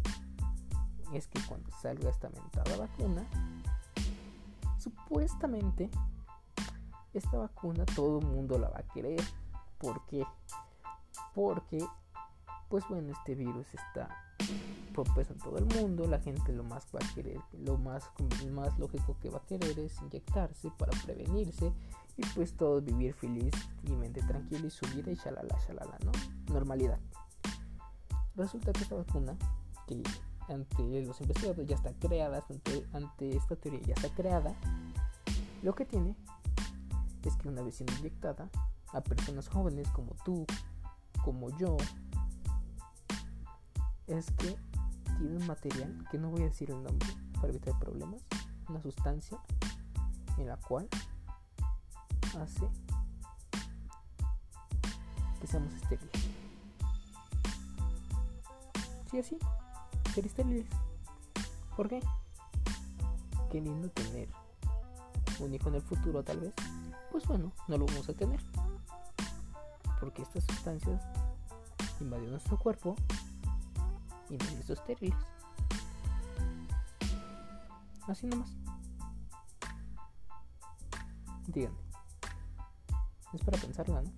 es 1.13 1.27
que 1.27 1.41
cuando 1.49 1.73
salga 1.73 2.11
esta 2.11 2.31
mentada 2.31 2.77
vacuna, 2.77 3.27
supuestamente 4.79 5.91
esta 7.13 7.39
vacuna 7.39 7.85
todo 7.87 8.21
el 8.21 8.27
mundo 8.27 8.57
la 8.57 8.69
va 8.69 8.79
a 8.79 8.95
querer. 8.95 9.21
¿Por 9.79 10.07
qué? 10.07 10.25
Porque, 11.35 11.85
pues 12.69 12.85
bueno, 12.89 13.13
este 13.13 13.35
virus 13.35 13.67
está 13.75 14.32
propuesto 14.93 15.33
en 15.33 15.39
todo 15.39 15.59
el 15.59 15.65
mundo, 15.67 16.07
la 16.07 16.19
gente 16.21 16.53
lo 16.53 16.65
más 16.65 16.87
va 16.95 16.99
a 17.05 17.15
querer, 17.15 17.41
lo 17.65 17.79
más, 17.79 18.11
más 18.51 18.79
lógico 18.79 19.17
que 19.21 19.31
va 19.31 19.39
a 19.39 19.47
querer 19.47 19.79
es 19.79 20.01
inyectarse 20.03 20.71
para 20.79 20.93
prevenirse 21.05 21.73
y 22.17 22.23
pues 22.35 22.55
todos 22.57 22.85
vivir 22.85 23.15
feliz 23.15 23.53
y 23.85 23.93
mente 23.93 24.21
tranquila 24.23 24.67
y 24.67 24.71
su 24.71 24.87
vida 24.95 25.11
y 25.11 25.15
shalala, 25.15 25.57
shalala, 25.67 25.99
¿no? 26.05 26.13
Normalidad. 26.53 26.99
Resulta 28.37 28.73
que 28.73 28.83
esta 28.83 28.97
vacuna, 28.97 29.37
que 29.87 30.03
ante 30.49 31.03
los 31.03 31.21
investigadores 31.21 31.67
ya 31.67 31.77
está 31.77 31.93
creada, 31.95 32.45
ante, 32.49 32.87
ante 32.93 33.37
esta 33.37 33.57
teoría 33.57 33.81
ya 33.83 33.95
está 33.95 34.09
creada, 34.15 34.55
lo 35.63 35.75
que 35.75 35.85
tiene 35.85 36.15
es 37.25 37.37
que 37.37 37.49
una 37.49 37.63
vez 37.63 37.81
inyectada 37.81 38.51
a 38.93 39.01
personas 39.01 39.49
jóvenes 39.49 39.89
como 39.91 40.15
tú, 40.25 40.47
como 41.25 41.51
yo, 41.59 41.77
es 44.07 44.31
que 44.33 44.57
un 45.27 45.47
material, 45.47 46.07
que 46.11 46.19
no 46.19 46.31
voy 46.31 46.43
a 46.43 46.47
decir 46.47 46.71
el 46.71 46.83
nombre 46.83 47.09
para 47.35 47.49
evitar 47.49 47.79
problemas, 47.79 48.23
una 48.69 48.81
sustancia 48.81 49.39
en 50.39 50.47
la 50.47 50.57
cual 50.57 50.89
hace 52.41 52.69
que 55.41 55.47
seamos 55.47 55.73
estériles. 55.75 56.13
Sí, 59.11 59.19
así, 59.19 59.39
ser 60.15 60.27
estériles. 60.27 60.67
¿Por 61.77 61.89
qué? 61.89 62.01
Queriendo 63.51 63.91
tener 63.91 64.29
un 65.41 65.55
hijo 65.55 65.69
en 65.69 65.75
el 65.75 65.83
futuro 65.83 66.23
tal 66.23 66.41
vez, 66.41 66.55
pues 67.11 67.27
bueno, 67.27 67.53
no 67.69 67.77
lo 67.77 67.87
vamos 67.87 68.09
a 68.09 68.15
tener. 68.15 68.41
Porque 70.01 70.23
estas 70.23 70.45
sustancias 70.45 71.03
invadieron 72.01 72.33
nuestro 72.33 72.59
cuerpo 72.59 72.97
y 74.33 74.61
hizo 74.61 74.73
estériles. 74.73 75.19
Así 78.09 78.27
nomás. 78.27 78.51
Díganme. 81.49 81.77
Es 83.35 83.43
para 83.45 83.59
pensarla, 83.59 84.03
¿no? 84.03 84.11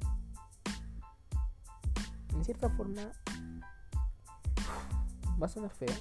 En 2.33 2.45
cierta 2.45 2.69
forma 2.71 3.03
va 5.41 5.47
a 5.47 5.49
sonar 5.49 5.71
feo, 5.71 5.95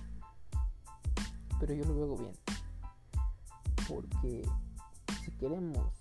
pero 1.60 1.74
yo 1.74 1.84
lo 1.86 1.96
veo 1.96 2.18
bien. 2.18 2.38
Porque 3.88 4.48
si 5.24 5.32
queremos 5.32 5.94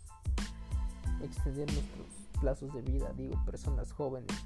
extender 1.22 1.72
nuestros 1.72 2.06
plazos 2.40 2.74
de 2.74 2.82
vida, 2.82 3.12
digo, 3.14 3.42
personas 3.44 3.92
jóvenes, 3.92 4.36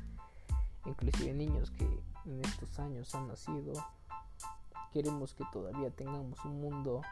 inclusive 0.84 1.32
niños 1.32 1.70
que 1.70 2.02
en 2.26 2.44
estos 2.44 2.78
años 2.78 3.14
han 3.14 3.28
nacido, 3.28 3.72
queremos 4.92 5.34
que 5.34 5.44
todavía 5.52 5.90
tengamos 5.90 6.44
un 6.44 6.60
mundo, 6.60 7.02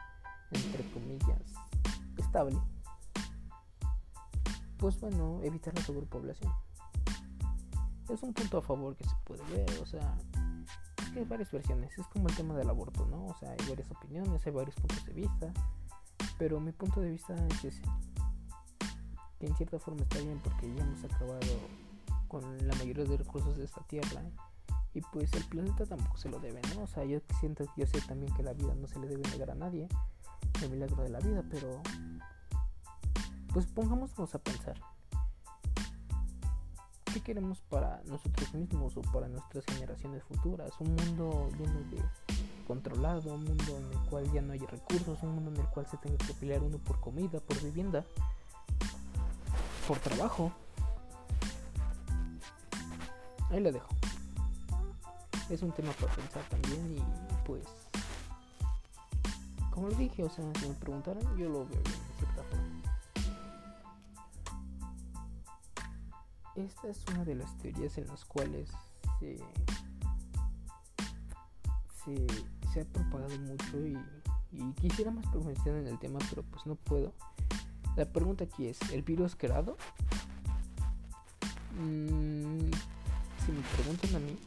entre 0.51 0.89
comillas, 0.91 1.41
estable, 2.17 2.59
pues 4.77 4.99
bueno, 4.99 5.39
evitar 5.41 5.73
la 5.75 5.81
sobrepoblación. 5.83 6.51
Es 8.09 8.21
un 8.21 8.33
punto 8.33 8.59
a 8.59 8.61
favor 8.61 8.95
que 8.95 9.03
se 9.05 9.15
puede 9.23 9.43
ver, 9.45 9.69
o 9.81 9.85
sea, 9.85 10.15
es 11.01 11.09
que 11.11 11.19
hay 11.19 11.25
varias 11.25 11.51
versiones, 11.51 11.97
es 11.97 12.07
como 12.07 12.27
el 12.27 12.35
tema 12.35 12.53
del 12.55 12.69
aborto, 12.69 13.05
¿no? 13.07 13.27
O 13.27 13.35
sea, 13.39 13.51
hay 13.51 13.69
varias 13.69 13.89
opiniones, 13.89 14.45
hay 14.45 14.51
varios 14.51 14.75
puntos 14.75 15.03
de 15.05 15.13
vista, 15.13 15.53
pero 16.37 16.59
mi 16.59 16.71
punto 16.71 17.01
de 17.01 17.11
vista 17.11 17.33
es 17.47 17.65
ese, 17.65 17.81
que 19.39 19.47
en 19.47 19.55
cierta 19.55 19.79
forma 19.79 20.03
está 20.03 20.19
bien 20.19 20.39
porque 20.43 20.71
ya 20.73 20.83
hemos 20.83 21.03
acabado 21.03 21.47
con 22.27 22.67
la 22.67 22.75
mayoría 22.75 23.05
de 23.05 23.17
recursos 23.17 23.57
de 23.57 23.63
esta 23.63 23.81
tierra 23.83 24.21
y 24.95 25.01
pues 25.01 25.31
el 25.33 25.43
planeta 25.43 25.85
tampoco 25.85 26.17
se 26.17 26.29
lo 26.29 26.39
debe, 26.39 26.61
¿no? 26.73 26.83
O 26.83 26.87
sea, 26.87 27.03
yo 27.03 27.19
siento, 27.39 27.65
yo 27.75 27.85
sé 27.85 27.99
también 28.01 28.33
que 28.33 28.43
la 28.43 28.53
vida 28.53 28.73
no 28.75 28.87
se 28.87 28.97
le 28.97 29.07
debe 29.07 29.29
negar 29.29 29.51
a 29.51 29.55
nadie, 29.55 29.89
el 30.63 30.69
milagro 30.69 31.03
de 31.03 31.09
la 31.09 31.19
vida, 31.19 31.43
pero 31.51 31.81
pues 33.51 33.65
pongámonos 33.67 34.33
a 34.33 34.39
pensar. 34.39 34.79
¿Qué 37.13 37.21
queremos 37.21 37.61
para 37.61 38.01
nosotros 38.05 38.53
mismos 38.53 38.95
o 38.95 39.01
para 39.01 39.27
nuestras 39.27 39.65
generaciones 39.65 40.23
futuras? 40.23 40.71
Un 40.79 40.95
mundo 40.95 41.49
lleno 41.57 41.79
de 41.91 42.01
controlado, 42.65 43.33
un 43.33 43.43
mundo 43.43 43.77
en 43.77 43.91
el 43.91 44.09
cual 44.09 44.31
ya 44.31 44.41
no 44.41 44.53
hay 44.53 44.59
recursos, 44.59 45.21
un 45.23 45.35
mundo 45.35 45.51
en 45.51 45.57
el 45.57 45.67
cual 45.67 45.85
se 45.87 45.97
tenga 45.97 46.17
que 46.25 46.33
pelear 46.33 46.63
uno 46.63 46.77
por 46.77 47.01
comida, 47.01 47.39
por 47.41 47.61
vivienda, 47.61 48.05
por 49.87 49.99
trabajo. 49.99 50.53
Ahí 53.51 53.59
la 53.59 53.71
dejo 53.71 53.89
es 55.49 55.61
un 55.61 55.71
tema 55.71 55.91
para 55.93 56.13
pensar 56.13 56.43
también 56.49 56.97
y 56.97 57.45
pues 57.45 57.63
como 59.75 59.89
lo 59.89 59.95
dije, 59.95 60.23
o 60.23 60.29
sea, 60.29 60.45
si 60.57 60.69
me 60.69 60.73
preguntaran, 60.75 61.21
yo 61.35 61.49
lo 61.49 61.65
veo 61.65 61.81
bien, 61.81 61.83
de 61.83 62.13
cierta 62.17 62.43
forma. 62.43 62.81
Esta 66.55 66.87
es 66.87 67.03
una 67.11 67.25
de 67.25 67.35
las 67.35 67.57
teorías 67.57 67.97
en 67.97 68.07
las 68.07 68.23
cuales 68.23 68.69
se, 69.19 69.37
se, 72.73 72.81
ha 72.81 72.85
propagado 72.85 73.37
mucho 73.39 73.85
y, 73.85 73.97
quisiera 74.79 75.11
más 75.11 75.27
profundizar 75.27 75.75
en 75.75 75.87
el 75.87 75.99
tema, 75.99 76.19
pero 76.29 76.43
pues 76.43 76.65
no 76.65 76.75
puedo. 76.75 77.11
La 77.97 78.05
pregunta 78.05 78.45
aquí 78.45 78.67
es, 78.67 78.79
¿el 78.91 79.01
virus 79.01 79.35
creado? 79.35 79.75
Mm, 81.77 82.71
si 83.45 83.51
me 83.51 83.61
preguntan 83.75 84.15
a 84.15 84.19
mí, 84.19 84.37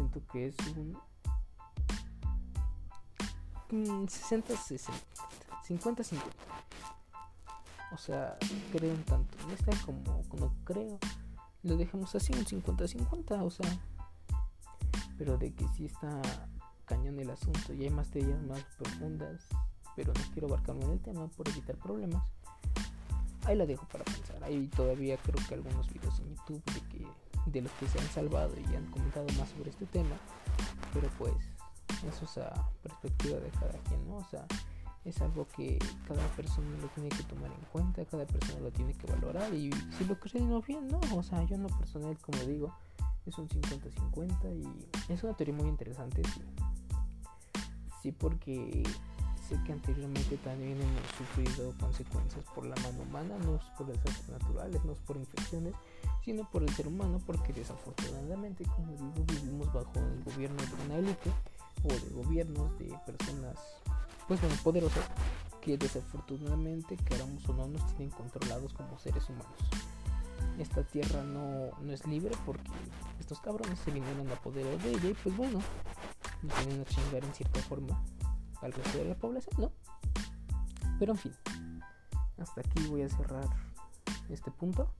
siento 0.00 0.26
que 0.32 0.46
es 0.46 0.56
un 3.70 4.08
60 4.08 4.56
60 4.56 4.98
50 5.62 6.04
50 6.04 6.36
o 7.92 7.98
sea 7.98 8.38
creo 8.72 8.92
un 8.92 9.04
tanto. 9.04 9.36
No 9.46 9.52
está 9.52 9.72
como 9.84 10.24
no 10.38 10.54
creo. 10.64 10.98
Lo 11.62 11.76
dejamos 11.76 12.14
así 12.14 12.32
un 12.32 12.46
50 12.46 12.88
50 12.88 13.42
o 13.42 13.50
sea. 13.50 13.78
Pero 15.18 15.36
de 15.36 15.52
que 15.52 15.68
si 15.68 15.84
está 15.84 16.22
cañón 16.86 17.18
el 17.20 17.30
asunto 17.30 17.74
y 17.74 17.82
hay 17.84 17.90
más 17.90 18.10
teorías 18.10 18.40
más 18.42 18.62
profundas 18.78 19.46
pero 19.94 20.14
no 20.14 20.20
quiero 20.32 20.48
abarcarme 20.48 20.84
en 20.84 20.92
el 20.92 21.00
tema 21.00 21.28
por 21.28 21.46
evitar 21.48 21.76
problemas. 21.76 22.26
Ahí 23.44 23.56
la 23.56 23.66
dejo 23.66 23.86
para 23.88 24.04
pensar. 24.04 24.42
Hay 24.44 24.66
todavía 24.68 25.18
creo 25.18 25.46
que 25.46 25.54
algunos 25.54 25.92
videos 25.92 26.18
en 26.20 26.36
youtube 26.36 26.62
de 26.72 26.80
que 26.88 27.06
de 27.52 27.62
los 27.62 27.72
que 27.72 27.88
se 27.88 27.98
han 27.98 28.08
salvado 28.08 28.54
y 28.58 28.74
han 28.74 28.86
comentado 28.86 29.26
más 29.38 29.48
sobre 29.50 29.70
este 29.70 29.86
tema, 29.86 30.16
pero 30.92 31.08
pues 31.18 31.34
eso 32.08 32.24
es 32.24 32.38
a 32.38 32.68
perspectiva 32.82 33.38
de 33.38 33.50
cada 33.50 33.78
quien, 33.88 34.06
¿no? 34.08 34.16
O 34.16 34.24
sea, 34.24 34.46
es 35.04 35.20
algo 35.22 35.46
que 35.56 35.78
cada 36.06 36.26
persona 36.36 36.68
lo 36.80 36.88
tiene 36.88 37.08
que 37.08 37.22
tomar 37.24 37.50
en 37.50 37.64
cuenta, 37.72 38.04
cada 38.04 38.26
persona 38.26 38.60
lo 38.60 38.70
tiene 38.70 38.92
que 38.94 39.06
valorar 39.06 39.52
y 39.54 39.70
si 39.96 40.04
lo 40.04 40.18
creen 40.18 40.52
o 40.52 40.60
bien, 40.60 40.88
¿no? 40.88 41.00
O 41.16 41.22
sea, 41.22 41.42
yo 41.44 41.56
en 41.56 41.62
lo 41.62 41.68
personal, 41.68 42.16
como 42.18 42.38
digo, 42.44 42.74
es 43.26 43.36
un 43.38 43.48
50-50 43.48 44.54
y 44.54 45.12
es 45.12 45.22
una 45.22 45.34
teoría 45.34 45.54
muy 45.54 45.68
interesante, 45.68 46.22
sí. 46.24 46.42
Sí, 48.02 48.12
porque 48.12 48.82
sé 49.48 49.60
que 49.64 49.72
anteriormente 49.72 50.36
también 50.38 50.80
hemos 50.80 51.02
sufrido 51.18 51.74
consecuencias 51.78 52.44
por 52.54 52.64
la 52.64 52.76
mano 52.76 53.02
humana, 53.02 53.36
no 53.44 53.56
es 53.56 53.62
por 53.76 53.86
desastres 53.86 54.28
naturales, 54.28 54.84
no 54.84 54.92
es 54.92 54.98
por 55.00 55.16
infecciones, 55.16 55.74
sino 56.24 56.48
por 56.50 56.62
el 56.62 56.68
ser 56.70 56.86
humano, 56.86 57.20
porque 57.26 57.52
desafortunadamente, 57.52 58.64
como 58.64 58.92
digo, 58.92 59.24
vivimos 59.26 59.72
bajo 59.72 59.92
el 59.96 60.22
gobierno 60.24 60.62
de 60.62 60.84
una 60.84 60.96
élite 60.96 61.30
o 61.84 61.88
de 61.88 62.22
gobiernos 62.22 62.78
de 62.78 62.94
personas, 63.06 63.56
pues 64.28 64.40
bueno, 64.40 64.56
poderosas, 64.62 65.04
que 65.60 65.76
desafortunadamente, 65.76 66.96
queramos 66.96 67.46
o 67.48 67.54
no, 67.54 67.68
nos 67.68 67.86
tienen 67.96 68.10
controlados 68.10 68.72
como 68.74 68.98
seres 68.98 69.28
humanos. 69.28 69.46
Esta 70.58 70.82
tierra 70.82 71.22
no, 71.22 71.70
no 71.80 71.92
es 71.92 72.06
libre 72.06 72.36
porque 72.44 72.70
estos 73.18 73.40
cabrones 73.40 73.78
se 73.78 73.90
vinieron 73.90 74.30
a 74.30 74.34
poder 74.36 74.78
de 74.82 74.90
ella 74.90 75.08
y 75.08 75.14
pues 75.14 75.34
bueno, 75.36 75.58
nos 76.42 76.66
vienen 76.66 76.82
a 76.82 76.84
chingar 76.84 77.24
en 77.24 77.34
cierta 77.34 77.60
forma 77.60 78.02
al 78.60 78.72
resto 78.72 78.98
de 78.98 79.04
la 79.06 79.14
población, 79.14 79.54
¿no? 79.58 79.72
Pero 80.98 81.12
en 81.12 81.18
fin, 81.18 81.32
hasta 82.38 82.60
aquí 82.60 82.86
voy 82.88 83.02
a 83.02 83.08
cerrar 83.08 83.48
este 84.28 84.50
punto 84.50 84.92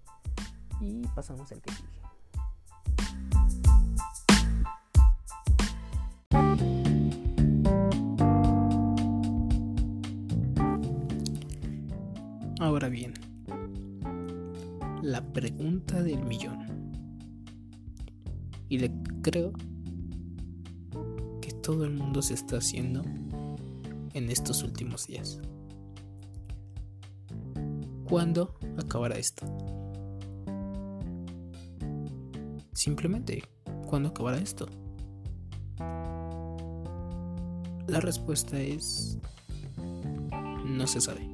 y 0.80 1.02
pasamos 1.14 1.50
al 1.52 1.60
que 1.60 1.72
sigue. 1.72 2.00
Ahora 12.60 12.88
bien, 12.88 13.14
la 15.02 15.22
pregunta 15.32 16.02
del 16.02 16.22
millón. 16.24 16.66
Y 18.68 18.78
le 18.78 18.92
creo 19.22 19.52
que 21.40 21.52
todo 21.62 21.84
el 21.84 21.92
mundo 21.92 22.22
se 22.22 22.34
está 22.34 22.58
haciendo 22.58 23.02
en 24.12 24.30
estos 24.30 24.62
últimos 24.62 25.06
días. 25.06 25.40
¿Cuándo 28.04 28.54
acabará 28.78 29.16
esto? 29.16 29.46
Simplemente, 32.80 33.44
¿cuándo 33.86 34.08
acabará 34.08 34.38
esto? 34.38 34.66
La 37.86 38.00
respuesta 38.00 38.58
es... 38.58 39.18
No 40.64 40.86
se 40.86 41.02
sabe. 41.02 41.28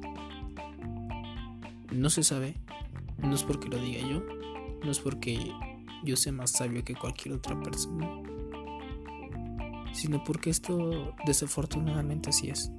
No 1.93 2.09
se 2.09 2.23
sabe, 2.23 2.57
no 3.19 3.33
es 3.33 3.43
porque 3.43 3.69
lo 3.69 3.77
diga 3.77 4.05
yo, 4.05 4.25
no 4.83 4.91
es 4.91 4.99
porque 4.99 5.39
yo 6.03 6.17
sea 6.17 6.33
más 6.33 6.51
sabio 6.51 6.83
que 6.83 6.95
cualquier 6.95 7.35
otra 7.35 7.57
persona, 7.61 8.09
sino 9.93 10.25
porque 10.25 10.49
esto 10.49 11.15
desafortunadamente 11.25 12.31
así 12.31 12.49
es. 12.49 12.73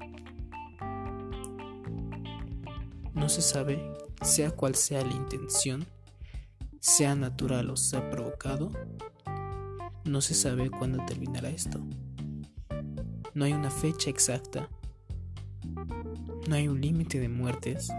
No 3.15 3.31
se 3.31 3.41
sabe, 3.41 3.81
sea 4.21 4.51
cual 4.51 4.75
sea 4.75 5.03
la 5.07 5.15
intención, 5.15 5.87
sea 6.81 7.15
natural 7.15 7.71
o 7.71 7.77
sea 7.77 8.09
provocado, 8.11 8.71
no 10.05 10.21
se 10.21 10.35
sabe 10.35 10.71
cuándo 10.71 11.05
terminará 11.05 11.51
esto. 11.51 11.81
No 13.35 13.45
hay 13.45 13.53
una 13.53 13.71
fecha 13.71 14.11
exacta. 14.11 14.69
No 16.49 16.55
hay 16.55 16.69
un 16.69 16.81
límite 16.81 17.21
de 17.21 17.29
muertes. 17.29 17.91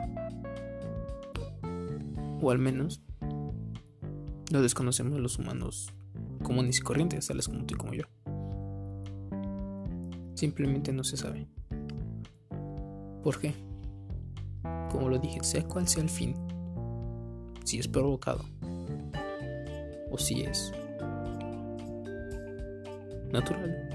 O 2.42 2.52
al 2.52 2.58
menos 2.58 3.02
lo 4.52 4.62
desconocemos 4.62 5.20
los 5.20 5.38
humanos 5.38 5.94
comunes 6.42 6.80
y 6.80 6.82
corrientes, 6.82 7.28
tales 7.28 7.48
como 7.48 7.66
tú 7.66 7.76
y 7.76 7.78
como 7.78 7.94
yo. 7.94 8.04
Simplemente 10.36 10.94
no 10.94 11.04
se 11.04 11.18
sabe. 11.18 11.48
¿Por 13.24 13.40
qué? 13.40 13.54
Como 14.90 15.10
lo 15.10 15.20
dije, 15.20 15.44
sea 15.44 15.64
cual 15.66 15.88
sea 15.88 16.02
el 16.02 16.10
fin, 16.10 16.34
si 17.66 17.78
es 17.78 17.88
provocado 17.88 18.46
o 20.10 20.18
si 20.18 20.42
es 20.42 20.72
natural. 23.32 23.90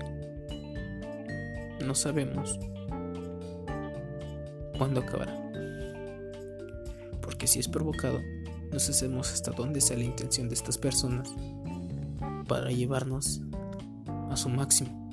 No 1.85 1.95
sabemos 1.95 2.59
cuándo 4.79 5.01
acabará. 5.01 5.41
Porque 7.21 7.47
si 7.47 7.59
es 7.59 7.69
provocado, 7.69 8.21
no 8.73 8.79
sabemos 8.79 9.33
hasta 9.33 9.51
dónde 9.53 9.81
sea 9.81 9.97
la 9.97 10.05
intención 10.05 10.49
de 10.49 10.55
estas 10.55 10.79
personas 10.79 11.29
para 12.47 12.71
llevarnos 12.71 13.41
a 14.31 14.37
su 14.37 14.49
máximo. 14.49 15.05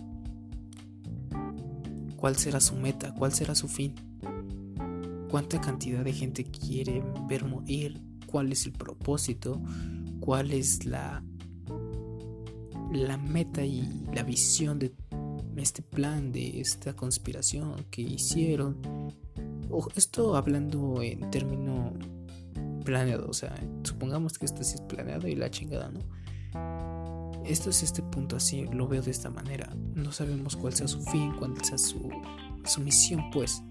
¿Cuál 2.17 2.35
será 2.35 2.59
su 2.59 2.75
meta? 2.75 3.13
¿Cuál 3.13 3.33
será 3.33 3.55
su 3.55 3.67
fin? 3.67 3.95
¿Cuánta 5.29 5.61
cantidad 5.61 6.03
de 6.03 6.13
gente 6.13 6.43
quiere 6.43 7.03
ver 7.27 7.45
morir? 7.45 7.99
¿Cuál 8.27 8.51
es 8.51 8.65
el 8.65 8.73
propósito? 8.73 9.61
¿Cuál 10.21 10.51
es 10.51 10.85
la 10.85 11.21
la 12.91 13.17
meta 13.17 13.63
y 13.63 13.87
la 14.13 14.23
visión 14.23 14.77
de 14.79 14.93
este 15.55 15.81
plan, 15.81 16.31
de 16.31 16.59
esta 16.59 16.95
conspiración 16.95 17.85
que 17.89 18.01
hicieron. 18.01 18.77
esto 19.95 20.35
hablando 20.35 21.01
en 21.01 21.29
término 21.31 21.93
planeado, 22.83 23.29
o 23.29 23.33
sea, 23.33 23.55
supongamos 23.83 24.37
que 24.37 24.45
esto 24.45 24.63
sí 24.63 24.75
es 24.75 24.81
planeado 24.81 25.27
y 25.27 25.35
la 25.35 25.49
chingada, 25.49 25.89
¿no? 25.89 25.99
Esto 27.45 27.69
es 27.69 27.83
este 27.83 28.01
punto 28.03 28.35
así, 28.35 28.65
lo 28.71 28.87
veo 28.87 29.01
de 29.01 29.11
esta 29.11 29.29
manera. 29.29 29.73
No 29.95 30.11
sabemos 30.11 30.55
cuál 30.55 30.73
sea 30.73 30.87
su 30.87 31.01
fin, 31.01 31.33
cuál 31.37 31.53
sea 31.63 31.77
su, 31.77 32.09
su 32.65 32.81
misión, 32.81 33.29
pues. 33.31 33.63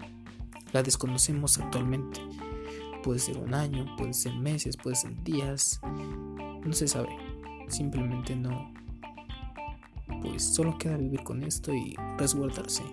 La 0.73 0.83
desconocemos 0.83 1.57
actualmente. 1.57 2.21
Puede 3.03 3.19
ser 3.19 3.37
un 3.37 3.53
año, 3.53 3.85
puede 3.97 4.13
ser 4.13 4.33
meses, 4.35 4.77
puede 4.77 4.95
ser 4.95 5.21
días. 5.23 5.79
No 6.65 6.73
se 6.73 6.87
sabe. 6.87 7.09
Simplemente 7.67 8.35
no, 8.35 8.73
pues 10.21 10.43
solo 10.43 10.77
queda 10.77 10.97
vivir 10.97 11.23
con 11.23 11.43
esto 11.43 11.73
y 11.73 11.95
resguardarse, 12.17 12.83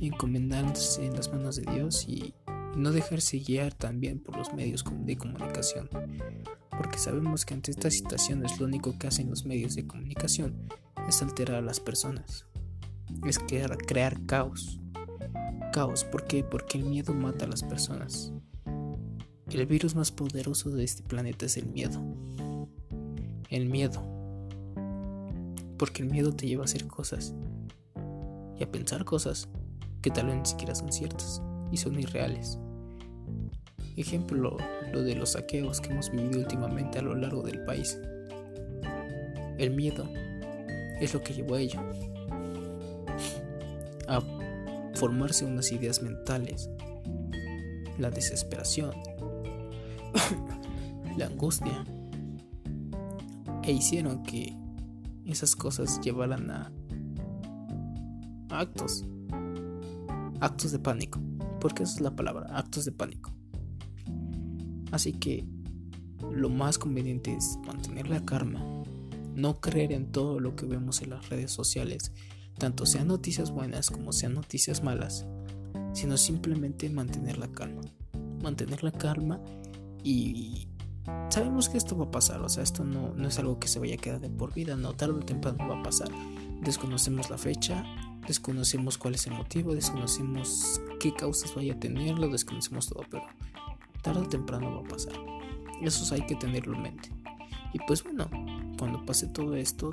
encomendarse 0.00 1.06
en 1.06 1.14
las 1.14 1.32
manos 1.32 1.56
de 1.56 1.70
Dios 1.72 2.06
y 2.08 2.34
no 2.76 2.92
dejarse 2.92 3.38
guiar 3.38 3.74
también 3.74 4.20
por 4.20 4.36
los 4.36 4.52
medios 4.54 4.84
de 4.84 5.16
comunicación, 5.16 5.88
porque 6.70 6.98
sabemos 6.98 7.44
que 7.44 7.54
ante 7.54 7.70
estas 7.70 7.94
situaciones 7.94 8.58
lo 8.58 8.66
único 8.66 8.98
que 8.98 9.08
hacen 9.08 9.28
los 9.28 9.44
medios 9.44 9.74
de 9.74 9.86
comunicación 9.86 10.68
es 11.08 11.22
alterar 11.22 11.56
a 11.56 11.62
las 11.62 11.80
personas, 11.80 12.46
es 13.26 13.38
crear, 13.38 13.76
crear 13.76 14.24
caos. 14.26 14.80
Caos, 15.72 16.04
¿por 16.04 16.24
qué? 16.24 16.42
Porque 16.42 16.78
el 16.78 16.84
miedo 16.84 17.14
mata 17.14 17.44
a 17.44 17.48
las 17.48 17.62
personas. 17.62 18.32
El 19.48 19.66
virus 19.66 19.94
más 19.94 20.10
poderoso 20.10 20.70
de 20.70 20.82
este 20.82 21.02
planeta 21.04 21.46
es 21.46 21.56
el 21.56 21.66
miedo. 21.66 22.00
El 23.50 23.66
miedo 23.66 24.20
porque 25.80 26.02
el 26.02 26.10
miedo 26.10 26.30
te 26.30 26.46
lleva 26.46 26.64
a 26.64 26.64
hacer 26.66 26.86
cosas 26.86 27.32
y 28.58 28.62
a 28.62 28.70
pensar 28.70 29.06
cosas 29.06 29.48
que 30.02 30.10
tal 30.10 30.26
vez 30.26 30.36
ni 30.36 30.44
siquiera 30.44 30.74
son 30.74 30.92
ciertas 30.92 31.40
y 31.72 31.78
son 31.78 31.98
irreales. 31.98 32.58
Ejemplo, 33.96 34.58
lo 34.92 35.02
de 35.02 35.14
los 35.14 35.30
saqueos 35.30 35.80
que 35.80 35.88
hemos 35.88 36.10
vivido 36.10 36.40
últimamente 36.40 36.98
a 36.98 37.02
lo 37.02 37.14
largo 37.14 37.42
del 37.42 37.64
país. 37.64 37.98
El 39.56 39.70
miedo 39.70 40.06
es 41.00 41.14
lo 41.14 41.22
que 41.22 41.32
llevó 41.32 41.54
a 41.54 41.60
ello. 41.60 41.80
A 44.06 44.20
formarse 44.96 45.46
unas 45.46 45.72
ideas 45.72 46.02
mentales. 46.02 46.68
La 47.96 48.10
desesperación. 48.10 48.92
la 51.16 51.24
angustia. 51.24 51.86
E 53.62 53.72
hicieron 53.72 54.22
que 54.22 54.56
esas 55.26 55.54
cosas 55.54 56.00
llevaran 56.00 56.50
a 56.50 56.72
actos, 58.50 59.04
actos 60.40 60.72
de 60.72 60.78
pánico, 60.78 61.20
porque 61.60 61.82
esa 61.82 61.94
es 61.96 62.00
la 62.00 62.16
palabra, 62.16 62.46
actos 62.56 62.84
de 62.84 62.92
pánico. 62.92 63.32
Así 64.90 65.12
que 65.12 65.44
lo 66.32 66.48
más 66.48 66.78
conveniente 66.78 67.34
es 67.34 67.58
mantener 67.66 68.08
la 68.08 68.24
calma, 68.24 68.64
no 69.34 69.60
creer 69.60 69.92
en 69.92 70.10
todo 70.10 70.40
lo 70.40 70.56
que 70.56 70.66
vemos 70.66 71.02
en 71.02 71.10
las 71.10 71.28
redes 71.28 71.52
sociales, 71.52 72.12
tanto 72.58 72.86
sean 72.86 73.08
noticias 73.08 73.50
buenas 73.50 73.90
como 73.90 74.12
sean 74.12 74.34
noticias 74.34 74.82
malas, 74.82 75.26
sino 75.92 76.16
simplemente 76.16 76.90
mantener 76.90 77.38
la 77.38 77.48
calma, 77.48 77.82
mantener 78.42 78.82
la 78.82 78.92
calma 78.92 79.40
y 80.02 80.68
sabemos 81.28 81.68
que 81.68 81.78
esto 81.78 81.96
va 81.96 82.06
a 82.06 82.10
pasar, 82.10 82.40
o 82.40 82.48
sea, 82.48 82.62
esto 82.62 82.84
no, 82.84 83.12
no 83.14 83.28
es 83.28 83.38
algo 83.38 83.58
que 83.58 83.68
se 83.68 83.78
vaya 83.78 83.94
a 83.94 83.98
quedar 83.98 84.20
de 84.20 84.30
por 84.30 84.52
vida, 84.54 84.76
no, 84.76 84.94
tarde 84.94 85.14
o 85.14 85.20
temprano 85.20 85.68
va 85.68 85.80
a 85.80 85.82
pasar. 85.82 86.08
Desconocemos 86.62 87.30
la 87.30 87.38
fecha, 87.38 87.84
desconocemos 88.26 88.98
cuál 88.98 89.14
es 89.14 89.26
el 89.26 89.34
motivo, 89.34 89.74
desconocemos 89.74 90.80
qué 90.98 91.14
causas 91.14 91.54
vaya 91.54 91.74
a 91.74 91.80
tener, 91.80 92.18
lo 92.18 92.28
desconocemos 92.28 92.88
todo, 92.88 93.04
pero 93.10 93.24
tarde 94.02 94.20
o 94.20 94.28
temprano 94.28 94.74
va 94.74 94.80
a 94.80 94.88
pasar. 94.88 95.14
Eso 95.80 96.14
hay 96.14 96.26
que 96.26 96.34
tenerlo 96.34 96.76
en 96.76 96.82
mente. 96.82 97.10
Y 97.72 97.78
pues 97.86 98.02
bueno, 98.02 98.28
cuando 98.78 99.04
pase 99.06 99.28
todo 99.28 99.54
esto, 99.56 99.90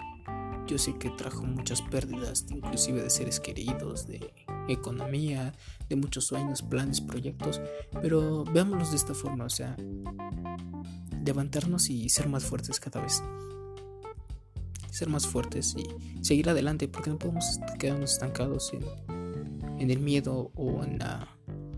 yo 0.68 0.78
sé 0.78 0.98
que 0.98 1.10
trajo 1.12 1.44
muchas 1.44 1.82
pérdidas, 1.82 2.46
inclusive 2.50 3.02
de 3.02 3.10
seres 3.10 3.40
queridos, 3.40 4.06
de 4.06 4.34
economía, 4.68 5.54
de 5.88 5.96
muchos 5.96 6.26
sueños, 6.26 6.62
planes, 6.62 7.00
proyectos, 7.00 7.62
pero 8.02 8.44
veámoslos 8.44 8.92
de 8.92 8.98
esta 8.98 9.14
forma, 9.14 9.46
o 9.46 9.50
sea, 9.50 9.78
levantarnos 11.28 11.90
y 11.90 12.10
ser 12.10 12.28
más 12.28 12.46
fuertes 12.46 12.80
cada 12.80 13.02
vez. 13.02 13.22
Ser 14.90 15.10
más 15.10 15.28
fuertes 15.28 15.76
y 15.78 16.24
seguir 16.24 16.50
adelante 16.50 16.88
porque 16.88 17.10
no 17.10 17.20
podemos 17.20 17.60
quedarnos 17.78 18.14
estancados 18.14 18.72
en, 18.74 19.92
el 19.92 20.00
miedo 20.00 20.52
o 20.56 20.84
en, 20.84 20.98
la, 20.98 21.38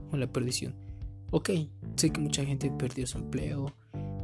o 0.10 0.14
en 0.14 0.20
la 0.22 0.32
perdición. 0.32 0.76
Ok, 1.32 1.50
sé 1.96 2.12
que 2.12 2.22
mucha 2.22 2.46
gente 2.46 2.72
perdió 2.72 3.06
su 3.06 3.18
empleo, 3.18 3.76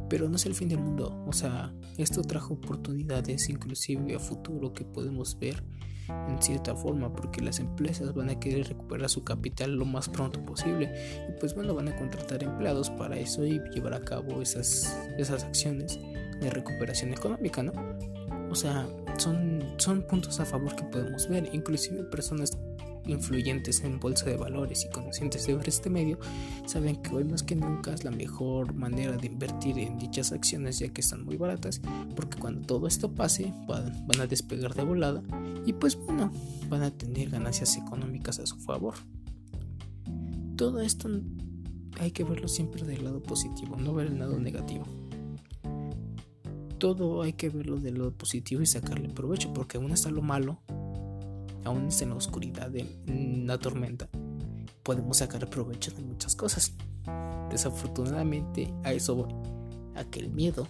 pero 0.08 0.28
no 0.28 0.36
es 0.36 0.46
el 0.46 0.54
fin 0.54 0.68
del 0.68 0.78
mundo. 0.78 1.22
O 1.26 1.32
sea, 1.32 1.74
esto 1.98 2.22
trajo 2.22 2.54
oportunidades 2.54 3.48
inclusive 3.48 4.14
a 4.14 4.18
futuro 4.18 4.72
que 4.72 4.84
podemos 4.84 5.38
ver 5.38 5.62
en 6.08 6.40
cierta 6.40 6.74
forma 6.74 7.12
porque 7.12 7.40
las 7.40 7.58
empresas 7.58 8.14
van 8.14 8.30
a 8.30 8.38
querer 8.38 8.68
recuperar 8.68 9.08
su 9.08 9.24
capital 9.24 9.74
lo 9.74 9.84
más 9.84 10.08
pronto 10.08 10.40
posible 10.44 10.92
y 11.28 11.38
pues 11.38 11.54
bueno 11.54 11.74
van 11.74 11.88
a 11.88 11.96
contratar 11.96 12.42
empleados 12.42 12.90
para 12.90 13.16
eso 13.16 13.44
y 13.44 13.60
llevar 13.70 13.94
a 13.94 14.00
cabo 14.00 14.42
esas, 14.42 14.98
esas 15.18 15.44
acciones 15.44 15.98
de 16.40 16.50
recuperación 16.50 17.12
económica, 17.12 17.62
¿no? 17.62 17.72
O 18.50 18.54
sea, 18.54 18.86
son, 19.16 19.74
son 19.78 20.02
puntos 20.02 20.38
a 20.40 20.44
favor 20.44 20.74
que 20.76 20.84
podemos 20.84 21.28
ver, 21.28 21.48
inclusive 21.52 22.04
personas 22.04 22.56
influyentes 23.06 23.82
en 23.82 23.98
bolsa 23.98 24.26
de 24.26 24.36
valores 24.36 24.84
y 24.84 24.90
conscientes 24.90 25.46
de 25.46 25.54
ver 25.54 25.68
este 25.68 25.90
medio 25.90 26.18
saben 26.66 26.96
que 26.96 27.14
hoy 27.14 27.24
más 27.24 27.42
que 27.42 27.56
nunca 27.56 27.92
es 27.92 28.04
la 28.04 28.10
mejor 28.10 28.74
manera 28.74 29.16
de 29.16 29.26
invertir 29.26 29.78
en 29.78 29.98
dichas 29.98 30.32
acciones 30.32 30.78
ya 30.78 30.88
que 30.88 31.00
están 31.00 31.24
muy 31.24 31.36
baratas 31.36 31.80
porque 32.14 32.38
cuando 32.38 32.66
todo 32.66 32.86
esto 32.86 33.12
pase 33.12 33.52
van, 33.66 34.06
van 34.06 34.20
a 34.20 34.26
despegar 34.26 34.74
de 34.74 34.84
volada 34.84 35.22
y 35.64 35.72
pues 35.72 35.96
bueno 35.96 36.32
van 36.68 36.82
a 36.82 36.90
tener 36.90 37.30
ganancias 37.30 37.76
económicas 37.76 38.38
a 38.38 38.46
su 38.46 38.58
favor. 38.58 38.94
Todo 40.56 40.80
esto 40.80 41.08
hay 42.00 42.10
que 42.10 42.24
verlo 42.24 42.48
siempre 42.48 42.84
del 42.84 43.04
lado 43.04 43.22
positivo 43.22 43.76
no 43.76 43.94
ver 43.94 44.08
el 44.08 44.18
lado 44.18 44.38
negativo. 44.38 44.84
Todo 46.78 47.22
hay 47.22 47.32
que 47.32 47.48
verlo 47.48 47.76
del 47.76 47.98
lado 47.98 48.12
positivo 48.12 48.60
y 48.60 48.66
sacarle 48.66 49.08
provecho 49.08 49.52
porque 49.52 49.78
aún 49.78 49.92
está 49.92 50.10
lo 50.10 50.22
malo 50.22 50.60
aún 51.66 51.88
en 52.00 52.08
la 52.10 52.14
oscuridad, 52.14 52.70
de 52.70 52.86
la 53.44 53.58
tormenta, 53.58 54.08
podemos 54.82 55.18
sacar 55.18 55.48
provecho 55.50 55.90
de 55.90 56.02
muchas 56.02 56.36
cosas. 56.36 56.72
Desafortunadamente 57.50 58.72
a 58.84 58.92
eso 58.92 59.16
voy, 59.16 59.34
a 59.94 60.04
que 60.04 60.20
el 60.20 60.30
miedo 60.30 60.68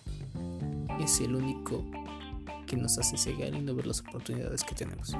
es 1.00 1.20
el 1.20 1.34
único 1.34 1.84
que 2.66 2.76
nos 2.76 2.98
hace 2.98 3.18
cegar 3.18 3.54
y 3.54 3.60
no 3.60 3.74
ver 3.74 3.86
las 3.86 4.00
oportunidades 4.00 4.64
que 4.64 4.74
tenemos. 4.74 5.14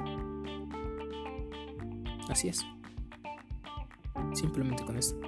Así 2.28 2.48
es. 2.48 2.64
Simplemente 4.32 4.84
con 4.84 4.96
esto. 4.96 5.20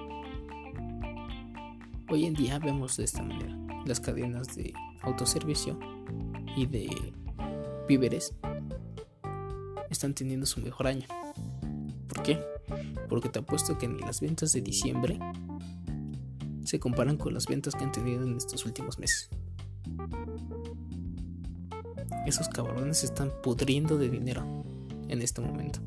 Hoy 2.09 2.25
en 2.25 2.33
día 2.33 2.57
vemos 2.57 2.97
de 2.97 3.03
esta 3.03 3.21
manera 3.21 3.55
las 3.85 3.99
cadenas 3.99 4.55
de 4.55 4.73
autoservicio 5.03 5.79
y 6.55 6.65
de 6.65 7.13
víveres 7.87 8.33
están 9.89 10.13
teniendo 10.13 10.45
su 10.45 10.61
mejor 10.61 10.87
año. 10.87 11.07
¿Por 12.07 12.23
qué? 12.23 12.39
Porque 13.07 13.29
te 13.29 13.39
apuesto 13.39 13.77
que 13.77 13.87
ni 13.87 13.99
las 13.99 14.21
ventas 14.21 14.53
de 14.53 14.61
diciembre 14.61 15.19
se 16.63 16.79
comparan 16.79 17.17
con 17.17 17.33
las 17.33 17.47
ventas 17.47 17.73
que 17.75 17.83
han 17.83 17.91
tenido 17.91 18.23
en 18.23 18.37
estos 18.37 18.65
últimos 18.65 18.99
meses. 18.99 19.29
Esos 22.25 22.47
cabrones 22.49 22.99
se 22.99 23.07
están 23.07 23.31
pudriendo 23.41 23.97
de 23.97 24.09
dinero 24.09 24.43
en 25.07 25.21
este 25.21 25.41
momento. 25.41 25.79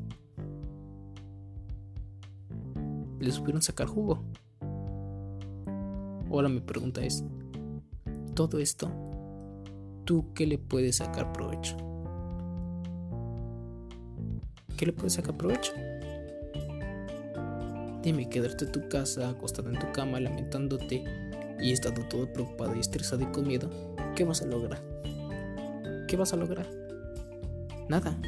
Les 3.19 3.35
supieron 3.35 3.61
sacar 3.61 3.87
jugo. 3.87 4.23
Ahora 6.29 6.49
mi 6.49 6.59
pregunta 6.59 7.01
es, 7.05 7.23
todo 8.33 8.59
esto, 8.59 8.91
¿tú 10.03 10.33
qué 10.33 10.47
le 10.47 10.57
puedes 10.57 10.97
sacar 10.97 11.31
provecho? 11.31 11.77
¿Qué 14.77 14.85
le 14.85 14.93
puedes 14.93 15.13
sacar 15.13 15.37
provecho? 15.37 15.73
Dime, 18.01 18.27
quedarte 18.27 18.65
en 18.65 18.71
tu 18.71 18.87
casa, 18.89 19.29
acostado 19.29 19.69
en 19.69 19.79
tu 19.79 19.91
cama, 19.93 20.19
lamentándote 20.19 21.03
y 21.61 21.71
estando 21.71 22.05
todo 22.07 22.31
preocupado 22.31 22.75
y 22.75 22.79
estresado 22.79 23.21
y 23.21 23.27
con 23.27 23.47
miedo, 23.47 23.69
¿qué 24.15 24.25
vas 24.25 24.41
a 24.41 24.45
lograr? 24.45 24.83
¿Qué 26.07 26.17
vas 26.17 26.33
a 26.33 26.35
lograr? 26.35 26.69
Nada. 27.87 28.19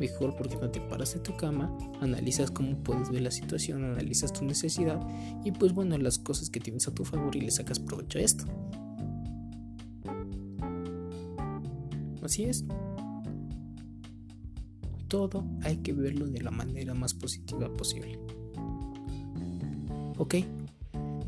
Mejor 0.00 0.34
porque 0.36 0.56
no 0.56 0.68
te 0.70 0.80
paras 0.80 1.14
de 1.14 1.20
tu 1.20 1.36
cama, 1.36 1.76
analizas 2.00 2.50
cómo 2.50 2.76
puedes 2.82 3.10
ver 3.10 3.22
la 3.22 3.30
situación, 3.30 3.84
analizas 3.84 4.32
tu 4.32 4.44
necesidad 4.44 4.98
y 5.44 5.52
pues 5.52 5.72
bueno, 5.72 5.96
las 5.98 6.18
cosas 6.18 6.50
que 6.50 6.58
tienes 6.58 6.88
a 6.88 6.94
tu 6.94 7.04
favor 7.04 7.36
y 7.36 7.42
le 7.42 7.50
sacas 7.52 7.78
provecho 7.78 8.18
a 8.18 8.22
esto. 8.22 8.44
Así 12.22 12.44
es 12.44 12.64
todo 15.12 15.44
hay 15.62 15.76
que 15.76 15.92
verlo 15.92 16.26
de 16.26 16.40
la 16.40 16.50
manera 16.50 16.94
más 16.94 17.12
positiva 17.12 17.70
posible. 17.74 18.18
¿Ok? 20.16 20.36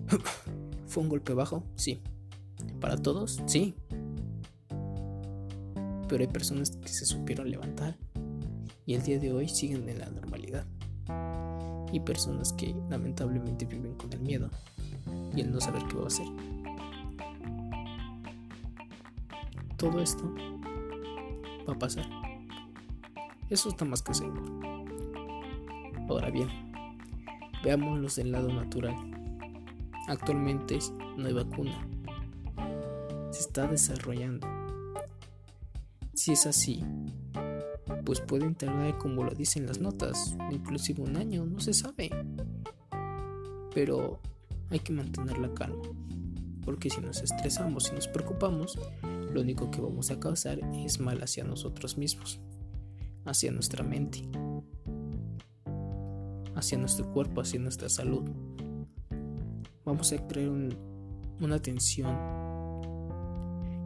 ¿Fue 0.86 1.02
un 1.02 1.10
golpe 1.10 1.34
bajo? 1.34 1.62
Sí. 1.76 2.00
¿Para 2.80 2.96
todos? 2.96 3.42
Sí. 3.44 3.74
Pero 6.08 6.22
hay 6.22 6.28
personas 6.28 6.70
que 6.70 6.88
se 6.88 7.04
supieron 7.04 7.50
levantar 7.50 7.98
y 8.86 8.94
el 8.94 9.02
día 9.02 9.18
de 9.18 9.34
hoy 9.34 9.50
siguen 9.50 9.86
en 9.86 9.98
la 9.98 10.08
normalidad. 10.08 10.64
Y 11.92 12.00
personas 12.00 12.54
que 12.54 12.74
lamentablemente 12.88 13.66
viven 13.66 13.96
con 13.96 14.10
el 14.14 14.20
miedo 14.20 14.48
y 15.36 15.42
el 15.42 15.52
no 15.52 15.60
saber 15.60 15.82
qué 15.90 15.96
va 15.96 16.04
a 16.04 16.06
hacer. 16.06 16.26
Todo 19.76 20.00
esto 20.00 20.34
va 21.68 21.74
a 21.74 21.78
pasar. 21.78 22.23
Eso 23.54 23.68
está 23.68 23.84
más 23.84 24.02
que 24.02 24.12
seguro. 24.12 24.42
Ahora 26.08 26.28
bien, 26.28 26.48
veámoslos 27.62 28.16
del 28.16 28.32
lado 28.32 28.52
natural. 28.52 28.96
Actualmente 30.08 30.76
no 31.16 31.28
hay 31.28 31.34
vacuna. 31.34 31.88
Se 33.30 33.42
está 33.42 33.68
desarrollando. 33.68 34.48
Si 36.14 36.32
es 36.32 36.46
así, 36.46 36.84
pues 38.04 38.20
pueden 38.20 38.56
tardar 38.56 38.98
como 38.98 39.22
lo 39.22 39.30
dicen 39.30 39.68
las 39.68 39.78
notas, 39.78 40.36
inclusive 40.50 41.04
un 41.04 41.16
año, 41.16 41.46
no 41.46 41.60
se 41.60 41.74
sabe. 41.74 42.10
Pero 43.72 44.18
hay 44.70 44.80
que 44.80 44.92
mantener 44.92 45.38
la 45.38 45.54
calma, 45.54 45.84
porque 46.64 46.90
si 46.90 47.00
nos 47.00 47.22
estresamos 47.22 47.88
y 47.92 47.94
nos 47.94 48.08
preocupamos, 48.08 48.76
lo 49.32 49.40
único 49.40 49.70
que 49.70 49.80
vamos 49.80 50.10
a 50.10 50.18
causar 50.18 50.58
es 50.74 50.98
mal 50.98 51.22
hacia 51.22 51.44
nosotros 51.44 51.96
mismos 51.96 52.40
hacia 53.24 53.50
nuestra 53.50 53.82
mente, 53.82 54.22
hacia 56.54 56.78
nuestro 56.78 57.10
cuerpo, 57.12 57.40
hacia 57.40 57.60
nuestra 57.60 57.88
salud. 57.88 58.22
Vamos 59.84 60.12
a 60.12 60.26
crear 60.26 60.50
una 61.40 61.58
tensión 61.60 62.16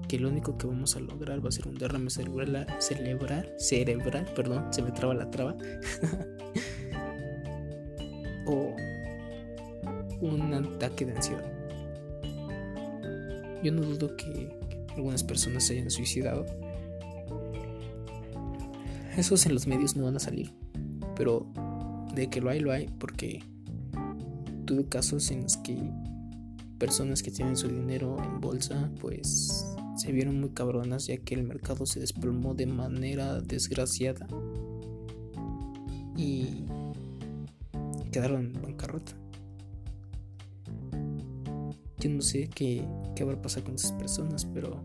que 0.08 0.18
lo 0.18 0.28
único 0.28 0.56
que 0.56 0.66
vamos 0.66 0.96
a 0.96 1.00
lograr 1.00 1.44
va 1.44 1.50
a 1.50 1.52
ser 1.52 1.68
un 1.68 1.74
derrame 1.74 2.08
cerebral, 2.08 2.66
cerebral, 2.78 3.52
cerebral, 3.58 4.24
perdón, 4.34 4.72
se 4.72 4.82
me 4.82 4.90
traba 4.90 5.14
la 5.14 5.30
traba, 5.30 5.54
o 8.46 8.74
un 10.20 10.54
ataque 10.54 11.04
de 11.04 11.12
ansiedad. 11.12 11.44
Yo 13.62 13.72
no 13.72 13.82
dudo 13.82 14.16
que 14.16 14.48
algunas 14.96 15.22
personas 15.22 15.64
se 15.64 15.74
hayan 15.74 15.90
suicidado 15.90 16.46
esos 19.18 19.46
en 19.46 19.54
los 19.54 19.66
medios 19.66 19.96
no 19.96 20.04
van 20.04 20.16
a 20.16 20.20
salir. 20.20 20.52
Pero 21.16 21.46
de 22.14 22.30
que 22.30 22.40
lo 22.40 22.50
hay, 22.50 22.60
lo 22.60 22.72
hay, 22.72 22.88
porque 22.98 23.42
tuve 24.64 24.86
casos 24.86 25.30
en 25.30 25.42
los 25.42 25.56
que 25.56 25.76
personas 26.78 27.22
que 27.22 27.30
tienen 27.30 27.56
su 27.56 27.68
dinero 27.68 28.16
en 28.22 28.40
bolsa, 28.40 28.90
pues 29.00 29.74
se 29.96 30.12
vieron 30.12 30.40
muy 30.40 30.50
cabronas 30.50 31.06
ya 31.06 31.16
que 31.16 31.34
el 31.34 31.42
mercado 31.42 31.86
se 31.86 31.98
desplomó 31.98 32.54
de 32.54 32.66
manera 32.66 33.40
desgraciada 33.40 34.28
y 36.16 36.64
quedaron 38.12 38.54
en 38.54 38.62
bancarrota. 38.62 39.12
Yo 41.98 42.10
no 42.10 42.22
sé 42.22 42.48
qué, 42.54 42.86
qué 43.16 43.24
va 43.24 43.32
a 43.32 43.42
pasar 43.42 43.64
con 43.64 43.74
esas 43.74 43.90
personas, 43.92 44.44
pero 44.44 44.80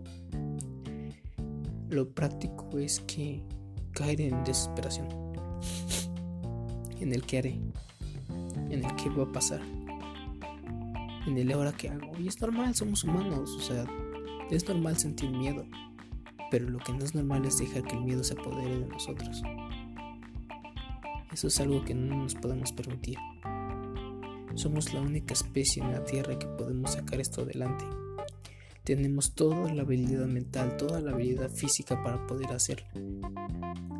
lo 1.89 2.09
práctico 2.09 2.79
es 2.79 2.99
que 3.01 3.43
caer 3.93 4.21
en 4.21 4.43
desesperación, 4.43 5.07
en 6.99 7.13
el 7.13 7.23
que 7.23 7.37
haré, 7.37 7.59
en 8.69 8.83
el 8.83 8.95
que 8.95 9.09
va 9.09 9.23
a 9.23 9.31
pasar, 9.31 9.61
en 11.27 11.37
el 11.37 11.51
ahora 11.51 11.71
que 11.71 11.89
hago. 11.89 12.11
Y 12.19 12.27
es 12.27 12.41
normal, 12.41 12.75
somos 12.75 13.03
humanos, 13.03 13.51
o 13.51 13.61
sea, 13.61 13.85
es 14.51 14.67
normal 14.67 14.97
sentir 14.97 15.29
miedo, 15.29 15.65
pero 16.51 16.69
lo 16.69 16.79
que 16.79 16.93
no 16.93 17.03
es 17.03 17.15
normal 17.15 17.45
es 17.45 17.57
dejar 17.57 17.83
que 17.83 17.95
el 17.95 18.03
miedo 18.03 18.23
se 18.23 18.33
apodere 18.33 18.79
de 18.79 18.87
nosotros. 18.87 19.41
Eso 21.31 21.47
es 21.47 21.59
algo 21.59 21.83
que 21.83 21.95
no 21.95 22.15
nos 22.15 22.35
podemos 22.35 22.71
permitir. 22.71 23.17
Somos 24.53 24.93
la 24.93 25.01
única 25.01 25.33
especie 25.33 25.81
en 25.81 25.91
la 25.91 26.03
Tierra 26.03 26.37
que 26.37 26.45
podemos 26.45 26.91
sacar 26.91 27.19
esto 27.19 27.41
adelante. 27.41 27.85
Tenemos 28.83 29.33
toda 29.33 29.73
la 29.73 29.81
habilidad 29.81 30.27
mental, 30.27 30.77
toda 30.77 31.01
la 31.01 31.11
habilidad 31.11 31.49
física 31.49 32.03
para 32.03 32.27
poder 32.27 32.51
hacerlo. 32.51 32.85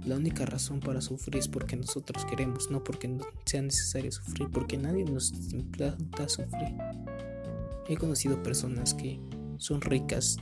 La 0.05 0.17
única 0.17 0.45
razón 0.45 0.81
para 0.81 0.99
sufrir 0.99 1.37
es 1.37 1.47
porque 1.47 1.77
nosotros 1.77 2.25
queremos, 2.25 2.69
no 2.69 2.83
porque 2.83 3.17
sea 3.45 3.61
necesario 3.61 4.11
sufrir, 4.11 4.49
porque 4.51 4.77
nadie 4.77 5.05
nos 5.05 5.31
implanta 5.53 6.27
sufrir. 6.27 6.75
He 7.87 7.95
conocido 7.95 8.43
personas 8.43 8.93
que 8.93 9.19
son 9.57 9.81
ricas 9.81 10.37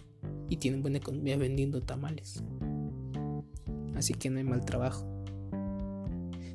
y 0.49 0.57
tienen 0.57 0.81
buena 0.81 0.97
economía 0.97 1.37
vendiendo 1.37 1.81
tamales. 1.81 2.43
Así 3.95 4.13
que 4.15 4.29
no 4.31 4.39
hay 4.39 4.43
mal 4.43 4.65
trabajo. 4.65 5.05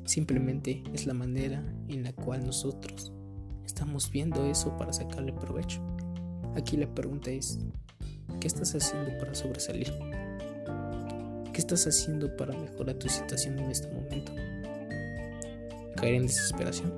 Simplemente 0.03 0.83
es 0.93 1.05
la 1.05 1.13
manera 1.13 1.63
en 1.87 2.03
la 2.03 2.13
cual 2.13 2.45
nosotros 2.45 3.13
estamos 3.65 4.11
viendo 4.11 4.45
eso 4.45 4.75
para 4.77 4.91
sacarle 4.91 5.31
provecho. 5.31 5.81
Aquí 6.55 6.75
la 6.75 6.93
pregunta 6.93 7.31
es, 7.31 7.59
¿qué 8.39 8.47
estás 8.47 8.75
haciendo 8.75 9.17
para 9.17 9.33
sobresalir? 9.33 9.93
¿Qué 11.57 11.61
estás 11.61 11.87
haciendo 11.87 12.37
para 12.37 12.55
mejorar 12.55 12.93
tu 12.97 13.09
situación 13.09 13.57
en 13.57 13.71
este 13.71 13.87
momento? 13.91 14.31
¿Caer 15.95 16.13
en 16.13 16.27
desesperación? 16.27 16.93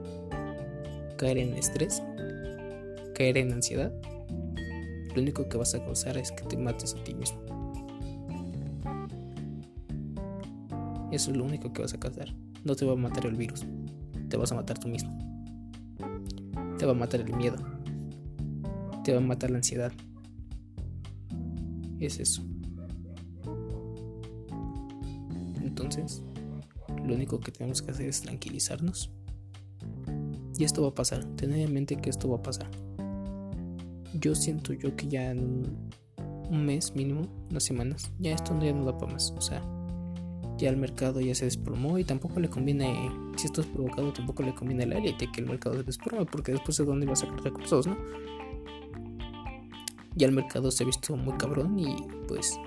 ¿Caer 1.15 1.37
en 1.37 1.53
estrés? 1.53 2.03
¿Caer 3.15 3.37
en 3.37 3.53
ansiedad? 3.53 3.93
Lo 5.15 5.21
único 5.21 5.47
que 5.47 5.55
vas 5.55 5.75
a 5.75 5.79
causar 5.79 6.17
es 6.17 6.33
que 6.33 6.43
te 6.43 6.57
mates 6.57 6.93
a 6.93 7.01
ti 7.05 7.13
mismo. 7.13 7.39
Eso 11.13 11.31
es 11.31 11.37
lo 11.37 11.45
único 11.45 11.71
que 11.71 11.81
vas 11.81 11.93
a 11.93 11.97
causar. 11.97 12.27
No 12.65 12.75
te 12.75 12.83
va 12.83 12.91
a 12.91 12.97
matar 12.97 13.27
el 13.27 13.37
virus. 13.37 13.65
Te 14.27 14.35
vas 14.35 14.51
a 14.51 14.55
matar 14.55 14.77
tú 14.77 14.89
mismo. 14.89 15.17
Te 16.77 16.85
va 16.85 16.91
a 16.91 16.95
matar 16.95 17.21
el 17.21 17.33
miedo. 17.33 17.55
Te 19.05 19.13
va 19.13 19.19
a 19.19 19.21
matar 19.21 19.51
la 19.51 19.59
ansiedad. 19.59 19.93
Es 22.01 22.19
eso. 22.19 22.43
Entonces, 25.79 26.21
lo 27.05 27.15
único 27.15 27.39
que 27.39 27.51
tenemos 27.51 27.81
que 27.81 27.91
hacer 27.91 28.09
es 28.09 28.21
tranquilizarnos 28.21 29.11
Y 30.57 30.65
esto 30.65 30.81
va 30.81 30.89
a 30.89 30.95
pasar, 30.95 31.23
tened 31.35 31.59
en 31.59 31.73
mente 31.73 31.95
que 31.95 32.09
esto 32.09 32.29
va 32.29 32.37
a 32.37 32.43
pasar. 32.43 32.69
Yo 34.13 34.35
siento 34.35 34.73
yo 34.73 34.95
que 34.97 35.07
ya 35.07 35.31
en 35.31 35.63
un 36.49 36.65
mes 36.65 36.95
mínimo, 36.95 37.21
unas 37.49 37.63
semanas, 37.63 38.11
ya 38.19 38.33
esto 38.33 38.59
ya 38.59 38.73
no 38.73 38.83
da 38.83 38.97
para 38.97 39.13
más. 39.13 39.33
O 39.37 39.41
sea, 39.41 39.63
ya 40.57 40.69
el 40.69 40.75
mercado 40.75 41.21
ya 41.21 41.33
se 41.33 41.45
desplomó 41.45 41.97
y 41.97 42.03
tampoco 42.03 42.41
le 42.41 42.49
conviene, 42.49 43.09
si 43.37 43.45
esto 43.45 43.61
es 43.61 43.67
provocado, 43.67 44.11
tampoco 44.11 44.43
le 44.43 44.53
conviene 44.53 44.83
a 44.83 44.87
la 44.87 44.97
élite 44.97 45.31
que 45.31 45.39
el 45.39 45.47
mercado 45.47 45.77
se 45.77 45.83
desplome, 45.83 46.25
porque 46.25 46.51
después 46.51 46.75
de 46.75 46.83
dónde 46.83 47.05
va 47.05 47.13
a 47.13 47.15
sacar 47.15 47.41
recursos, 47.41 47.87
¿no? 47.87 47.95
Ya 50.15 50.27
el 50.27 50.33
mercado 50.33 50.71
se 50.71 50.83
ha 50.83 50.85
visto 50.85 51.15
muy 51.15 51.37
cabrón 51.37 51.79
y 51.79 51.95
pues 52.27 52.59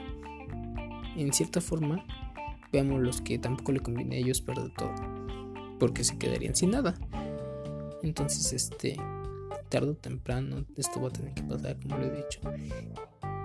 en 1.17 1.31
cierta 1.35 1.61
forma 1.61 2.03
veamos 2.73 3.01
los 3.01 3.21
que 3.21 3.39
tampoco 3.39 3.73
le 3.73 3.81
conviene 3.81 4.17
a 4.17 4.19
ellos 4.19 4.41
perder 4.41 4.73
todo, 4.75 4.95
porque 5.79 6.05
se 6.05 6.19
quedarían 6.19 6.55
sin 6.55 6.71
nada. 6.71 6.95
Entonces, 8.03 8.53
este, 8.53 8.97
tarde 9.69 9.91
o 9.91 9.95
temprano 9.95 10.65
esto 10.77 11.01
va 11.01 11.09
a 11.09 11.13
tener 11.13 11.35
que 11.35 11.43
pasar, 11.43 11.79
como 11.81 11.99
lo 11.99 12.05
he 12.05 12.11
dicho. 12.11 12.41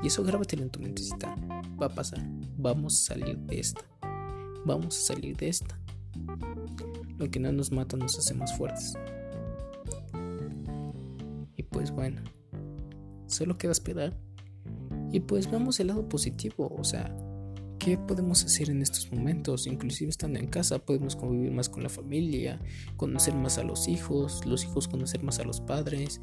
Y 0.03 0.07
eso 0.07 0.23
grábatelo 0.23 0.63
en 0.63 0.69
tu 0.69 0.79
mentecita. 0.79 1.35
Va 1.81 1.87
a 1.87 1.89
pasar. 1.89 2.19
Vamos 2.57 2.95
a 2.95 3.13
salir 3.13 3.37
de 3.37 3.59
esta. 3.59 3.81
Vamos 4.65 4.97
a 4.97 5.13
salir 5.13 5.35
de 5.37 5.49
esta. 5.49 5.79
Lo 7.17 7.29
que 7.31 7.39
no 7.39 7.51
nos 7.51 7.71
mata 7.71 7.97
nos 7.97 8.17
hace 8.17 8.33
más 8.33 8.55
fuertes. 8.57 8.93
Y 11.55 11.63
pues 11.63 11.91
bueno, 11.91 12.21
solo 13.27 13.57
queda 13.57 13.71
esperar. 13.71 14.13
Y 15.11 15.21
pues 15.21 15.49
vamos 15.49 15.79
el 15.79 15.87
lado 15.87 16.07
positivo, 16.07 16.73
o 16.77 16.83
sea, 16.83 17.15
¿qué 17.79 17.97
podemos 17.97 18.43
hacer 18.43 18.69
en 18.69 18.81
estos 18.81 19.11
momentos? 19.11 19.67
Inclusive 19.67 20.09
estando 20.09 20.39
en 20.39 20.47
casa 20.47 20.79
podemos 20.79 21.15
convivir 21.15 21.51
más 21.51 21.69
con 21.69 21.83
la 21.83 21.89
familia, 21.89 22.59
conocer 22.95 23.33
más 23.35 23.57
a 23.57 23.63
los 23.63 23.87
hijos, 23.87 24.45
los 24.45 24.63
hijos 24.63 24.87
conocer 24.87 25.23
más 25.23 25.39
a 25.39 25.43
los 25.43 25.61
padres, 25.61 26.21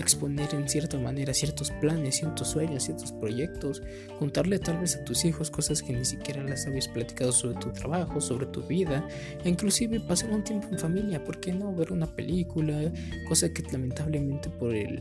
exponer 0.00 0.54
en 0.54 0.68
cierta 0.68 0.98
manera 0.98 1.34
ciertos 1.34 1.70
planes, 1.80 2.16
ciertos 2.16 2.48
sueños, 2.48 2.84
ciertos 2.84 3.12
proyectos, 3.12 3.82
contarle 4.18 4.58
tal 4.58 4.78
vez 4.78 4.96
a 4.96 5.04
tus 5.04 5.24
hijos 5.24 5.50
cosas 5.50 5.82
que 5.82 5.92
ni 5.92 6.04
siquiera 6.04 6.42
las 6.42 6.66
habías 6.66 6.88
platicado 6.88 7.32
sobre 7.32 7.58
tu 7.58 7.70
trabajo, 7.70 8.20
sobre 8.20 8.46
tu 8.46 8.62
vida, 8.62 9.06
e 9.44 9.48
inclusive 9.48 10.00
pasar 10.00 10.30
un 10.30 10.44
tiempo 10.44 10.68
en 10.70 10.78
familia, 10.78 11.22
¿por 11.22 11.40
qué 11.40 11.52
no? 11.52 11.74
Ver 11.74 11.92
una 11.92 12.06
película, 12.06 12.92
cosa 13.28 13.52
que 13.52 13.62
lamentablemente 13.70 14.48
por 14.50 14.74
el, 14.74 15.00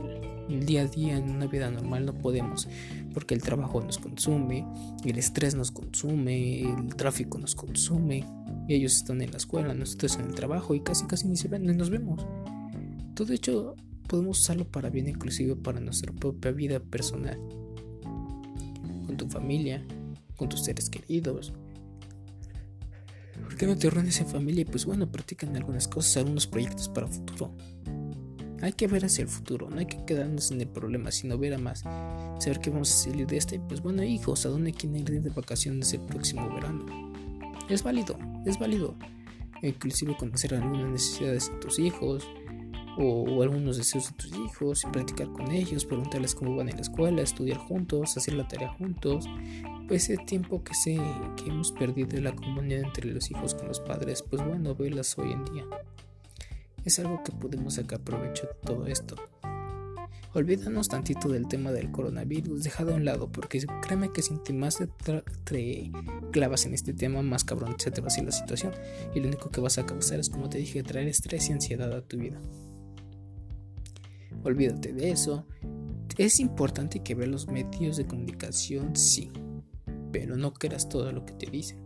día 0.66 0.82
a 0.82 0.86
día 0.86 1.18
en 1.18 1.30
una 1.30 1.45
vida 1.45 1.70
normal 1.70 2.06
no 2.06 2.14
podemos, 2.14 2.68
porque 3.14 3.36
el 3.36 3.41
trabajo 3.41 3.82
nos 3.82 4.00
consume, 4.00 4.66
el 5.06 5.18
estrés 5.18 5.56
nos 5.56 5.72
consume, 5.72 6.62
el 6.62 6.95
tráfico 6.95 7.38
nos 7.38 7.56
consume, 7.56 8.26
y 8.68 8.74
ellos 8.76 8.95
están 8.95 9.22
en 9.22 9.32
la 9.32 9.38
escuela, 9.38 9.74
nosotros 9.74 10.16
en 10.18 10.26
el 10.26 10.36
trabajo 10.36 10.74
y 10.76 10.82
casi 10.82 11.06
casi 11.06 11.28
ni 11.28 11.38
se 11.38 11.47
ven, 11.47 11.66
ni 11.66 11.74
nos 11.74 11.89
vemos. 11.89 12.26
Todo 13.14 13.34
hecho 13.34 13.76
podemos 14.10 14.39
usarlo 14.39 14.66
para 14.66 14.89
bien 14.89 15.07
inclusive 15.07 15.55
para 15.55 15.80
nuestra 15.80 16.12
propia 16.12 16.51
vida 16.51 16.80
personal. 16.80 17.39
Con 19.05 19.16
tu 19.16 19.30
familia, 19.30 19.86
con 20.36 20.49
tus 20.49 20.66
seres 20.66 20.89
queridos. 20.89 21.53
¿Por 23.43 23.55
qué 23.55 23.68
no 23.68 23.78
te 23.78 23.89
reúnes 23.89 24.20
en 24.20 24.28
familia? 24.28 24.64
Y 24.64 24.66
pues 24.66 24.86
bueno, 24.86 25.10
practican 25.10 25.55
algunas 25.55 25.88
cosas, 25.88 26.18
algunos 26.18 26.47
proyectos 26.47 26.89
para 26.89 27.07
el 27.07 27.14
futuro. 27.14 27.55
Hay 28.62 28.74
que 28.74 28.88
ver 28.88 29.05
hacia 29.05 29.22
el 29.22 29.30
futuro, 29.30 29.70
no 29.70 29.80
hay 29.80 29.86
que 29.86 30.03
quedarnos 30.03 30.51
en 30.51 30.60
el 30.60 30.68
problema, 30.68 31.12
sino 31.12 31.38
ver 31.38 31.53
a 31.53 31.57
más. 31.57 31.80
Saber 32.39 32.60
que 32.60 32.72
vamos 32.72 32.91
a 32.91 33.10
salir 33.10 33.26
de 33.28 33.38
este. 33.38 33.60
Pues 33.60 33.82
bueno, 33.82 34.03
hijos, 34.03 34.45
¿a 34.45 34.49
dónde 34.49 34.74
quieren 34.74 34.97
ir 34.97 35.22
de 35.22 35.30
vacaciones 35.30 35.93
el 35.93 36.01
próximo 36.01 36.53
verano? 36.53 36.86
Es 37.70 37.84
válido, 37.84 38.18
es 38.45 38.57
válido. 38.57 38.95
Inclusive 39.62 40.18
conocer 40.18 40.55
algunas 40.55 40.89
necesidades 40.89 41.51
de 41.51 41.57
tus 41.60 41.80
hijos, 41.80 42.28
o, 43.00 43.41
algunos 43.41 43.78
deseos 43.78 44.10
de 44.10 44.16
tus 44.18 44.38
hijos 44.38 44.84
y 44.84 44.88
practicar 44.88 45.32
con 45.32 45.52
ellos, 45.52 45.86
preguntarles 45.86 46.36
cómo 46.36 46.56
van 46.56 46.70
en 46.70 46.76
la 46.76 46.82
escuela, 46.82 47.22
estudiar 47.22 47.58
juntos, 47.58 48.18
hacer 48.18 48.34
la 48.34 48.47
tarea 48.47 48.70
juntos. 48.74 49.26
Pues 49.88 50.10
ese 50.10 50.18
tiempo 50.24 50.64
que, 50.64 50.74
sé, 50.76 51.00
que 51.38 51.50
hemos 51.50 51.72
perdido 51.72 52.18
en 52.18 52.26
la 52.26 52.36
comunidad 52.36 52.84
entre 52.84 53.08
los 53.12 53.32
hijos 53.32 53.56
con 53.56 53.70
los 53.70 53.80
padres, 53.80 54.22
pues 54.22 54.45
bueno, 54.45 54.76
verlas 54.76 55.18
hoy 55.18 55.32
en 55.32 55.45
día. 55.45 55.66
Es 56.84 57.00
algo 57.00 57.24
que 57.24 57.32
podemos 57.32 57.76
sacar 57.76 58.02
provecho 58.02 58.47
de 58.47 58.54
todo 58.66 58.86
esto. 58.86 59.16
Olvídanos 60.34 60.89
tantito 60.89 61.28
del 61.30 61.47
tema 61.47 61.72
del 61.72 61.91
coronavirus, 61.91 62.64
dejado 62.64 62.91
a 62.91 62.95
un 62.95 63.06
lado, 63.06 63.32
porque 63.32 63.66
créeme 63.82 64.12
que 64.12 64.22
si 64.22 64.34
más 64.54 64.78
te, 65.45 65.91
clavas 66.32 66.66
en 66.68 66.76
este 66.76 66.93
tema, 66.93 67.24
más 67.24 67.43
cabrón 67.43 67.76
se 67.80 67.89
te 67.89 68.02
va 68.02 68.06
a 68.06 68.10
hacer 68.10 68.26
la 68.26 68.32
situación. 68.32 68.74
Y 69.16 69.22
lo 69.22 69.28
único 69.28 69.50
que 69.50 69.60
vas 69.60 69.80
a 69.80 69.88
causar 69.88 70.20
es, 70.20 70.30
como 70.30 70.47
te 70.47 70.60
dije, 70.60 70.84
traer 70.84 71.08
estrés 71.08 71.50
y 71.50 71.54
ansiedad 71.54 71.91
a 71.93 72.02
tu 72.02 72.18
vida 72.18 72.39
olvídate 74.44 74.94
de 74.94 75.12
eso. 75.12 75.46
Es 76.18 76.40
importante 76.40 77.02
que 77.02 77.16
veas 77.16 77.30
los 77.30 77.48
medios 77.48 77.98
de 77.98 78.06
comunicación, 78.06 78.96
sí, 78.96 79.32
pero 80.12 80.36
no 80.36 80.54
creas 80.54 80.90
todo 80.90 81.12
lo 81.12 81.26
que 81.26 81.34
te 81.34 81.50
dicen, 81.50 81.80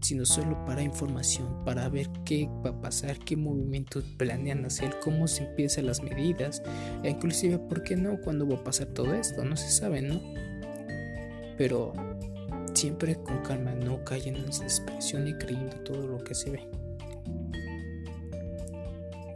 sino 0.00 0.24
solo 0.24 0.64
para 0.64 0.82
información, 0.82 1.64
para 1.64 1.88
ver 1.88 2.08
qué 2.24 2.48
va 2.64 2.70
a 2.70 2.80
pasar, 2.80 3.18
qué 3.18 3.36
movimientos 3.36 4.04
planean 4.16 4.64
hacer, 4.64 4.96
cómo 5.02 5.28
se 5.28 5.44
empiezan 5.44 5.86
las 5.86 6.02
medidas, 6.02 6.62
e 7.02 7.10
inclusive, 7.10 7.58
¿por 7.58 7.82
qué 7.82 7.96
no? 7.96 8.18
¿Cuándo 8.22 8.48
va 8.48 8.56
a 8.56 8.64
pasar 8.64 8.86
todo 8.88 9.12
esto? 9.12 9.44
No 9.44 9.56
se 9.56 9.70
sabe, 9.70 10.00
¿no? 10.00 10.20
Pero 11.58 11.92
siempre 12.72 13.16
con 13.16 13.38
calma, 13.42 13.74
no 13.74 14.02
caigan 14.04 14.36
en 14.36 14.46
desesperación 14.46 15.28
y 15.28 15.34
creyendo 15.34 15.76
todo 15.80 16.06
lo 16.06 16.24
que 16.24 16.34
se 16.34 16.50
ve 16.50 16.77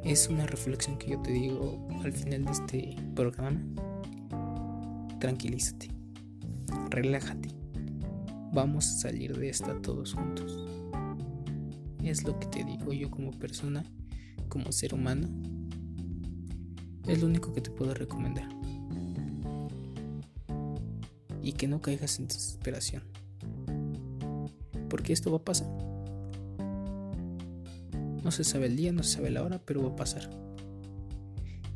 es 0.04 0.28
una 0.28 0.46
reflexión 0.46 0.98
que 0.98 1.10
yo 1.10 1.22
te 1.22 1.32
digo 1.32 1.86
al 2.02 2.12
final 2.12 2.44
de 2.44 2.52
este 2.52 2.96
programa. 3.14 3.60
Tranquilízate, 5.20 5.90
relájate, 6.90 7.50
vamos 8.52 8.86
a 8.86 8.98
salir 8.98 9.36
de 9.38 9.48
esta 9.48 9.80
todos 9.80 10.14
juntos. 10.14 10.66
Es 12.02 12.24
lo 12.24 12.38
que 12.40 12.46
te 12.46 12.64
digo 12.64 12.92
yo 12.92 13.10
como 13.10 13.30
persona, 13.30 13.84
como 14.48 14.72
ser 14.72 14.94
humano. 14.94 15.28
Es 17.06 17.20
lo 17.20 17.28
único 17.28 17.52
que 17.52 17.60
te 17.60 17.70
puedo 17.70 17.94
recomendar. 17.94 18.48
Y 21.40 21.52
que 21.52 21.68
no 21.68 21.80
caigas 21.80 22.18
en 22.18 22.26
desesperación. 22.26 23.04
Porque 24.88 25.12
esto 25.12 25.30
va 25.30 25.38
a 25.38 25.44
pasar. 25.44 25.91
No 28.22 28.30
se 28.30 28.44
sabe 28.44 28.66
el 28.66 28.76
día, 28.76 28.92
no 28.92 29.02
se 29.02 29.16
sabe 29.16 29.30
la 29.30 29.42
hora, 29.42 29.60
pero 29.64 29.82
va 29.82 29.90
a 29.90 29.96
pasar. 29.96 30.30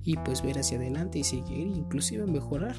Y 0.05 0.17
pues 0.19 0.43
ver 0.43 0.59
hacia 0.59 0.79
adelante 0.79 1.19
y 1.19 1.25
seguir, 1.25 1.67
inclusive 1.67 2.27
mejorar. 2.27 2.77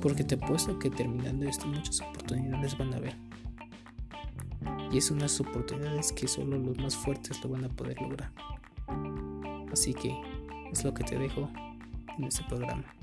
Porque 0.00 0.24
te 0.24 0.34
apuesto 0.34 0.78
que 0.78 0.90
terminando 0.90 1.46
esto 1.48 1.66
muchas 1.66 2.00
oportunidades 2.00 2.76
van 2.76 2.92
a 2.94 2.96
haber. 2.98 3.16
Y 4.92 4.98
es 4.98 5.10
unas 5.10 5.40
oportunidades 5.40 6.12
que 6.12 6.28
solo 6.28 6.58
los 6.58 6.76
más 6.78 6.96
fuertes 6.96 7.42
lo 7.42 7.50
van 7.50 7.64
a 7.64 7.68
poder 7.68 8.00
lograr. 8.00 8.32
Así 9.72 9.94
que 9.94 10.14
es 10.72 10.84
lo 10.84 10.92
que 10.92 11.04
te 11.04 11.18
dejo 11.18 11.48
en 12.18 12.24
este 12.24 12.44
programa. 12.44 12.99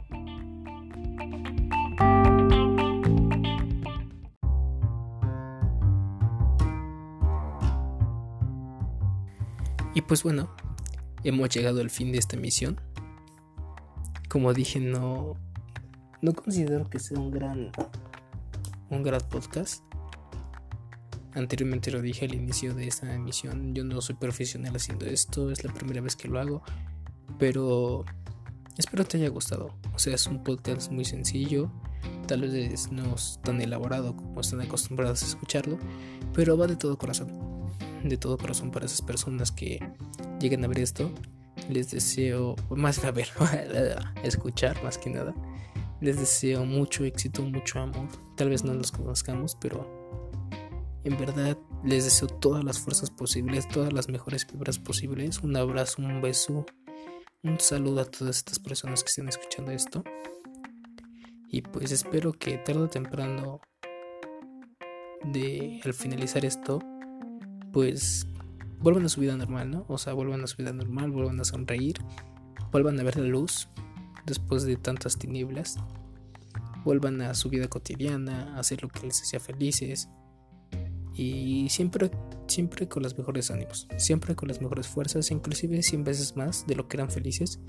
Y 9.97 10.01
pues 10.01 10.21
bueno, 10.21 10.47
hemos 11.23 11.49
llegado 11.49 11.81
al 11.81 11.89
fin 11.89 12.11
de 12.11 12.19
esta 12.19 12.37
misión. 12.37 12.79
Como 14.29 14.53
dije, 14.53 14.79
no, 14.79 15.33
no 16.21 16.33
considero 16.33 16.87
que 16.87 16.99
sea 16.99 17.17
un 17.17 17.31
gran, 17.31 17.71
un 18.91 19.01
gran 19.01 19.21
podcast. 19.27 19.83
Anteriormente 21.33 21.89
lo 21.89 21.99
dije 22.03 22.25
al 22.25 22.35
inicio 22.35 22.75
de 22.75 22.87
esta 22.87 23.11
emisión, 23.11 23.73
yo 23.73 23.83
no 23.83 23.99
soy 24.01 24.13
profesional 24.13 24.75
haciendo 24.75 25.07
esto, 25.07 25.49
es 25.49 25.63
la 25.63 25.73
primera 25.73 25.99
vez 25.99 26.15
que 26.15 26.27
lo 26.27 26.39
hago, 26.39 26.61
pero 27.39 28.05
espero 28.77 29.03
te 29.03 29.17
haya 29.17 29.29
gustado. 29.29 29.73
O 29.95 29.97
sea, 29.97 30.13
es 30.13 30.27
un 30.27 30.43
podcast 30.43 30.91
muy 30.91 31.05
sencillo, 31.05 31.71
tal 32.27 32.41
vez 32.41 32.91
no 32.91 33.15
es 33.15 33.39
tan 33.43 33.61
elaborado 33.61 34.15
como 34.15 34.41
están 34.41 34.61
acostumbrados 34.61 35.23
a 35.23 35.25
escucharlo, 35.25 35.79
pero 36.35 36.55
va 36.55 36.67
de 36.67 36.75
todo 36.75 36.99
corazón 36.99 37.46
de 38.09 38.17
todo 38.17 38.37
corazón 38.37 38.71
para 38.71 38.85
esas 38.85 39.01
personas 39.01 39.51
que 39.51 39.79
lleguen 40.39 40.63
a 40.63 40.67
ver 40.67 40.79
esto. 40.79 41.11
Les 41.69 41.91
deseo, 41.91 42.55
más 42.69 43.03
a 43.03 43.11
ver, 43.11 43.29
escuchar 44.23 44.81
más 44.83 44.97
que 44.97 45.09
nada. 45.09 45.33
Les 45.99 46.17
deseo 46.17 46.65
mucho 46.65 47.03
éxito, 47.03 47.41
mucho 47.41 47.79
amor. 47.79 48.07
Tal 48.35 48.49
vez 48.49 48.63
no 48.63 48.73
los 48.73 48.91
conozcamos, 48.91 49.57
pero 49.59 49.87
en 51.03 51.17
verdad 51.17 51.57
les 51.83 52.05
deseo 52.05 52.27
todas 52.27 52.63
las 52.63 52.79
fuerzas 52.79 53.09
posibles, 53.09 53.67
todas 53.67 53.93
las 53.93 54.07
mejores 54.09 54.45
fibras 54.45 54.77
posibles. 54.77 55.39
Un 55.39 55.55
abrazo, 55.55 56.01
un 56.01 56.21
beso, 56.21 56.65
un 57.43 57.59
saludo 57.59 58.01
a 58.01 58.05
todas 58.05 58.37
estas 58.37 58.59
personas 58.59 59.03
que 59.03 59.09
estén 59.09 59.27
escuchando 59.27 59.71
esto. 59.71 60.03
Y 61.49 61.61
pues 61.61 61.91
espero 61.91 62.33
que 62.33 62.57
tarde 62.57 62.81
o 62.81 62.89
temprano 62.89 63.61
de 65.23 65.81
al 65.83 65.93
finalizar 65.93 66.45
esto 66.45 66.79
pues 67.77 68.25
vuelvan 68.79 69.05
a 69.05 69.09
su 69.09 69.21
vida 69.21 69.37
normal, 69.37 69.69
¿no? 69.69 69.85
O 69.87 69.99
sea, 69.99 70.13
vuelvan 70.13 70.43
a 70.43 70.47
su 70.47 70.57
vida 70.57 70.73
normal, 70.73 71.11
vuelvan 71.11 71.39
a 71.39 71.43
sonreír, 71.43 71.99
vuelvan 72.71 72.99
a 72.99 73.03
ver 73.03 73.17
la 73.17 73.27
luz 73.27 73.69
después 74.25 74.63
de 74.63 74.77
tantas 74.77 75.19
tinieblas, 75.19 75.77
vuelvan 76.83 77.21
a 77.21 77.35
su 77.35 77.49
vida 77.49 77.67
cotidiana, 77.67 78.55
a 78.55 78.61
hacer 78.61 78.81
lo 78.81 78.89
que 78.89 79.05
les 79.05 79.21
hacía 79.21 79.39
felices 79.39 80.09
y 81.13 81.69
siempre, 81.69 82.09
siempre 82.47 82.87
con 82.87 83.03
los 83.03 83.15
mejores 83.15 83.51
ánimos, 83.51 83.87
siempre 83.97 84.35
con 84.35 84.47
las 84.47 84.59
mejores 84.59 84.87
fuerzas, 84.87 85.29
inclusive 85.29 85.83
100 85.83 86.03
veces 86.03 86.35
más 86.35 86.65
de 86.65 86.73
lo 86.73 86.87
que 86.87 86.97
eran 86.97 87.11
felices. 87.11 87.59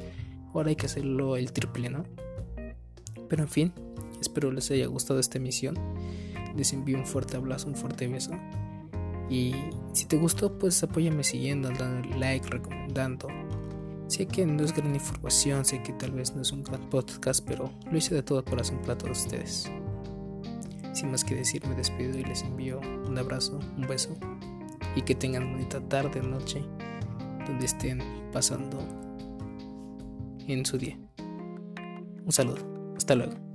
Ahora 0.55 0.71
hay 0.71 0.77
que 0.77 0.87
hacerlo 0.87 1.37
el 1.37 1.53
triple, 1.53 1.91
¿no? 1.91 2.05
Pero 3.29 3.43
en 3.43 3.49
fin, 3.51 3.75
espero 4.23 4.53
les 4.53 4.71
haya 4.71 4.87
gustado 4.87 5.21
esta 5.21 5.37
emisión. 5.37 5.79
Les 6.57 6.73
envío 6.73 6.97
un 6.97 7.05
fuerte 7.05 7.37
abrazo, 7.37 7.69
un 7.69 7.75
fuerte 7.75 8.09
beso. 8.09 8.33
Y 9.31 9.55
si 9.93 10.07
te 10.07 10.17
gustó, 10.17 10.59
pues 10.59 10.83
apóyame 10.83 11.23
siguiendo, 11.23 11.71
dando 11.71 12.09
like, 12.17 12.49
recomendando. 12.49 13.29
Sé 14.07 14.27
que 14.27 14.47
no 14.47 14.65
es 14.65 14.75
gran 14.75 14.95
información, 14.95 15.65
sé 15.65 15.83
que 15.83 15.93
tal 15.93 16.13
vez 16.13 16.35
no 16.35 16.41
es 16.41 16.51
un 16.51 16.63
gran 16.63 16.89
podcast, 16.89 17.45
pero 17.47 17.71
lo 17.91 17.99
hice 17.99 18.15
de 18.15 18.23
todo 18.23 18.45
corazón 18.45 18.79
para 18.79 18.97
todos 18.97 19.25
ustedes. 19.25 19.71
Sin 20.95 21.11
más 21.11 21.25
que 21.25 21.35
decir, 21.35 21.67
me 21.67 21.75
despido 21.75 22.19
y 22.19 22.25
les 22.25 22.43
envío 22.43 22.81
un 23.07 23.19
abrazo, 23.19 23.61
un 23.77 23.87
beso 23.87 24.17
y 24.97 25.03
que 25.03 25.15
tengan 25.15 25.53
bonita 25.53 25.81
tarde, 25.81 26.23
noche, 26.23 26.63
donde 27.47 27.67
estén 27.67 28.03
pasando 28.33 28.79
en 30.47 30.65
su 30.65 30.79
día. 30.79 30.99
Un 32.25 32.33
saludo, 32.33 32.95
hasta 32.97 33.15
luego. 33.15 33.48